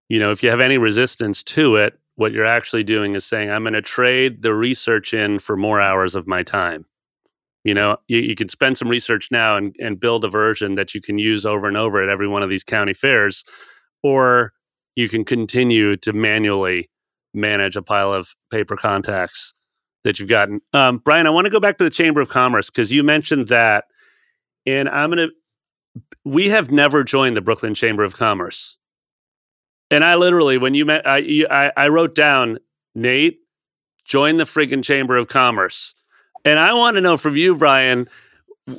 you 0.09 0.19
know, 0.19 0.31
if 0.31 0.43
you 0.43 0.51
have 0.51 0.61
any 0.61 0.79
resistance 0.79 1.43
to 1.45 1.77
it, 1.77 1.99
what 2.17 2.33
you're 2.33 2.45
actually 2.45 2.85
doing 2.85 3.15
is 3.15 3.25
saying, 3.25 3.51
I'm 3.51 3.63
going 3.63 3.75
to 3.75 3.83
trade 3.83 4.43
the 4.43 4.55
research 4.55 5.15
in 5.15 5.39
for 5.39 5.57
more 5.57 5.81
hours 5.81 6.15
of 6.15 6.27
my 6.27 6.43
time. 6.43 6.85
You 7.65 7.75
know, 7.75 7.99
you, 8.09 8.19
you 8.19 8.35
can 8.35 8.49
spend 8.49 8.77
some 8.77 8.89
research 8.89 9.29
now 9.31 9.57
and, 9.57 9.75
and 9.79 10.01
build 10.01 10.25
a 10.25 10.29
version 10.29 10.75
that 10.75 10.95
you 10.95 11.01
can 11.01 11.19
use 11.19 11.47
over 11.47 11.69
and 11.69 11.77
over 11.77 12.03
at 12.03 12.09
every 12.09 12.27
one 12.27 12.43
of 12.43 12.51
these 12.51 12.65
county 12.65 12.93
fairs, 12.93 13.45
or 14.03 14.53
you 14.97 15.09
can 15.09 15.25
continue 15.25 15.97
to 15.99 16.13
manually 16.13 16.91
manage 17.35 17.77
a 17.77 17.83
pile 17.83 18.13
of 18.13 18.35
paper 18.51 18.77
contacts 18.77 19.55
that 20.05 20.19
you've 20.19 20.29
gotten. 20.29 20.61
Um, 20.73 20.99
Brian, 20.99 21.27
I 21.27 21.31
want 21.31 21.47
to 21.47 21.51
go 21.51 21.61
back 21.61 21.79
to 21.79 21.85
the 21.85 21.91
Chamber 21.91 22.21
of 22.21 22.29
Commerce 22.29 22.69
because 22.69 22.93
you 22.93 23.03
mentioned 23.03 23.49
that, 23.49 23.85
and 24.67 24.89
I'm 24.89 25.11
to 25.13 25.29
we 26.25 26.49
have 26.51 26.71
never 26.71 27.05
joined 27.05 27.37
the 27.37 27.41
Brooklyn 27.41 27.75
Chamber 27.75 28.05
of 28.05 28.17
Commerce. 28.17 28.77
And 29.91 30.05
I 30.05 30.15
literally, 30.15 30.57
when 30.57 30.75
you 30.75 30.87
met, 30.87 31.07
I, 31.07 31.19
you- 31.19 31.49
I, 31.51 31.71
I 31.77 31.89
wrote 31.89 32.15
down, 32.15 32.59
Nate, 32.95 33.41
join 34.05 34.37
the 34.37 34.45
friggin' 34.45 34.83
Chamber 34.83 35.17
of 35.17 35.29
Commerce. 35.29 35.95
And 36.45 36.59
I 36.59 36.73
want 36.75 36.97
to 36.97 37.01
know 37.01 37.17
from 37.17 37.37
you, 37.37 37.55
Brian, 37.55 38.09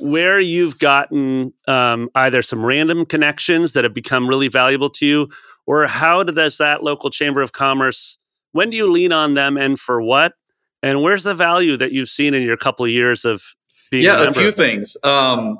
where 0.00 0.40
you've 0.40 0.78
gotten 0.78 1.52
um, 1.68 2.08
either 2.14 2.42
some 2.42 2.64
random 2.64 3.04
connections 3.04 3.72
that 3.74 3.84
have 3.84 3.94
become 3.94 4.28
really 4.28 4.48
valuable 4.48 4.90
to 4.90 5.06
you, 5.06 5.28
or 5.66 5.86
how 5.86 6.22
does 6.22 6.58
that 6.58 6.82
local 6.82 7.10
Chamber 7.10 7.42
of 7.42 7.52
Commerce, 7.52 8.18
when 8.52 8.70
do 8.70 8.76
you 8.76 8.90
lean 8.90 9.12
on 9.12 9.34
them 9.34 9.56
and 9.56 9.78
for 9.78 10.00
what? 10.00 10.34
And 10.82 11.02
where's 11.02 11.24
the 11.24 11.34
value 11.34 11.76
that 11.76 11.92
you've 11.92 12.08
seen 12.08 12.34
in 12.34 12.42
your 12.42 12.56
couple 12.56 12.84
of 12.84 12.90
years 12.90 13.24
of 13.24 13.42
being 13.90 14.04
yeah, 14.04 14.22
a 14.22 14.28
a 14.28 14.32
few 14.32 14.50
things. 14.50 14.96
Um, 15.02 15.58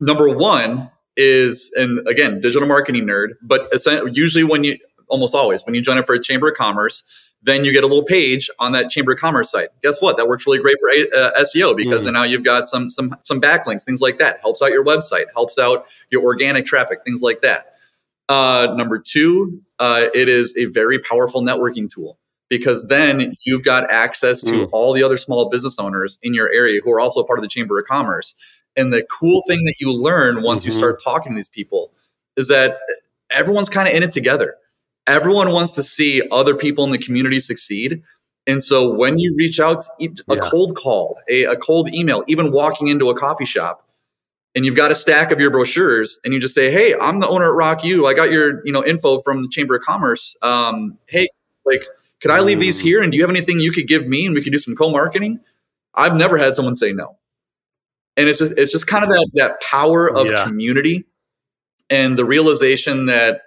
number 0.00 0.28
one 0.28 0.90
is, 1.16 1.70
and 1.76 2.06
again, 2.08 2.40
digital 2.40 2.66
marketing 2.66 3.04
nerd, 3.06 3.30
but 3.42 3.70
usually 4.12 4.44
when 4.44 4.64
you, 4.64 4.78
almost 5.08 5.34
always, 5.34 5.64
when 5.64 5.74
you 5.74 5.80
join 5.80 5.98
up 5.98 6.06
for 6.06 6.14
a 6.14 6.22
chamber 6.22 6.48
of 6.48 6.56
commerce, 6.56 7.04
then 7.42 7.64
you 7.64 7.72
get 7.72 7.84
a 7.84 7.86
little 7.86 8.04
page 8.04 8.50
on 8.58 8.72
that 8.72 8.90
chamber 8.90 9.12
of 9.12 9.18
commerce 9.18 9.50
site. 9.50 9.68
Guess 9.82 10.00
what? 10.02 10.16
That 10.16 10.26
works 10.28 10.46
really 10.46 10.58
great 10.58 10.76
for 10.80 10.90
uh, 11.16 11.30
SEO 11.40 11.76
because 11.76 12.02
Mm. 12.02 12.06
then 12.06 12.12
now 12.14 12.24
you've 12.24 12.44
got 12.44 12.66
some 12.68 12.90
some 12.90 13.14
some 13.22 13.40
backlinks, 13.40 13.84
things 13.84 14.00
like 14.00 14.18
that. 14.18 14.40
Helps 14.40 14.60
out 14.62 14.70
your 14.72 14.84
website, 14.84 15.26
helps 15.34 15.58
out 15.58 15.86
your 16.10 16.22
organic 16.22 16.66
traffic, 16.66 17.00
things 17.04 17.22
like 17.22 17.40
that. 17.42 17.74
Uh, 18.28 18.74
number 18.76 18.98
two, 18.98 19.60
uh, 19.78 20.06
it 20.14 20.28
is 20.28 20.54
a 20.56 20.66
very 20.66 20.98
powerful 20.98 21.42
networking 21.42 21.88
tool 21.88 22.18
because 22.48 22.88
then 22.88 23.34
you've 23.46 23.62
got 23.62 23.90
access 23.90 24.42
to 24.42 24.52
Mm. 24.52 24.68
all 24.72 24.92
the 24.92 25.02
other 25.02 25.16
small 25.16 25.48
business 25.48 25.78
owners 25.78 26.18
in 26.22 26.34
your 26.34 26.50
area 26.50 26.80
who 26.82 26.90
are 26.90 27.00
also 27.00 27.22
part 27.22 27.38
of 27.38 27.42
the 27.42 27.48
Chamber 27.48 27.78
of 27.78 27.86
Commerce. 27.86 28.34
And 28.76 28.92
the 28.92 29.02
cool 29.10 29.42
thing 29.48 29.64
that 29.64 29.74
you 29.80 29.92
learn 29.92 30.42
once 30.42 30.64
you 30.64 30.70
Mhm. 30.72 30.76
start 30.76 31.02
talking 31.02 31.32
to 31.32 31.36
these 31.36 31.48
people 31.48 31.92
is 32.36 32.48
that 32.48 32.78
everyone's 33.30 33.68
kind 33.68 33.88
of 33.88 33.94
in 33.94 34.02
it 34.02 34.10
together. 34.10 34.56
Everyone 35.08 35.50
wants 35.50 35.72
to 35.72 35.82
see 35.82 36.22
other 36.30 36.54
people 36.54 36.84
in 36.84 36.90
the 36.92 36.98
community 36.98 37.40
succeed. 37.40 38.02
And 38.46 38.62
so 38.62 38.92
when 38.94 39.18
you 39.18 39.34
reach 39.36 39.58
out, 39.58 39.84
a 40.00 40.08
Yeah. 40.28 40.40
cold 40.42 40.76
call, 40.76 41.18
a, 41.28 41.44
a 41.44 41.56
cold 41.56 41.92
email, 41.92 42.22
even 42.28 42.52
walking 42.52 42.86
into 42.88 43.10
a 43.10 43.18
coffee 43.18 43.44
shop, 43.44 43.86
and 44.54 44.64
you've 44.64 44.76
got 44.76 44.90
a 44.90 44.94
stack 44.94 45.30
of 45.30 45.40
your 45.40 45.50
brochures, 45.50 46.18
and 46.24 46.32
you 46.32 46.40
just 46.40 46.54
say, 46.54 46.70
"Hey, 46.70 46.94
I'm 46.94 47.20
the 47.20 47.28
owner 47.28 47.46
at 47.46 47.54
Rock 47.54 47.84
U. 47.84 48.06
I 48.06 48.14
got 48.14 48.30
your 48.30 48.64
you 48.66 48.72
know 48.72 48.84
info 48.84 49.20
from 49.22 49.42
the 49.42 49.48
Chamber 49.48 49.76
of 49.76 49.82
Commerce. 49.82 50.36
Um, 50.42 50.96
hey, 51.08 51.28
like, 51.64 51.84
could 52.20 52.30
I 52.30 52.40
leave 52.40 52.58
these 52.60 52.78
here? 52.78 53.02
And 53.02 53.12
do 53.12 53.18
you 53.18 53.22
have 53.24 53.30
anything 53.30 53.60
you 53.60 53.72
could 53.72 53.86
give 53.86 54.06
me, 54.06 54.24
and 54.26 54.34
we 54.34 54.42
could 54.42 54.52
do 54.52 54.58
some 54.58 54.74
co-marketing?" 54.76 55.40
I've 55.94 56.14
never 56.14 56.38
had 56.38 56.54
someone 56.56 56.74
say 56.74 56.92
no, 56.92 57.18
and 58.16 58.28
it's 58.28 58.38
just 58.38 58.52
it's 58.56 58.72
just 58.72 58.86
kind 58.86 59.04
of 59.04 59.10
that 59.10 59.30
that 59.34 59.60
power 59.60 60.08
of 60.08 60.26
Yeah. 60.26 60.44
community 60.44 61.04
and 61.90 62.18
the 62.18 62.24
realization 62.24 63.06
that 63.06 63.42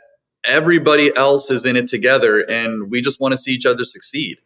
everybody 0.46 1.16
else 1.16 1.50
is 1.52 1.66
in 1.66 1.76
it 1.76 1.88
together, 1.88 2.40
and 2.50 2.90
we 2.90 3.02
just 3.02 3.20
want 3.20 3.32
to 3.34 3.38
see 3.38 3.52
each 3.52 3.66
other 3.66 3.84
succeed 3.86 4.38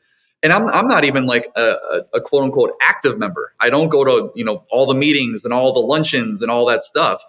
and 0.43 0.53
I'm, 0.53 0.67
I'm 0.67 0.87
not 0.87 1.03
even 1.05 1.25
like 1.25 1.51
a, 1.55 1.61
a, 1.61 2.01
a 2.15 2.21
quote 2.21 2.43
unquote 2.43 2.73
active 2.81 3.17
member. 3.17 3.53
I 3.61 3.71
don't 3.71 3.89
go 3.89 4.03
to 4.03 4.31
you 4.35 4.45
know 4.45 4.63
all 4.69 4.85
the 4.85 4.93
meetings 4.93 5.43
and 5.43 5.51
all 5.51 5.73
the 5.73 5.79
luncheons 5.79 6.41
and 6.43 6.51
all 6.51 6.65
that 6.67 6.83
stuff. 6.83 7.23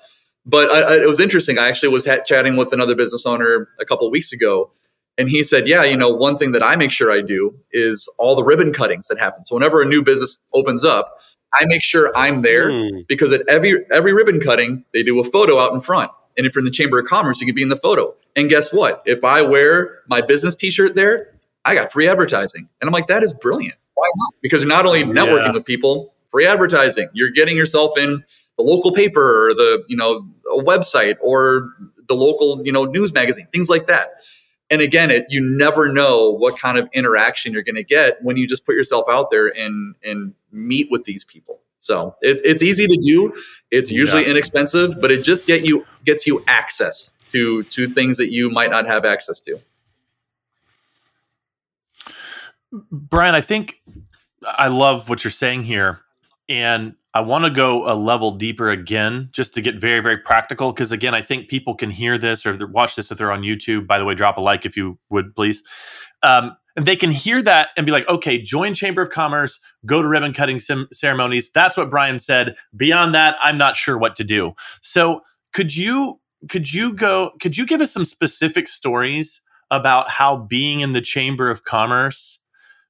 But 0.45 0.71
I, 0.71 0.81
I, 0.81 0.97
it 1.03 1.09
was 1.09 1.19
interesting. 1.19 1.59
I 1.59 1.67
actually 1.69 1.89
was 1.89 2.07
ha- 2.07 2.23
chatting 2.27 2.57
with 2.57 2.73
another 2.75 2.95
business 2.95 3.25
owner 3.25 3.69
a 3.81 3.87
couple 3.87 4.07
of 4.07 4.13
weeks 4.13 4.33
ago, 4.33 4.71
and 5.17 5.31
he 5.31 5.43
said, 5.45 5.67
"Yeah, 5.67 5.83
you 5.83 5.97
know, 5.97 6.11
one 6.11 6.37
thing 6.37 6.53
that 6.53 6.63
I 6.63 6.77
make 6.77 6.91
sure 6.91 7.11
I 7.11 7.23
do 7.23 7.59
is 7.73 8.07
all 8.19 8.37
the 8.37 8.45
ribbon 8.45 8.73
cuttings 8.75 9.09
that 9.09 9.19
happen. 9.19 9.47
So 9.47 9.55
whenever 9.57 9.81
a 9.81 9.87
new 9.87 10.03
business 10.03 10.39
opens 10.53 10.85
up, 10.85 11.17
I 11.55 11.65
make 11.67 11.83
sure 11.83 12.13
I'm 12.15 12.43
there 12.43 12.71
Hmm. 12.71 12.99
because 13.09 13.33
at 13.33 13.49
every 13.49 13.87
every 13.93 14.13
ribbon 14.13 14.41
cutting, 14.41 14.85
they 14.93 15.03
do 15.03 15.19
a 15.21 15.25
photo 15.25 15.59
out 15.59 15.73
in 15.73 15.81
front. 15.81 16.11
And 16.37 16.47
if 16.47 16.55
you're 16.55 16.61
in 16.61 16.65
the 16.65 16.71
Chamber 16.71 16.99
of 16.99 17.07
Commerce, 17.07 17.41
you 17.41 17.47
can 17.47 17.55
be 17.55 17.63
in 17.63 17.69
the 17.69 17.77
photo. 17.77 18.15
And 18.35 18.49
guess 18.51 18.73
what? 18.73 19.03
If 19.07 19.25
I 19.25 19.43
wear 19.43 20.01
my 20.09 20.21
business 20.21 20.55
T-shirt 20.55 20.95
there, 20.95 21.35
I 21.65 21.75
got 21.75 21.91
free 21.93 22.09
advertising. 22.09 22.69
And 22.81 22.89
I'm 22.89 22.93
like, 22.93 23.07
that 23.09 23.23
is 23.23 23.33
brilliant. 23.33 23.77
Why 23.95 24.09
not? 24.17 24.35
Because 24.43 24.63
you're 24.63 24.69
not 24.69 24.87
only 24.87 25.05
networking 25.05 25.47
Yeah. 25.47 25.53
with 25.53 25.65
people, 25.65 26.15
free 26.31 26.47
advertising. 26.47 27.09
You're 27.15 27.31
getting 27.31 27.57
yourself 27.57 27.97
in 27.97 28.23
the 28.59 28.63
local 28.63 28.93
paper 28.93 29.49
or 29.51 29.55
the 29.55 29.85
you 29.89 29.97
know 29.97 30.27
a 30.53 30.63
website 30.63 31.17
or 31.21 31.71
the 32.09 32.15
local 32.15 32.63
you 32.65 32.73
know 32.73 32.85
news 32.85 33.13
magazine, 33.13 33.49
things 33.53 33.69
like 33.69 33.87
that. 33.87 34.11
And 34.69 34.81
again, 34.83 35.11
it 35.11 35.27
you 35.29 35.41
never 35.43 35.93
know 35.93 36.31
what 36.31 36.59
kind 36.59 36.77
of 36.77 36.89
interaction 36.93 37.53
you're 37.53 37.63
going 37.63 37.77
to 37.77 37.85
get 37.85 38.23
when 38.23 38.37
you 38.37 38.47
just 38.47 38.67
put 38.67 38.75
yourself 38.75 39.07
out 39.09 39.31
there 39.31 39.47
and 39.49 39.95
and 40.05 40.35
meet 40.53 40.89
with 40.91 41.05
these 41.05 41.25
people. 41.25 41.61
So 41.87 42.17
it, 42.21 42.41
it's 42.45 42.65
easy 42.65 42.89
to 42.89 42.99
do. 43.01 43.33
It's 43.71 43.93
usually 43.93 44.25
Yeah. 44.25 44.33
inexpensive, 44.33 45.01
but 45.01 45.13
it 45.13 45.23
just 45.23 45.47
get 45.47 45.65
you 45.65 45.87
gets 46.05 46.27
you 46.27 46.43
access 46.49 47.13
to 47.33 47.63
to 47.63 47.89
things 47.95 48.17
that 48.19 48.33
you 48.33 48.51
might 48.51 48.71
not 48.73 48.87
have 48.87 49.05
access 49.05 49.39
to. 49.41 49.61
Brian, 52.91 53.37
I 53.37 53.41
think 53.41 53.81
I 54.45 54.67
love 54.67 55.09
what 55.09 55.23
you're 55.23 55.31
saying 55.31 55.63
here. 55.63 56.01
And 56.49 56.95
I 57.15 57.21
want 57.21 57.45
to 57.45 57.51
go 57.51 57.89
a 57.91 57.95
level 57.95 58.33
deeper 58.33 58.69
again, 58.71 59.31
just 59.33 59.55
to 59.55 59.63
get 59.63 59.81
very, 59.81 60.01
very 60.01 60.19
practical. 60.19 60.73
Because 60.73 60.91
again, 60.93 61.15
I 61.15 61.23
think 61.23 61.49
people 61.49 61.75
can 61.77 61.91
hear 61.91 62.19
this 62.19 62.45
or 62.45 62.67
watch 62.67 62.97
this 62.97 63.11
if 63.13 63.19
they're 63.19 63.33
on 63.33 63.43
YouTube. 63.43 63.87
By 63.87 63.99
the 63.99 64.05
way, 64.05 64.15
drop 64.15 64.37
a 64.39 64.41
like 64.41 64.67
if 64.67 64.77
you 64.77 64.99
would, 65.09 65.35
please. 65.37 65.63
Um, 66.23 66.57
and 66.77 66.87
they 66.87 66.97
can 66.97 67.11
hear 67.11 67.43
that 67.43 67.71
and 67.77 67.87
be 67.87 67.93
like, 67.93 68.09
okay, 68.09 68.41
join 68.41 68.75
Chamber 68.75 69.03
of 69.03 69.11
Commerce, 69.11 69.59
go 69.87 70.03
to 70.03 70.09
ribbon 70.09 70.33
cutting 70.33 70.61
sim- 70.61 70.89
ceremonies. 70.93 71.51
That's 71.51 71.77
what 71.77 71.91
Brian 71.91 72.19
said. 72.19 72.57
Beyond 72.77 73.15
that, 73.15 73.37
I'm 73.43 73.57
not 73.57 73.77
sure 73.77 73.97
what 73.97 74.15
to 74.17 74.25
do. 74.25 74.53
So 74.83 75.23
could 75.53 75.75
you 75.75 76.21
could 76.51 76.73
you 76.73 76.93
go 76.93 77.33
could 77.41 77.57
you 77.57 77.67
give 77.67 77.81
us 77.81 77.91
some 77.91 78.05
specific 78.05 78.69
stories 78.69 79.41
about 79.71 80.11
how 80.11 80.37
being 80.37 80.81
in 80.81 80.93
the 80.93 81.01
Chamber 81.01 81.51
of 81.51 81.65
Commerce 81.65 82.39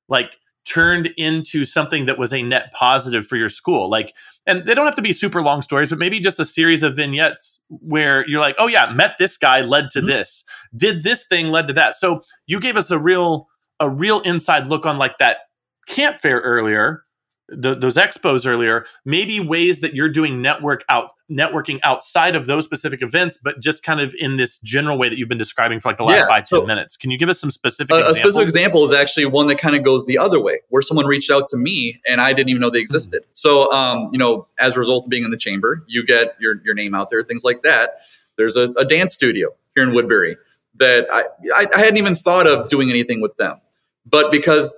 like 0.09 0.37
turned 0.65 1.11
into 1.17 1.65
something 1.65 2.07
that 2.07 2.19
was 2.19 2.33
a 2.33 2.43
net 2.43 2.73
positive 2.73 3.25
for 3.25 3.37
your 3.37 3.49
school 3.49 3.89
like 3.89 4.13
and 4.47 4.67
they 4.67 4.75
don't 4.75 4.85
have 4.85 4.97
to 4.97 5.03
be 5.03 5.13
super 5.13 5.41
long 5.41 5.63
stories 5.63 5.91
but 5.91 5.99
maybe 5.99 6.19
just 6.19 6.41
a 6.41 6.45
series 6.45 6.83
of 6.83 6.97
vignettes 6.97 7.61
where 7.69 8.27
you're 8.29 8.41
like 8.41 8.57
oh 8.59 8.67
yeah 8.67 8.93
met 8.93 9.13
this 9.17 9.37
guy 9.37 9.61
led 9.61 9.91
to 9.91 10.01
mm-hmm. 10.01 10.09
this 10.09 10.43
did 10.77 11.05
this 11.05 11.25
thing 11.25 11.49
led 11.49 11.69
to 11.69 11.73
that 11.73 11.95
so 11.95 12.21
you 12.47 12.59
gave 12.59 12.77
us 12.77 12.91
a 12.91 12.99
real 12.99 13.47
a 13.81 13.89
real 13.89 14.21
inside 14.21 14.67
look 14.67 14.87
on 14.87 14.99
like 14.99 15.19
that 15.19 15.39
camp 15.87 16.21
fair 16.21 16.41
earlier 16.41 17.07
the, 17.49 17.75
those 17.75 17.97
expos 17.97 18.47
earlier, 18.47 18.87
maybe 19.05 19.39
ways 19.41 19.81
that 19.81 19.95
you're 19.95 20.09
doing 20.09 20.43
network 20.43 20.85
out 20.89 21.13
networking 21.31 21.79
outside 21.83 22.35
of 22.35 22.47
those 22.47 22.65
specific 22.65 23.03
events, 23.03 23.39
but 23.43 23.61
just 23.61 23.83
kind 23.83 24.01
of 24.01 24.15
in 24.19 24.37
this 24.37 24.59
general 24.59 24.99
way 24.99 25.09
that 25.09 25.19
you've 25.19 25.29
been 25.29 25.39
describing 25.39 25.81
for 25.81 25.89
like 25.89 25.97
the 25.97 26.05
last 26.05 26.17
yeah, 26.17 26.27
five 26.27 26.43
so 26.43 26.59
ten 26.59 26.67
minutes. 26.67 26.97
Can 26.97 27.11
you 27.11 27.19
give 27.19 27.29
us 27.29 27.41
some 27.41 27.51
specific? 27.51 27.95
A, 27.95 28.07
a 28.07 28.15
specific 28.15 28.43
example 28.43 28.85
is 28.85 28.93
actually 28.93 29.27
one 29.27 29.47
that 29.47 29.59
kind 29.59 29.77
of 29.77 29.85
goes 29.85 30.07
the 30.07 30.19
other 30.19 30.41
way, 30.41 30.61
where 30.69 30.83
someone 30.83 31.07
reached 31.07 31.31
out 31.31 31.47
to 31.49 31.57
me 31.57 32.01
and 32.07 32.21
I 32.21 32.33
didn't 32.33 32.49
even 32.49 32.61
know 32.61 32.71
they 32.71 32.81
existed. 32.81 33.23
Mm-hmm. 33.23 33.31
So, 33.35 33.71
um, 33.73 34.11
you 34.13 34.19
know, 34.19 34.49
as 34.59 34.75
a 34.77 34.79
result 34.79 35.07
of 35.07 35.11
being 35.11 35.25
in 35.25 35.31
the 35.31 35.37
chamber, 35.37 35.85
you 35.87 36.05
get 36.05 36.35
your 36.41 36.61
your 36.65 36.75
name 36.75 36.95
out 36.95 37.11
there, 37.11 37.23
things 37.23 37.45
like 37.45 37.63
that. 37.63 38.01
There's 38.37 38.57
a, 38.57 38.71
a 38.73 38.85
dance 38.85 39.15
studio 39.15 39.51
here 39.75 39.85
in 39.85 39.95
Woodbury 39.95 40.37
that 40.79 41.07
I, 41.13 41.25
I 41.55 41.69
I 41.75 41.79
hadn't 41.79 41.97
even 41.97 42.17
thought 42.17 42.47
of 42.47 42.69
doing 42.69 42.91
anything 42.91 43.21
with 43.21 43.37
them, 43.37 43.61
but 44.09 44.31
because 44.31 44.73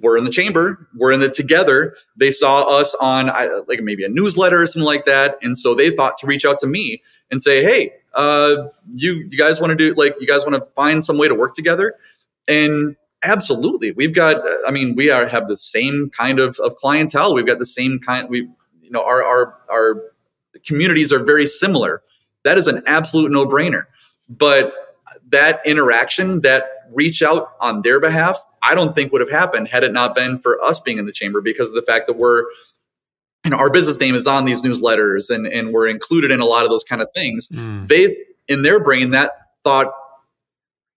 we're 0.00 0.16
in 0.16 0.24
the 0.24 0.30
chamber, 0.30 0.88
we're 0.94 1.12
in 1.12 1.22
it 1.22 1.34
together. 1.34 1.96
They 2.16 2.30
saw 2.30 2.62
us 2.64 2.94
on 3.00 3.26
like 3.66 3.80
maybe 3.82 4.04
a 4.04 4.08
newsletter 4.08 4.62
or 4.62 4.66
something 4.66 4.84
like 4.84 5.06
that, 5.06 5.38
and 5.42 5.56
so 5.56 5.74
they 5.74 5.90
thought 5.90 6.16
to 6.18 6.26
reach 6.26 6.44
out 6.44 6.58
to 6.60 6.66
me 6.66 7.02
and 7.30 7.42
say, 7.42 7.62
"Hey, 7.62 7.92
uh, 8.14 8.68
you 8.94 9.28
you 9.30 9.38
guys 9.38 9.60
want 9.60 9.70
to 9.70 9.76
do 9.76 9.94
like 9.94 10.14
you 10.20 10.26
guys 10.26 10.44
want 10.44 10.54
to 10.54 10.70
find 10.74 11.04
some 11.04 11.18
way 11.18 11.28
to 11.28 11.34
work 11.34 11.54
together?" 11.54 11.94
And 12.46 12.96
absolutely, 13.22 13.92
we've 13.92 14.14
got. 14.14 14.42
I 14.66 14.70
mean, 14.70 14.94
we 14.96 15.10
are 15.10 15.26
have 15.26 15.48
the 15.48 15.56
same 15.56 16.10
kind 16.16 16.38
of, 16.38 16.58
of 16.58 16.76
clientele. 16.76 17.34
We've 17.34 17.46
got 17.46 17.58
the 17.58 17.66
same 17.66 17.98
kind. 17.98 18.28
We 18.28 18.48
you 18.82 18.90
know 18.90 19.02
our 19.02 19.24
our 19.24 19.54
our 19.70 20.02
communities 20.64 21.12
are 21.12 21.22
very 21.22 21.46
similar. 21.46 22.02
That 22.44 22.58
is 22.58 22.66
an 22.66 22.82
absolute 22.86 23.30
no 23.30 23.46
brainer. 23.46 23.84
But 24.28 24.89
that 25.30 25.60
interaction, 25.64 26.40
that 26.42 26.64
reach 26.92 27.22
out 27.22 27.52
on 27.60 27.82
their 27.82 28.00
behalf, 28.00 28.44
I 28.62 28.74
don't 28.74 28.94
think 28.94 29.12
would 29.12 29.20
have 29.20 29.30
happened 29.30 29.68
had 29.68 29.84
it 29.84 29.92
not 29.92 30.14
been 30.14 30.38
for 30.38 30.60
us 30.62 30.78
being 30.80 30.98
in 30.98 31.06
the 31.06 31.12
chamber 31.12 31.40
because 31.40 31.68
of 31.68 31.74
the 31.74 31.82
fact 31.82 32.06
that 32.06 32.16
we're, 32.16 32.44
you 33.44 33.50
know, 33.50 33.56
our 33.56 33.70
business 33.70 33.98
name 33.98 34.14
is 34.14 34.26
on 34.26 34.44
these 34.44 34.62
newsletters 34.62 35.30
and, 35.34 35.46
and 35.46 35.72
we're 35.72 35.88
included 35.88 36.30
in 36.30 36.40
a 36.40 36.44
lot 36.44 36.64
of 36.64 36.70
those 36.70 36.84
kind 36.84 37.00
of 37.00 37.08
things. 37.14 37.48
Mm. 37.48 37.88
They've, 37.88 38.14
in 38.48 38.62
their 38.62 38.80
brain, 38.82 39.10
that 39.10 39.32
thought 39.64 39.92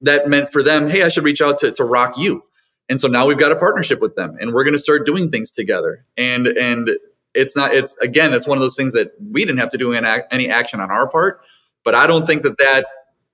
that 0.01 0.27
meant 0.27 0.51
for 0.51 0.63
them, 0.63 0.89
hey, 0.89 1.03
I 1.03 1.09
should 1.09 1.23
reach 1.23 1.41
out 1.41 1.59
to, 1.59 1.71
to 1.71 1.83
Rock 1.83 2.17
U. 2.17 2.43
And 2.89 2.99
so 2.99 3.07
now 3.07 3.25
we've 3.25 3.39
got 3.39 3.51
a 3.51 3.55
partnership 3.55 4.01
with 4.01 4.15
them 4.15 4.35
and 4.41 4.53
we're 4.53 4.63
going 4.63 4.73
to 4.73 4.79
start 4.79 5.05
doing 5.05 5.31
things 5.31 5.51
together. 5.51 6.05
And, 6.17 6.47
and, 6.47 6.89
it's 7.33 7.55
not 7.55 7.73
it's 7.73 7.97
again 7.97 8.33
it's 8.33 8.47
one 8.47 8.57
of 8.57 8.61
those 8.61 8.75
things 8.75 8.93
that 8.93 9.11
we 9.31 9.43
didn't 9.43 9.57
have 9.57 9.69
to 9.69 9.77
do 9.77 9.93
any 9.93 10.49
action 10.49 10.79
on 10.79 10.91
our 10.91 11.09
part 11.09 11.41
but 11.83 11.95
i 11.95 12.05
don't 12.05 12.25
think 12.27 12.43
that 12.43 12.57
that 12.57 12.85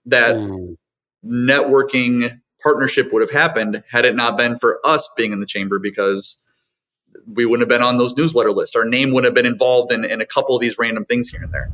that 0.06 0.36
mm. 0.36 0.78
Networking 1.26 2.40
partnership 2.62 3.12
would 3.14 3.22
have 3.22 3.32
happened 3.32 3.84
had 3.90 4.06
it 4.06 4.16
not 4.16 4.38
been 4.38 4.58
for 4.58 4.80
us 4.86 5.10
being 5.16 5.32
in 5.32 5.40
the 5.40 5.46
chamber 5.46 5.80
because 5.80 6.38
we 7.34 7.46
wouldn't 7.46 7.62
have 7.62 7.70
been 7.70 7.86
on 7.86 7.98
those 7.98 8.16
newsletter 8.16 8.52
lists. 8.52 8.76
Our 8.76 8.86
name 8.86 9.12
wouldn't 9.12 9.26
have 9.26 9.36
been 9.36 9.52
involved 9.52 9.92
in, 9.92 10.06
in 10.06 10.22
a 10.22 10.26
couple 10.26 10.56
of 10.56 10.62
these 10.62 10.78
random 10.78 11.06
things 11.06 11.30
here 11.30 11.42
and 11.42 11.54
there. 11.54 11.70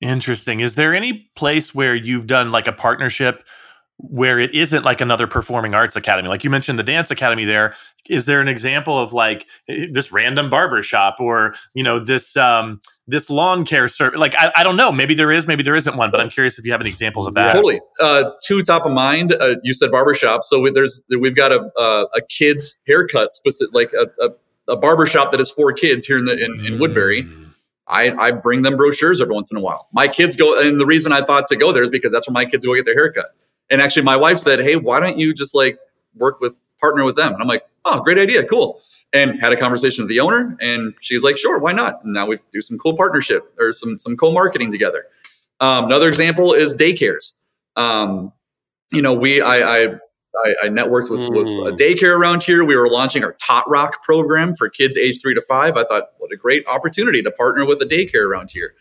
Interesting. 0.00 0.60
Is 0.60 0.74
there 0.74 0.94
any 0.94 1.30
place 1.36 1.74
where 1.74 1.94
you've 1.94 2.26
done 2.26 2.50
like 2.50 2.66
a 2.66 2.72
partnership 2.72 3.44
where 3.98 4.38
it 4.38 4.54
isn't 4.54 4.84
like 4.84 5.00
another 5.00 5.26
performing 5.26 5.74
arts 5.74 5.96
academy? 5.96 6.28
Like 6.28 6.44
you 6.44 6.50
mentioned 6.50 6.78
the 6.78 6.82
dance 6.82 7.10
academy 7.10 7.46
there. 7.46 7.74
Is 8.08 8.26
there 8.26 8.42
an 8.42 8.48
example 8.48 8.98
of 8.98 9.14
like 9.14 9.46
eh, 9.68 9.86
this 9.90 10.12
random 10.12 10.50
barber 10.50 10.82
shop 10.82 11.16
or, 11.18 11.54
you 11.72 11.82
know, 11.82 11.98
this 11.98 12.36
um 12.36 12.80
this 13.06 13.30
lawn 13.30 13.64
care 13.64 13.88
service? 13.88 14.18
Like, 14.18 14.34
I, 14.36 14.52
I 14.56 14.62
don't 14.62 14.76
know. 14.76 14.90
Maybe 14.90 15.14
there 15.14 15.30
is, 15.30 15.46
maybe 15.46 15.62
there 15.62 15.74
isn't 15.74 15.96
one, 15.96 16.10
but 16.10 16.20
I'm 16.20 16.30
curious 16.30 16.58
if 16.58 16.64
you 16.64 16.72
have 16.72 16.80
any 16.80 16.90
examples 16.90 17.26
of 17.26 17.34
that. 17.34 17.52
Totally. 17.52 17.80
Uh, 18.00 18.30
two 18.44 18.62
top 18.62 18.84
of 18.84 18.92
mind. 18.92 19.34
Uh, 19.34 19.56
you 19.62 19.74
said 19.74 19.90
barbershop. 19.90 20.44
So 20.44 20.60
we, 20.60 20.70
there's, 20.70 21.02
we've 21.08 21.36
got 21.36 21.52
a, 21.52 21.70
uh, 21.78 22.06
a 22.14 22.20
kid's 22.28 22.80
haircut 22.86 23.34
specific, 23.34 23.74
like 23.74 23.92
a, 23.92 24.06
a, 24.24 24.72
a 24.72 24.76
barbershop 24.76 25.30
that 25.30 25.40
is 25.40 25.50
for 25.50 25.72
kids 25.72 26.06
here 26.06 26.18
in 26.18 26.24
the, 26.24 26.36
in, 26.36 26.64
in 26.64 26.78
Woodbury. 26.78 27.24
Mm. 27.24 27.46
I, 27.88 28.10
I 28.18 28.30
bring 28.32 28.62
them 28.62 28.76
brochures 28.76 29.20
every 29.20 29.34
once 29.34 29.50
in 29.50 29.56
a 29.56 29.60
while. 29.60 29.88
My 29.92 30.08
kids 30.08 30.34
go, 30.34 30.58
and 30.58 30.80
the 30.80 30.86
reason 30.86 31.12
I 31.12 31.22
thought 31.22 31.46
to 31.48 31.56
go 31.56 31.72
there 31.72 31.84
is 31.84 31.90
because 31.90 32.10
that's 32.10 32.26
where 32.26 32.32
my 32.32 32.44
kids 32.44 32.66
go 32.66 32.74
get 32.74 32.84
their 32.84 32.94
haircut. 32.94 33.26
And 33.70 33.80
actually, 33.80 34.02
my 34.02 34.16
wife 34.16 34.38
said, 34.38 34.60
"Hey, 34.60 34.76
why 34.76 34.98
don't 35.00 35.18
you 35.18 35.32
just 35.32 35.54
like 35.54 35.78
work 36.14 36.40
with 36.40 36.54
partner 36.80 37.04
with 37.04 37.16
them?" 37.16 37.32
And 37.32 37.40
I'm 37.40 37.48
like, 37.48 37.62
"Oh, 37.84 38.00
great 38.00 38.18
idea, 38.18 38.44
cool." 38.44 38.80
And 39.12 39.40
had 39.40 39.52
a 39.52 39.56
conversation 39.56 40.04
with 40.04 40.08
the 40.08 40.20
owner 40.20 40.56
and 40.60 40.94
she's 41.00 41.22
like 41.22 41.38
sure 41.38 41.58
why 41.58 41.72
not 41.72 42.02
and 42.04 42.12
now 42.12 42.26
we 42.26 42.38
do 42.52 42.60
some 42.60 42.78
cool 42.78 42.96
partnership 42.96 43.52
or 43.58 43.72
some 43.72 43.98
some 43.98 44.16
co-marketing 44.16 44.70
together 44.70 45.06
um, 45.60 45.86
another 45.86 46.08
example 46.08 46.52
is 46.52 46.72
daycares 46.72 47.32
um, 47.76 48.32
you 48.92 49.02
know 49.02 49.12
we 49.12 49.40
i 49.40 49.84
i 49.84 49.94
I, 50.62 50.68
networked 50.68 51.08
with, 51.08 51.22
mm. 51.22 51.30
with, 51.30 51.46
a 51.46 51.72
mm. 51.72 51.78
daycare 51.78 52.14
around 52.14 52.42
here. 52.42 52.62
We 52.62 52.76
were 52.76 52.90
launching 52.90 53.24
our 53.24 53.32
Tot 53.40 53.68
Rock 53.70 54.02
program 54.02 54.54
for 54.54 54.68
kids 54.68 54.94
age 54.94 55.22
three 55.22 55.34
to 55.34 55.40
five. 55.40 55.78
I 55.78 55.84
thought, 55.84 56.10
what 56.18 56.30
a 56.30 56.36
great 56.36 56.66
opportunity 56.66 57.22
to 57.22 57.30
partner 57.30 57.64
with 57.64 57.80
a 57.80 57.86
daycare 57.86 58.26
around 58.26 58.50
here. 58.50 58.74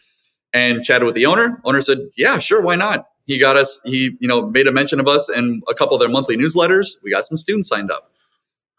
And 0.54 0.84
chatted 0.84 1.06
with 1.06 1.16
the 1.16 1.26
owner. 1.26 1.62
Owner 1.64 1.82
said, 1.82 2.00
"Yeah, 2.18 2.40
sure, 2.40 2.62
why 2.62 2.76
not?" 2.76 3.08
He 3.26 3.40
got 3.40 3.58
us. 3.58 3.82
He, 3.86 4.18
you 4.20 4.28
know, 4.28 4.48
made 4.48 4.68
a 4.68 4.72
mention 4.72 5.00
of 5.00 5.08
us 5.08 5.30
in 5.30 5.62
a 5.70 5.74
couple 5.74 5.96
of 5.96 6.02
their 6.02 6.10
monthly 6.10 6.36
newsletters. 6.36 6.98
We 7.04 7.10
got 7.12 7.26
some 7.26 7.38
students 7.38 7.70
signed 7.70 7.92
up 7.92 8.12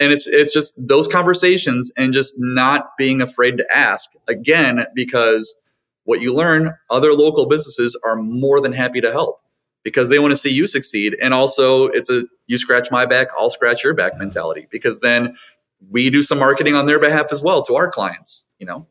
and 0.00 0.12
it's 0.12 0.26
it's 0.26 0.52
just 0.52 0.74
those 0.76 1.08
conversations 1.08 1.92
and 1.96 2.12
just 2.12 2.34
not 2.38 2.90
being 2.98 3.20
afraid 3.20 3.56
to 3.56 3.66
ask 3.74 4.10
again 4.28 4.86
because 4.94 5.56
what 6.04 6.20
you 6.20 6.34
learn 6.34 6.74
other 6.90 7.12
local 7.12 7.46
businesses 7.46 7.98
are 8.04 8.16
more 8.16 8.60
than 8.60 8.72
happy 8.72 9.00
to 9.00 9.10
help 9.10 9.40
because 9.82 10.08
they 10.08 10.18
want 10.18 10.32
to 10.32 10.36
see 10.36 10.50
you 10.50 10.66
succeed. 10.66 11.16
And 11.20 11.32
also 11.34 11.86
it's 11.88 12.10
a 12.10 12.24
you 12.46 12.58
scratch 12.58 12.90
my 12.90 13.06
back 13.06 13.28
i'll 13.36 13.50
scratch 13.50 13.82
your 13.82 13.94
back 13.94 14.16
mentality 14.18 14.68
because 14.70 15.00
then 15.00 15.36
we 15.90 16.10
do 16.10 16.22
some 16.22 16.38
marketing 16.38 16.74
on 16.74 16.86
their 16.86 16.98
behalf 16.98 17.26
as 17.32 17.42
well 17.42 17.62
to 17.64 17.74
our 17.76 17.90
clients 17.90 18.46
you 18.58 18.66
know? 18.66 18.86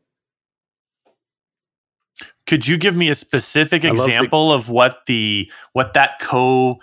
Could 2.48 2.68
you 2.68 2.78
give 2.78 2.96
me 2.96 3.10
a 3.10 3.16
specific 3.16 3.84
example 3.84 4.50
the- 4.50 4.56
of 4.56 4.70
what 4.70 5.06
the 5.08 5.52
what 5.74 5.94
that 5.96 6.20
co 6.20 6.80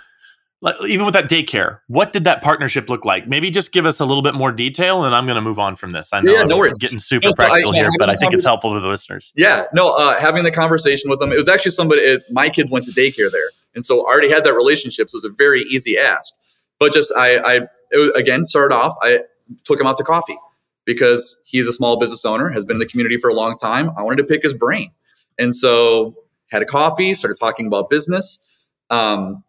even 0.86 1.04
with 1.04 1.14
that 1.14 1.28
daycare, 1.28 1.80
what 1.88 2.12
did 2.12 2.24
that 2.24 2.40
partnership 2.40 2.88
look 2.88 3.04
like? 3.04 3.26
Maybe 3.26 3.50
just 3.50 3.72
give 3.72 3.84
us 3.84 3.98
a 3.98 4.04
little 4.04 4.22
bit 4.22 4.34
more 4.34 4.52
detail, 4.52 5.04
and 5.04 5.14
I'm 5.14 5.26
going 5.26 5.36
to 5.36 5.42
move 5.42 5.58
on 5.58 5.74
from 5.74 5.92
this. 5.92 6.10
I 6.12 6.20
know 6.20 6.32
yeah, 6.32 6.42
no 6.42 6.58
worries. 6.58 6.78
getting 6.78 7.00
super 7.00 7.26
no, 7.26 7.30
so 7.32 7.44
practical 7.44 7.72
I, 7.72 7.78
here, 7.78 7.90
but 7.98 8.08
I 8.08 8.14
think 8.14 8.32
it's 8.32 8.44
helpful 8.44 8.72
to 8.74 8.80
the 8.80 8.86
listeners. 8.86 9.32
Yeah, 9.34 9.64
no, 9.74 9.94
uh, 9.94 10.18
having 10.20 10.44
the 10.44 10.52
conversation 10.52 11.10
with 11.10 11.18
them, 11.18 11.32
it 11.32 11.36
was 11.36 11.48
actually 11.48 11.72
somebody. 11.72 12.02
It, 12.02 12.22
my 12.30 12.48
kids 12.48 12.70
went 12.70 12.84
to 12.84 12.92
daycare 12.92 13.30
there, 13.30 13.50
and 13.74 13.84
so 13.84 14.06
I 14.06 14.12
already 14.12 14.30
had 14.30 14.44
that 14.44 14.54
relationship. 14.54 15.10
So 15.10 15.16
it 15.16 15.18
was 15.18 15.24
a 15.24 15.30
very 15.30 15.62
easy 15.62 15.98
ask. 15.98 16.32
But 16.78 16.92
just 16.92 17.12
I, 17.16 17.38
I 17.38 17.60
was, 17.92 18.10
again 18.14 18.46
started 18.46 18.74
off. 18.74 18.94
I 19.02 19.22
took 19.64 19.80
him 19.80 19.86
out 19.86 19.96
to 19.96 20.04
coffee 20.04 20.38
because 20.84 21.40
he's 21.44 21.66
a 21.66 21.72
small 21.72 21.98
business 21.98 22.24
owner, 22.24 22.50
has 22.50 22.64
been 22.64 22.76
in 22.76 22.80
the 22.80 22.86
community 22.86 23.16
for 23.16 23.30
a 23.30 23.34
long 23.34 23.58
time. 23.58 23.90
I 23.96 24.02
wanted 24.02 24.16
to 24.22 24.24
pick 24.24 24.44
his 24.44 24.54
brain, 24.54 24.92
and 25.40 25.54
so 25.54 26.14
had 26.52 26.62
a 26.62 26.66
coffee, 26.66 27.14
started 27.14 27.38
talking 27.40 27.66
about 27.66 27.90
business. 27.90 28.38
Um, 28.90 29.42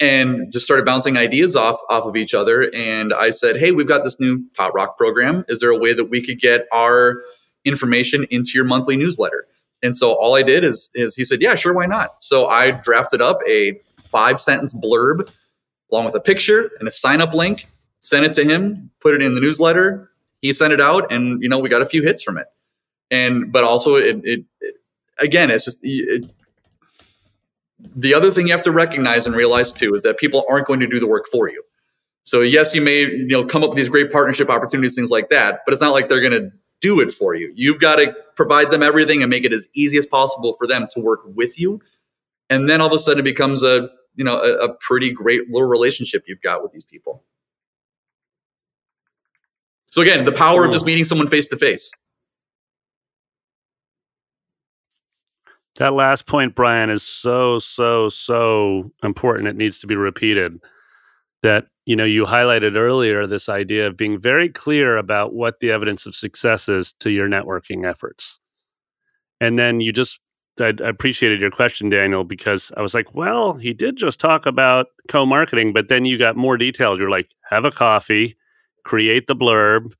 and 0.00 0.52
just 0.52 0.64
started 0.64 0.84
bouncing 0.84 1.16
ideas 1.16 1.56
off 1.56 1.78
off 1.88 2.04
of 2.04 2.16
each 2.16 2.34
other. 2.34 2.70
And 2.74 3.12
I 3.12 3.30
said, 3.30 3.56
"Hey, 3.56 3.72
we've 3.72 3.88
got 3.88 4.04
this 4.04 4.20
new 4.20 4.42
Tot 4.56 4.74
Rock 4.74 4.96
program. 4.98 5.44
Is 5.48 5.60
there 5.60 5.70
a 5.70 5.78
way 5.78 5.92
that 5.94 6.06
we 6.06 6.24
could 6.24 6.40
get 6.40 6.66
our 6.72 7.22
information 7.64 8.26
into 8.30 8.52
your 8.54 8.64
monthly 8.64 8.96
newsletter?" 8.96 9.46
And 9.82 9.96
so 9.96 10.14
all 10.14 10.34
I 10.34 10.42
did 10.42 10.64
is 10.64 10.90
is 10.94 11.14
he 11.14 11.24
said, 11.24 11.40
"Yeah, 11.40 11.54
sure, 11.54 11.72
why 11.72 11.86
not?" 11.86 12.22
So 12.22 12.46
I 12.46 12.72
drafted 12.72 13.22
up 13.22 13.38
a 13.48 13.80
five 14.10 14.40
sentence 14.40 14.74
blurb 14.74 15.30
along 15.90 16.04
with 16.04 16.14
a 16.14 16.20
picture 16.20 16.70
and 16.78 16.88
a 16.88 16.90
sign 16.90 17.20
up 17.20 17.32
link, 17.32 17.68
sent 18.00 18.24
it 18.24 18.34
to 18.34 18.44
him, 18.44 18.90
put 19.00 19.14
it 19.14 19.22
in 19.22 19.34
the 19.34 19.40
newsletter. 19.40 20.10
He 20.42 20.52
sent 20.52 20.72
it 20.72 20.80
out, 20.80 21.10
and 21.12 21.42
you 21.42 21.48
know 21.48 21.58
we 21.58 21.68
got 21.68 21.82
a 21.82 21.86
few 21.86 22.02
hits 22.02 22.22
from 22.22 22.38
it. 22.38 22.46
And 23.10 23.52
but 23.52 23.64
also 23.64 23.94
it, 23.94 24.20
it, 24.24 24.44
it 24.60 24.74
again, 25.18 25.50
it's 25.50 25.64
just 25.64 25.78
it, 25.82 26.28
the 27.78 28.14
other 28.14 28.30
thing 28.30 28.46
you 28.46 28.52
have 28.52 28.62
to 28.62 28.72
recognize 28.72 29.26
and 29.26 29.34
realize 29.34 29.72
too 29.72 29.94
is 29.94 30.02
that 30.02 30.18
people 30.18 30.44
aren't 30.48 30.66
going 30.66 30.80
to 30.80 30.86
do 30.86 30.98
the 30.98 31.06
work 31.06 31.26
for 31.30 31.48
you. 31.50 31.62
So 32.24 32.40
yes, 32.40 32.74
you 32.74 32.80
may 32.80 33.02
you 33.02 33.28
know 33.28 33.44
come 33.44 33.62
up 33.62 33.70
with 33.70 33.78
these 33.78 33.88
great 33.88 34.10
partnership 34.10 34.50
opportunities, 34.50 34.94
things 34.94 35.10
like 35.10 35.28
that, 35.30 35.60
but 35.64 35.72
it's 35.72 35.82
not 35.82 35.92
like 35.92 36.08
they're 36.08 36.20
going 36.20 36.32
to 36.32 36.50
do 36.80 37.00
it 37.00 37.12
for 37.12 37.34
you. 37.34 37.52
You've 37.54 37.80
got 37.80 37.96
to 37.96 38.14
provide 38.34 38.70
them 38.70 38.82
everything 38.82 39.22
and 39.22 39.30
make 39.30 39.44
it 39.44 39.52
as 39.52 39.66
easy 39.74 39.96
as 39.96 40.06
possible 40.06 40.54
for 40.58 40.66
them 40.66 40.88
to 40.92 41.00
work 41.00 41.20
with 41.24 41.58
you. 41.58 41.80
And 42.50 42.68
then 42.68 42.80
all 42.80 42.88
of 42.88 42.92
a 42.92 42.98
sudden 42.98 43.20
it 43.20 43.24
becomes 43.24 43.62
a 43.62 43.88
you 44.14 44.24
know 44.24 44.40
a, 44.40 44.64
a 44.64 44.74
pretty 44.74 45.10
great 45.10 45.50
little 45.50 45.68
relationship 45.68 46.24
you've 46.26 46.42
got 46.42 46.62
with 46.62 46.72
these 46.72 46.84
people. 46.84 47.22
So 49.90 50.02
again, 50.02 50.24
the 50.24 50.32
power 50.32 50.64
of 50.64 50.72
just 50.72 50.84
meeting 50.84 51.04
someone 51.04 51.28
face 51.28 51.46
to 51.48 51.56
face. 51.56 51.90
That 55.76 55.94
last 55.94 56.26
point, 56.26 56.54
Brian, 56.54 56.88
is 56.90 57.02
so, 57.02 57.58
so, 57.58 58.08
so 58.08 58.90
important. 59.02 59.48
It 59.48 59.56
needs 59.56 59.78
to 59.80 59.86
be 59.86 59.96
repeated. 59.96 60.58
That, 61.42 61.66
you 61.84 61.94
know, 61.94 62.04
you 62.04 62.24
highlighted 62.24 62.76
earlier 62.76 63.26
this 63.26 63.48
idea 63.48 63.86
of 63.86 63.96
being 63.96 64.18
very 64.18 64.48
clear 64.48 64.96
about 64.96 65.34
what 65.34 65.60
the 65.60 65.70
evidence 65.70 66.06
of 66.06 66.14
success 66.14 66.68
is 66.68 66.92
to 67.00 67.10
your 67.10 67.28
networking 67.28 67.88
efforts. 67.88 68.40
And 69.40 69.58
then 69.58 69.80
you 69.80 69.92
just, 69.92 70.18
I, 70.58 70.72
I 70.82 70.88
appreciated 70.88 71.40
your 71.40 71.50
question, 71.50 71.90
Daniel, 71.90 72.24
because 72.24 72.72
I 72.76 72.80
was 72.80 72.94
like, 72.94 73.14
well, 73.14 73.52
he 73.54 73.74
did 73.74 73.96
just 73.96 74.18
talk 74.18 74.46
about 74.46 74.86
co 75.08 75.26
marketing, 75.26 75.74
but 75.74 75.88
then 75.88 76.06
you 76.06 76.18
got 76.18 76.36
more 76.36 76.56
details. 76.56 76.98
You're 76.98 77.10
like, 77.10 77.28
have 77.50 77.66
a 77.66 77.70
coffee, 77.70 78.34
create 78.84 79.26
the 79.26 79.36
blurb, 79.36 79.92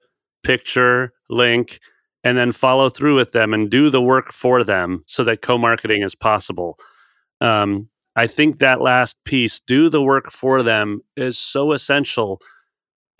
picture, 0.42 1.12
link, 1.28 1.80
and 2.26 2.36
then 2.36 2.50
follow 2.50 2.88
through 2.88 3.14
with 3.14 3.30
them 3.30 3.54
and 3.54 3.70
do 3.70 3.88
the 3.88 4.02
work 4.02 4.32
for 4.32 4.64
them 4.64 5.04
so 5.06 5.22
that 5.22 5.42
co-marketing 5.42 6.02
is 6.02 6.16
possible. 6.16 6.76
Um, 7.40 7.88
I 8.16 8.26
think 8.26 8.58
that 8.58 8.80
last 8.80 9.16
piece, 9.22 9.60
do 9.60 9.88
the 9.88 10.02
work 10.02 10.32
for 10.32 10.64
them, 10.64 11.02
is 11.16 11.38
so 11.38 11.70
essential. 11.70 12.40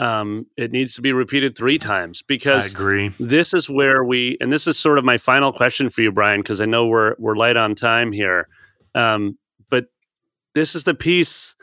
Um, 0.00 0.46
it 0.56 0.72
needs 0.72 0.96
to 0.96 1.02
be 1.02 1.12
repeated 1.12 1.56
three 1.56 1.78
times 1.78 2.20
because 2.22 2.64
I 2.64 2.68
agree. 2.70 3.14
This 3.20 3.54
is 3.54 3.70
where 3.70 4.02
we, 4.02 4.38
and 4.40 4.52
this 4.52 4.66
is 4.66 4.76
sort 4.76 4.98
of 4.98 5.04
my 5.04 5.18
final 5.18 5.52
question 5.52 5.88
for 5.88 6.02
you, 6.02 6.10
Brian, 6.10 6.40
because 6.40 6.60
I 6.60 6.66
know 6.66 6.86
we're 6.86 7.14
we're 7.16 7.36
light 7.36 7.56
on 7.56 7.76
time 7.76 8.10
here. 8.10 8.48
Um, 8.96 9.38
but 9.70 9.84
this 10.56 10.74
is 10.74 10.82
the 10.82 10.94
piece 10.94 11.54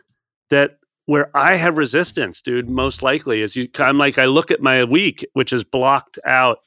that 0.50 0.78
where 1.08 1.30
I 1.36 1.58
have 1.58 1.78
resistance, 1.78 2.42
dude. 2.42 2.70
Most 2.70 3.04
likely, 3.04 3.42
is 3.42 3.58
you. 3.58 3.68
I'm 3.80 3.98
like 3.98 4.18
I 4.18 4.26
look 4.26 4.50
at 4.50 4.62
my 4.62 4.86
week, 4.86 5.26
which 5.34 5.52
is 5.52 5.66
blocked 5.66 6.18
out 6.26 6.60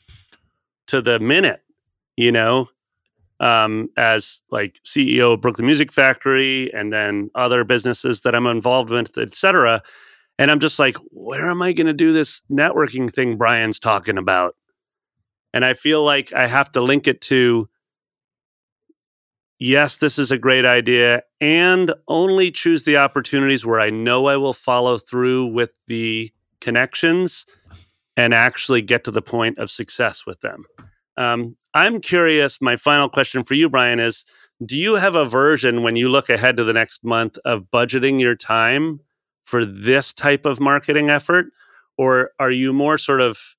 to 0.86 1.02
the 1.02 1.18
minute, 1.18 1.62
you 2.16 2.32
know, 2.32 2.68
um, 3.40 3.88
as 3.96 4.42
like 4.50 4.80
CEO 4.84 5.34
of 5.34 5.40
Brooklyn 5.40 5.66
Music 5.66 5.92
Factory 5.92 6.72
and 6.72 6.92
then 6.92 7.30
other 7.34 7.64
businesses 7.64 8.22
that 8.22 8.34
I'm 8.34 8.46
involved 8.46 8.90
with, 8.90 9.16
etc. 9.18 9.82
And 10.38 10.50
I'm 10.50 10.60
just 10.60 10.78
like, 10.78 10.96
where 11.10 11.50
am 11.50 11.62
I 11.62 11.72
going 11.72 11.86
to 11.86 11.92
do 11.92 12.12
this 12.12 12.42
networking 12.50 13.12
thing 13.12 13.36
Brian's 13.36 13.78
talking 13.78 14.18
about? 14.18 14.56
And 15.52 15.64
I 15.64 15.72
feel 15.72 16.04
like 16.04 16.32
I 16.32 16.46
have 16.46 16.72
to 16.72 16.80
link 16.80 17.06
it 17.06 17.20
to 17.22 17.68
yes, 19.58 19.96
this 19.96 20.18
is 20.18 20.30
a 20.30 20.38
great 20.38 20.64
idea, 20.64 21.22
and 21.40 21.92
only 22.08 22.50
choose 22.50 22.84
the 22.84 22.96
opportunities 22.96 23.64
where 23.64 23.80
I 23.80 23.90
know 23.90 24.26
I 24.26 24.36
will 24.36 24.52
follow 24.52 24.98
through 24.98 25.46
with 25.46 25.70
the 25.86 26.32
connections 26.60 27.46
and 28.16 28.32
actually 28.32 28.82
get 28.82 29.04
to 29.04 29.10
the 29.10 29.22
point 29.22 29.58
of 29.58 29.70
success 29.70 30.24
with 30.26 30.40
them. 30.40 30.64
Um, 31.16 31.56
I'm 31.74 32.00
curious. 32.00 32.60
My 32.60 32.76
final 32.76 33.08
question 33.08 33.44
for 33.44 33.54
you, 33.54 33.68
Brian, 33.68 34.00
is 34.00 34.24
do 34.64 34.76
you 34.76 34.94
have 34.94 35.14
a 35.14 35.26
version 35.26 35.82
when 35.82 35.96
you 35.96 36.08
look 36.08 36.30
ahead 36.30 36.56
to 36.56 36.64
the 36.64 36.72
next 36.72 37.04
month 37.04 37.38
of 37.44 37.64
budgeting 37.72 38.20
your 38.20 38.34
time 38.34 39.00
for 39.44 39.64
this 39.64 40.12
type 40.12 40.46
of 40.46 40.60
marketing 40.60 41.10
effort? 41.10 41.46
Or 41.98 42.30
are 42.38 42.50
you 42.50 42.72
more 42.72 42.98
sort 42.98 43.20
of 43.20 43.56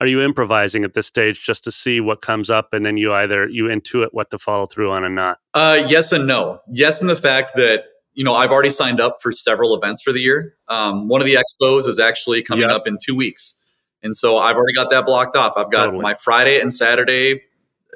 are 0.00 0.06
you 0.06 0.22
improvising 0.22 0.84
at 0.84 0.94
this 0.94 1.06
stage 1.06 1.42
just 1.42 1.64
to 1.64 1.72
see 1.72 2.00
what 2.00 2.20
comes 2.20 2.50
up 2.50 2.72
and 2.72 2.84
then 2.84 2.96
you 2.96 3.14
either 3.14 3.48
you 3.48 3.64
intuit 3.64 4.08
what 4.12 4.30
to 4.30 4.38
follow 4.38 4.66
through 4.66 4.90
on 4.90 5.04
and 5.04 5.14
not 5.14 5.38
uh, 5.54 5.82
yes 5.88 6.12
and 6.12 6.26
no 6.26 6.60
yes 6.70 7.00
in 7.00 7.08
the 7.08 7.16
fact 7.16 7.56
that 7.56 7.84
you 8.12 8.24
know 8.24 8.34
i've 8.34 8.50
already 8.50 8.70
signed 8.70 9.00
up 9.00 9.18
for 9.22 9.32
several 9.32 9.74
events 9.74 10.02
for 10.02 10.12
the 10.12 10.20
year 10.20 10.54
um, 10.68 11.08
one 11.08 11.20
of 11.20 11.26
the 11.26 11.34
expos 11.36 11.88
is 11.88 11.98
actually 11.98 12.42
coming 12.42 12.68
yep. 12.68 12.72
up 12.72 12.86
in 12.86 12.98
two 13.02 13.14
weeks 13.14 13.54
and 14.02 14.16
so 14.16 14.38
I've 14.38 14.56
already 14.56 14.74
got 14.74 14.90
that 14.90 15.06
blocked 15.06 15.36
off. 15.36 15.54
I've 15.56 15.70
got 15.70 15.86
totally. 15.86 16.02
my 16.02 16.14
Friday 16.14 16.60
and 16.60 16.72
Saturday 16.72 17.42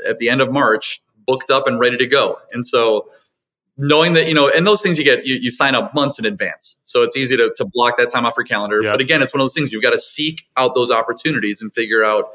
at 0.07 0.18
the 0.18 0.28
end 0.28 0.40
of 0.40 0.53
March 0.53 1.03
booked 1.26 1.51
up 1.51 1.66
and 1.66 1.78
ready 1.78 1.96
to 1.96 2.07
go. 2.07 2.38
And 2.53 2.66
so 2.66 3.09
knowing 3.76 4.12
that, 4.14 4.28
you 4.28 4.34
know, 4.34 4.48
and 4.48 4.66
those 4.66 4.82
things 4.82 4.98
you 4.98 5.05
get, 5.05 5.24
you, 5.24 5.36
you 5.36 5.51
sign 5.51 5.74
up 5.74 5.94
months 5.94 6.18
in 6.18 6.24
advance. 6.24 6.76
So 6.84 7.03
it's 7.03 7.16
easy 7.16 7.36
to, 7.36 7.53
to 7.57 7.64
block 7.64 7.96
that 7.98 8.11
time 8.11 8.26
off 8.26 8.34
your 8.36 8.44
calendar. 8.44 8.82
But 8.92 9.01
again, 9.01 9.22
it's 9.22 9.32
one 9.32 9.40
of 9.40 9.44
those 9.44 9.55
things 9.55 9.72
you've 9.72 9.82
got 9.82 9.90
to 9.90 9.98
seek 9.98 10.42
out 10.57 10.74
those 10.74 10.90
opportunities 10.90 11.61
and 11.62 11.72
figure 11.72 12.05
out, 12.05 12.30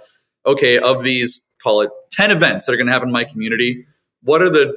okay, 0.46 0.80
of 0.80 1.04
these, 1.04 1.44
call 1.62 1.82
it 1.82 1.92
10 2.12 2.32
events 2.32 2.66
that 2.66 2.74
are 2.74 2.78
going 2.78 2.88
to 2.88 2.94
happen 2.94 3.10
in 3.10 3.14
my 3.14 3.24
community, 3.24 3.86
what 4.24 4.42
are 4.42 4.50
the 4.50 4.74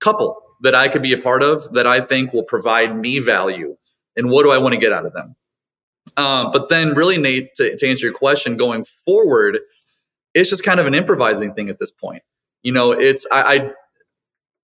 couple 0.00 0.40
that 0.62 0.74
I 0.74 0.88
could 0.88 1.02
be 1.02 1.12
a 1.12 1.18
part 1.18 1.42
of 1.42 1.72
that 1.74 1.86
I 1.86 2.00
think 2.00 2.32
will 2.32 2.44
provide 2.44 2.96
me 2.96 3.18
value? 3.20 3.76
And 4.16 4.30
what 4.30 4.42
do 4.42 4.50
I 4.50 4.58
want 4.58 4.72
to 4.74 4.80
get 4.80 4.92
out 4.92 5.06
of 5.06 5.12
them? 5.12 5.36
Um, 6.16 6.50
but 6.52 6.68
then, 6.68 6.94
really, 6.94 7.18
Nate, 7.18 7.54
to, 7.56 7.76
to 7.76 7.88
answer 7.88 8.06
your 8.06 8.14
question, 8.14 8.56
going 8.56 8.84
forward, 9.04 9.58
it's 10.34 10.50
just 10.50 10.64
kind 10.64 10.80
of 10.80 10.86
an 10.86 10.94
improvising 10.94 11.54
thing 11.54 11.68
at 11.68 11.78
this 11.78 11.90
point. 11.90 12.22
You 12.62 12.72
know, 12.72 12.92
it's 12.92 13.26
I, 13.30 13.70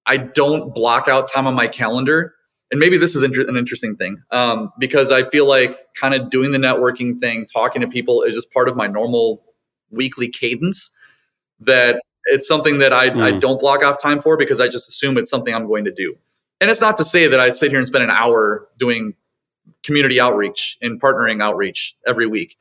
I, 0.07 0.15
I 0.15 0.17
don't 0.19 0.75
block 0.75 1.09
out 1.09 1.33
time 1.33 1.47
on 1.47 1.55
my 1.55 1.69
calendar, 1.69 2.35
and 2.71 2.81
maybe 2.81 2.99
this 2.99 3.15
is 3.15 3.23
inter- 3.23 3.49
an 3.49 3.57
interesting 3.57 3.97
thing 3.97 4.23
um, 4.31 4.73
because 4.79 5.11
I 5.11 5.29
feel 5.29 5.47
like 5.47 5.77
kind 5.95 6.15
of 6.15 6.31
doing 6.31 6.53
the 6.53 6.59
networking 6.59 7.21
thing, 7.21 7.47
talking 7.53 7.81
to 7.83 7.89
people, 7.89 8.23
is 8.23 8.35
just 8.35 8.51
part 8.53 8.69
of 8.69 8.77
my 8.77 8.87
normal 8.87 9.45
weekly 9.91 10.29
cadence. 10.29 10.95
That 11.61 12.01
it's 12.27 12.49
something 12.49 12.79
that 12.79 12.93
I, 12.93 13.11
mm. 13.11 13.23
I 13.23 13.39
don't 13.39 13.61
block 13.61 13.85
off 13.85 14.01
time 14.01 14.21
for 14.21 14.37
because 14.37 14.61
I 14.61 14.69
just 14.69 14.89
assume 14.89 15.19
it's 15.19 15.31
something 15.31 15.55
I'm 15.55 15.67
going 15.67 15.85
to 15.85 15.93
do. 15.93 16.17
And 16.61 16.71
it's 16.71 16.81
not 16.81 16.97
to 16.97 17.05
say 17.05 17.29
that 17.29 17.41
I 17.41 17.51
sit 17.51 17.71
here 17.71 17.79
and 17.79 17.87
spend 17.87 18.05
an 18.05 18.11
hour 18.11 18.69
doing 18.79 19.15
community 19.85 20.21
outreach 20.21 20.79
and 20.83 21.01
partnering 21.01 21.43
outreach 21.43 21.95
every 22.07 22.27
week. 22.27 22.57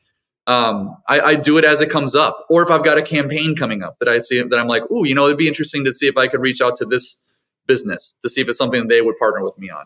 Um, 0.45 0.97
I, 1.07 1.21
I, 1.21 1.35
do 1.35 1.57
it 1.57 1.63
as 1.63 1.79
it 1.79 1.89
comes 1.89 2.15
up, 2.15 2.45
or 2.49 2.61
if 2.63 2.69
I've 2.69 2.83
got 2.83 2.97
a 2.97 3.01
campaign 3.01 3.55
coming 3.55 3.81
up 3.81 3.97
that 3.99 4.09
I 4.09 4.19
see 4.19 4.41
that 4.41 4.59
I'm 4.59 4.67
like, 4.67 4.83
oh, 4.91 5.05
you 5.05 5.15
know, 5.15 5.25
it'd 5.25 5.37
be 5.37 5.47
interesting 5.47 5.85
to 5.85 5.93
see 5.93 6.05
if 6.05 6.17
I 6.17 6.27
could 6.27 6.41
reach 6.41 6.59
out 6.59 6.75
to 6.77 6.85
this 6.85 7.17
business 7.65 8.15
to 8.21 8.29
see 8.29 8.41
if 8.41 8.49
it's 8.49 8.57
something 8.57 8.89
they 8.89 9.01
would 9.01 9.17
partner 9.17 9.41
with 9.41 9.57
me 9.57 9.69
on. 9.69 9.85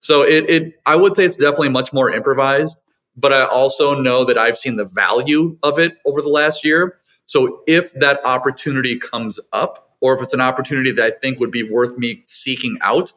So 0.00 0.22
it, 0.22 0.50
it 0.50 0.74
I 0.86 0.96
would 0.96 1.14
say 1.14 1.24
it's 1.24 1.36
definitely 1.36 1.68
much 1.68 1.92
more 1.92 2.12
improvised, 2.12 2.82
but 3.16 3.32
I 3.32 3.46
also 3.46 3.94
know 3.94 4.24
that 4.24 4.36
I've 4.36 4.58
seen 4.58 4.74
the 4.74 4.84
value 4.84 5.56
of 5.62 5.78
it 5.78 5.98
over 6.04 6.20
the 6.20 6.28
last 6.28 6.64
year. 6.64 6.98
So 7.24 7.60
if 7.68 7.92
that 7.94 8.20
opportunity 8.24 8.98
comes 8.98 9.38
up, 9.52 9.96
or 10.00 10.16
if 10.16 10.20
it's 10.20 10.34
an 10.34 10.40
opportunity 10.40 10.90
that 10.90 11.04
I 11.04 11.10
think 11.20 11.38
would 11.38 11.52
be 11.52 11.62
worth 11.62 11.96
me 11.96 12.24
seeking 12.26 12.76
out, 12.82 13.12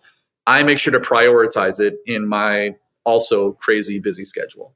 I 0.46 0.62
make 0.62 0.78
sure 0.78 0.94
to 0.94 1.00
prioritize 1.00 1.80
it 1.80 1.96
in 2.06 2.28
my 2.28 2.76
also 3.06 3.54
crazy 3.54 4.00
busy 4.00 4.26
schedule. 4.26 4.76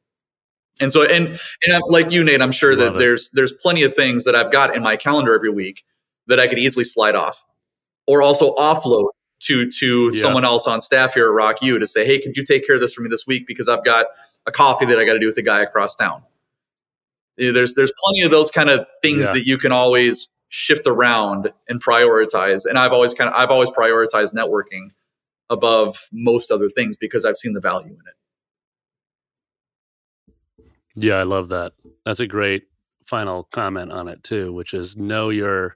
And 0.79 0.93
so, 0.93 1.03
and 1.03 1.27
and 1.27 1.73
I'm, 1.73 1.81
like 1.89 2.11
you, 2.11 2.23
Nate, 2.23 2.41
I'm 2.41 2.51
sure 2.51 2.75
Love 2.75 2.93
that 2.93 2.95
it. 2.95 2.99
there's 2.99 3.29
there's 3.31 3.51
plenty 3.51 3.83
of 3.83 3.93
things 3.93 4.23
that 4.23 4.35
I've 4.35 4.51
got 4.51 4.75
in 4.75 4.81
my 4.81 4.95
calendar 4.95 5.35
every 5.35 5.51
week 5.51 5.83
that 6.27 6.39
I 6.39 6.47
could 6.47 6.59
easily 6.59 6.85
slide 6.85 7.15
off, 7.15 7.45
or 8.07 8.21
also 8.21 8.55
offload 8.55 9.09
to 9.41 9.69
to 9.71 10.11
yeah. 10.13 10.21
someone 10.21 10.45
else 10.45 10.67
on 10.67 10.81
staff 10.81 11.13
here 11.13 11.25
at 11.25 11.33
Rock 11.33 11.61
U 11.61 11.79
to 11.79 11.87
say, 11.87 12.05
hey, 12.05 12.19
could 12.21 12.37
you 12.37 12.45
take 12.45 12.65
care 12.65 12.75
of 12.75 12.81
this 12.81 12.93
for 12.93 13.01
me 13.01 13.09
this 13.09 13.27
week 13.27 13.45
because 13.47 13.67
I've 13.67 13.83
got 13.83 14.07
a 14.45 14.51
coffee 14.51 14.85
that 14.85 14.97
I 14.97 15.05
got 15.05 15.13
to 15.13 15.19
do 15.19 15.25
with 15.25 15.35
the 15.35 15.41
guy 15.41 15.61
across 15.61 15.95
town. 15.95 16.23
Eh, 17.39 17.51
there's 17.51 17.73
there's 17.73 17.93
plenty 18.03 18.21
of 18.21 18.31
those 18.31 18.49
kind 18.49 18.69
of 18.69 18.85
things 19.01 19.25
yeah. 19.25 19.33
that 19.33 19.45
you 19.45 19.57
can 19.57 19.71
always 19.71 20.29
shift 20.49 20.87
around 20.87 21.51
and 21.67 21.83
prioritize. 21.83 22.65
And 22.65 22.77
I've 22.77 22.91
always 22.91 23.13
kind 23.13 23.29
of 23.29 23.35
I've 23.35 23.51
always 23.51 23.69
prioritized 23.69 24.33
networking 24.33 24.89
above 25.49 26.07
most 26.11 26.51
other 26.51 26.69
things 26.69 26.97
because 26.97 27.25
I've 27.25 27.37
seen 27.37 27.53
the 27.53 27.61
value 27.61 27.91
in 27.93 27.93
it. 27.93 28.15
Yeah, 30.99 31.15
I 31.15 31.23
love 31.23 31.49
that. 31.49 31.73
That's 32.05 32.19
a 32.19 32.27
great 32.27 32.63
final 33.05 33.43
comment 33.51 33.91
on 33.91 34.07
it 34.07 34.23
too, 34.23 34.53
which 34.53 34.73
is 34.73 34.95
know 34.95 35.29
your 35.29 35.75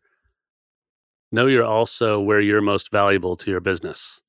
know 1.31 1.47
you're 1.47 1.65
also 1.65 2.19
where 2.19 2.39
you're 2.39 2.61
most 2.61 2.91
valuable 2.91 3.35
to 3.37 3.51
your 3.51 3.59
business. 3.59 4.21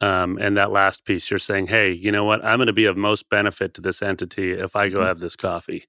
Um, 0.00 0.38
and 0.38 0.56
that 0.56 0.70
last 0.70 1.04
piece, 1.04 1.30
you're 1.30 1.38
saying, 1.38 1.68
hey, 1.68 1.90
you 1.90 2.12
know 2.12 2.24
what? 2.24 2.44
I'm 2.44 2.58
going 2.58 2.66
to 2.66 2.72
be 2.72 2.84
of 2.84 2.96
most 2.96 3.28
benefit 3.30 3.74
to 3.74 3.80
this 3.80 4.02
entity 4.02 4.52
if 4.52 4.76
I 4.76 4.88
go 4.88 4.98
mm-hmm. 4.98 5.06
have 5.06 5.18
this 5.18 5.36
coffee 5.36 5.86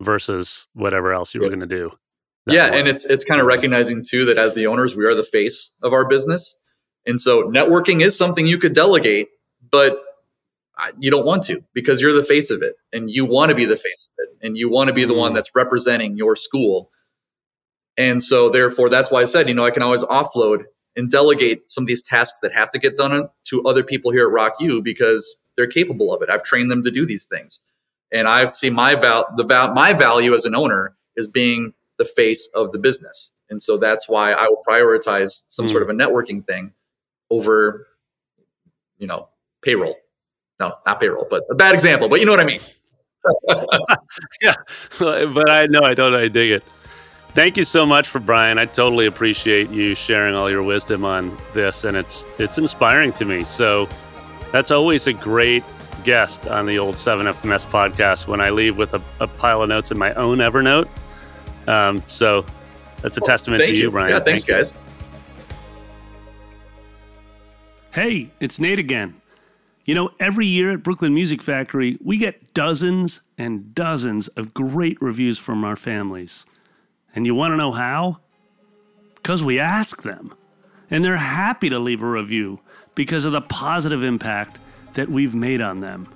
versus 0.00 0.68
whatever 0.74 1.12
else 1.12 1.34
you 1.34 1.40
were 1.40 1.48
going 1.48 1.60
to 1.60 1.66
do. 1.66 1.90
Yeah, 2.46 2.66
and 2.66 2.86
it's 2.86 3.04
it's 3.06 3.24
kind 3.24 3.40
of 3.40 3.46
recognizing 3.46 4.04
too 4.04 4.24
that 4.26 4.38
as 4.38 4.54
the 4.54 4.66
owners, 4.66 4.94
we 4.94 5.04
are 5.04 5.14
the 5.14 5.24
face 5.24 5.72
of 5.82 5.92
our 5.92 6.06
business, 6.06 6.56
and 7.04 7.20
so 7.20 7.42
networking 7.44 8.02
is 8.02 8.16
something 8.16 8.46
you 8.46 8.58
could 8.58 8.72
delegate, 8.72 9.28
but 9.70 9.98
you 10.98 11.10
don't 11.10 11.24
want 11.24 11.42
to 11.44 11.62
because 11.72 12.00
you're 12.00 12.12
the 12.12 12.22
face 12.22 12.50
of 12.50 12.62
it 12.62 12.76
and 12.92 13.10
you 13.10 13.24
want 13.24 13.50
to 13.50 13.54
be 13.54 13.64
the 13.64 13.76
face 13.76 14.08
of 14.12 14.24
it 14.24 14.46
and 14.46 14.56
you 14.56 14.68
want 14.68 14.88
to 14.88 14.94
be 14.94 15.04
the 15.04 15.14
one 15.14 15.32
mm. 15.32 15.34
that's 15.34 15.50
representing 15.54 16.16
your 16.16 16.36
school. 16.36 16.90
And 17.96 18.22
so 18.22 18.50
therefore 18.50 18.90
that's 18.90 19.10
why 19.10 19.22
I 19.22 19.24
said, 19.24 19.48
you 19.48 19.54
know, 19.54 19.64
I 19.64 19.70
can 19.70 19.82
always 19.82 20.02
offload 20.02 20.64
and 20.96 21.10
delegate 21.10 21.70
some 21.70 21.84
of 21.84 21.88
these 21.88 22.02
tasks 22.02 22.40
that 22.40 22.52
have 22.54 22.70
to 22.70 22.78
get 22.78 22.96
done 22.96 23.28
to 23.44 23.64
other 23.64 23.82
people 23.82 24.10
here 24.10 24.26
at 24.26 24.32
Rock 24.32 24.56
U 24.60 24.82
because 24.82 25.36
they're 25.56 25.66
capable 25.66 26.12
of 26.12 26.22
it. 26.22 26.30
I've 26.30 26.42
trained 26.42 26.70
them 26.70 26.82
to 26.84 26.90
do 26.90 27.06
these 27.06 27.24
things. 27.24 27.60
And 28.12 28.28
I've 28.28 28.52
seen 28.52 28.74
my 28.74 28.94
val 28.94 29.26
the 29.36 29.44
val 29.44 29.74
my 29.74 29.92
value 29.92 30.34
as 30.34 30.44
an 30.44 30.54
owner 30.54 30.94
is 31.16 31.26
being 31.26 31.72
the 31.98 32.04
face 32.04 32.48
of 32.54 32.72
the 32.72 32.78
business. 32.78 33.30
And 33.48 33.62
so 33.62 33.78
that's 33.78 34.08
why 34.08 34.32
I 34.32 34.44
will 34.44 34.62
prioritize 34.68 35.44
some 35.48 35.66
mm. 35.66 35.70
sort 35.70 35.82
of 35.82 35.88
a 35.88 35.92
networking 35.92 36.46
thing 36.46 36.72
over, 37.30 37.86
you 38.98 39.06
know, 39.06 39.28
payroll. 39.62 39.96
No, 40.58 40.74
not 40.86 41.00
payroll, 41.00 41.26
but 41.28 41.42
a 41.50 41.54
bad 41.54 41.74
example, 41.74 42.08
but 42.08 42.20
you 42.20 42.26
know 42.26 42.32
what 42.32 42.40
I 42.40 42.46
mean. 42.46 42.60
yeah, 44.40 44.54
but 44.98 45.50
I 45.50 45.66
know 45.66 45.80
I 45.82 45.94
don't. 45.94 46.14
I 46.14 46.28
dig 46.28 46.50
it. 46.50 46.62
Thank 47.34 47.58
you 47.58 47.64
so 47.64 47.84
much 47.84 48.08
for 48.08 48.18
Brian. 48.18 48.58
I 48.58 48.64
totally 48.64 49.04
appreciate 49.04 49.68
you 49.68 49.94
sharing 49.94 50.34
all 50.34 50.50
your 50.50 50.62
wisdom 50.62 51.04
on 51.04 51.36
this, 51.52 51.84
and 51.84 51.96
it's 51.96 52.24
it's 52.38 52.56
inspiring 52.56 53.12
to 53.14 53.24
me. 53.24 53.44
So 53.44 53.88
that's 54.52 54.70
always 54.70 55.06
a 55.06 55.12
great 55.12 55.62
guest 56.04 56.46
on 56.46 56.66
the 56.66 56.78
old 56.78 56.94
7FMS 56.94 57.66
podcast 57.66 58.26
when 58.28 58.40
I 58.40 58.50
leave 58.50 58.78
with 58.78 58.94
a, 58.94 59.02
a 59.20 59.26
pile 59.26 59.62
of 59.62 59.68
notes 59.68 59.90
in 59.90 59.98
my 59.98 60.14
own 60.14 60.38
Evernote. 60.38 60.88
Um, 61.66 62.02
so 62.06 62.46
that's 63.02 63.16
a 63.16 63.20
well, 63.20 63.28
testament 63.28 63.64
to 63.64 63.74
you, 63.74 63.82
you, 63.82 63.90
Brian. 63.90 64.12
Yeah, 64.12 64.20
thanks, 64.20 64.44
thank 64.44 64.58
guys. 64.58 64.74
Hey, 67.92 68.30
it's 68.40 68.60
Nate 68.60 68.78
again. 68.78 69.20
You 69.86 69.94
know, 69.94 70.10
every 70.18 70.46
year 70.46 70.72
at 70.72 70.82
Brooklyn 70.82 71.14
Music 71.14 71.40
Factory, 71.40 71.96
we 72.02 72.18
get 72.18 72.52
dozens 72.52 73.20
and 73.38 73.72
dozens 73.72 74.26
of 74.28 74.52
great 74.52 75.00
reviews 75.00 75.38
from 75.38 75.62
our 75.64 75.76
families. 75.76 76.44
And 77.14 77.24
you 77.24 77.36
want 77.36 77.52
to 77.52 77.56
know 77.56 77.70
how? 77.70 78.18
Because 79.14 79.44
we 79.44 79.60
ask 79.60 80.02
them. 80.02 80.34
And 80.90 81.04
they're 81.04 81.16
happy 81.16 81.68
to 81.68 81.78
leave 81.78 82.02
a 82.02 82.10
review 82.10 82.58
because 82.96 83.24
of 83.24 83.30
the 83.30 83.40
positive 83.40 84.02
impact 84.02 84.58
that 84.94 85.08
we've 85.08 85.36
made 85.36 85.60
on 85.60 85.78
them. 85.78 86.08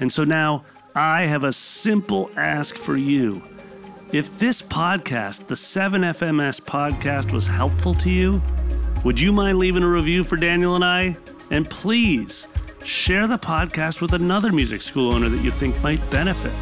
And 0.00 0.10
so 0.10 0.24
now 0.24 0.64
I 0.96 1.22
have 1.26 1.44
a 1.44 1.52
simple 1.52 2.28
ask 2.36 2.74
for 2.74 2.96
you. 2.96 3.40
If 4.10 4.36
this 4.40 4.60
podcast, 4.60 5.46
the 5.46 5.54
7FMS 5.54 6.60
podcast, 6.60 7.32
was 7.32 7.46
helpful 7.46 7.94
to 7.94 8.10
you, 8.10 8.42
would 9.04 9.20
you 9.20 9.32
mind 9.32 9.60
leaving 9.60 9.84
a 9.84 9.88
review 9.88 10.24
for 10.24 10.34
Daniel 10.34 10.74
and 10.74 10.84
I? 10.84 11.16
And 11.52 11.70
please 11.70 12.48
share 12.86 13.26
the 13.26 13.38
podcast 13.38 14.00
with 14.00 14.12
another 14.12 14.52
music 14.52 14.80
school 14.80 15.12
owner 15.12 15.28
that 15.28 15.42
you 15.42 15.50
think 15.50 15.80
might 15.82 16.08
benefit. 16.10 16.52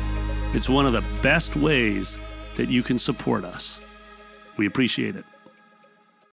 It's 0.54 0.70
one 0.70 0.86
of 0.86 0.92
the 0.94 1.04
best 1.20 1.54
ways 1.54 2.18
that 2.56 2.68
you 2.68 2.82
can 2.82 2.98
support 2.98 3.44
us. 3.44 3.80
We 4.56 4.66
appreciate 4.66 5.16
it. 5.16 5.24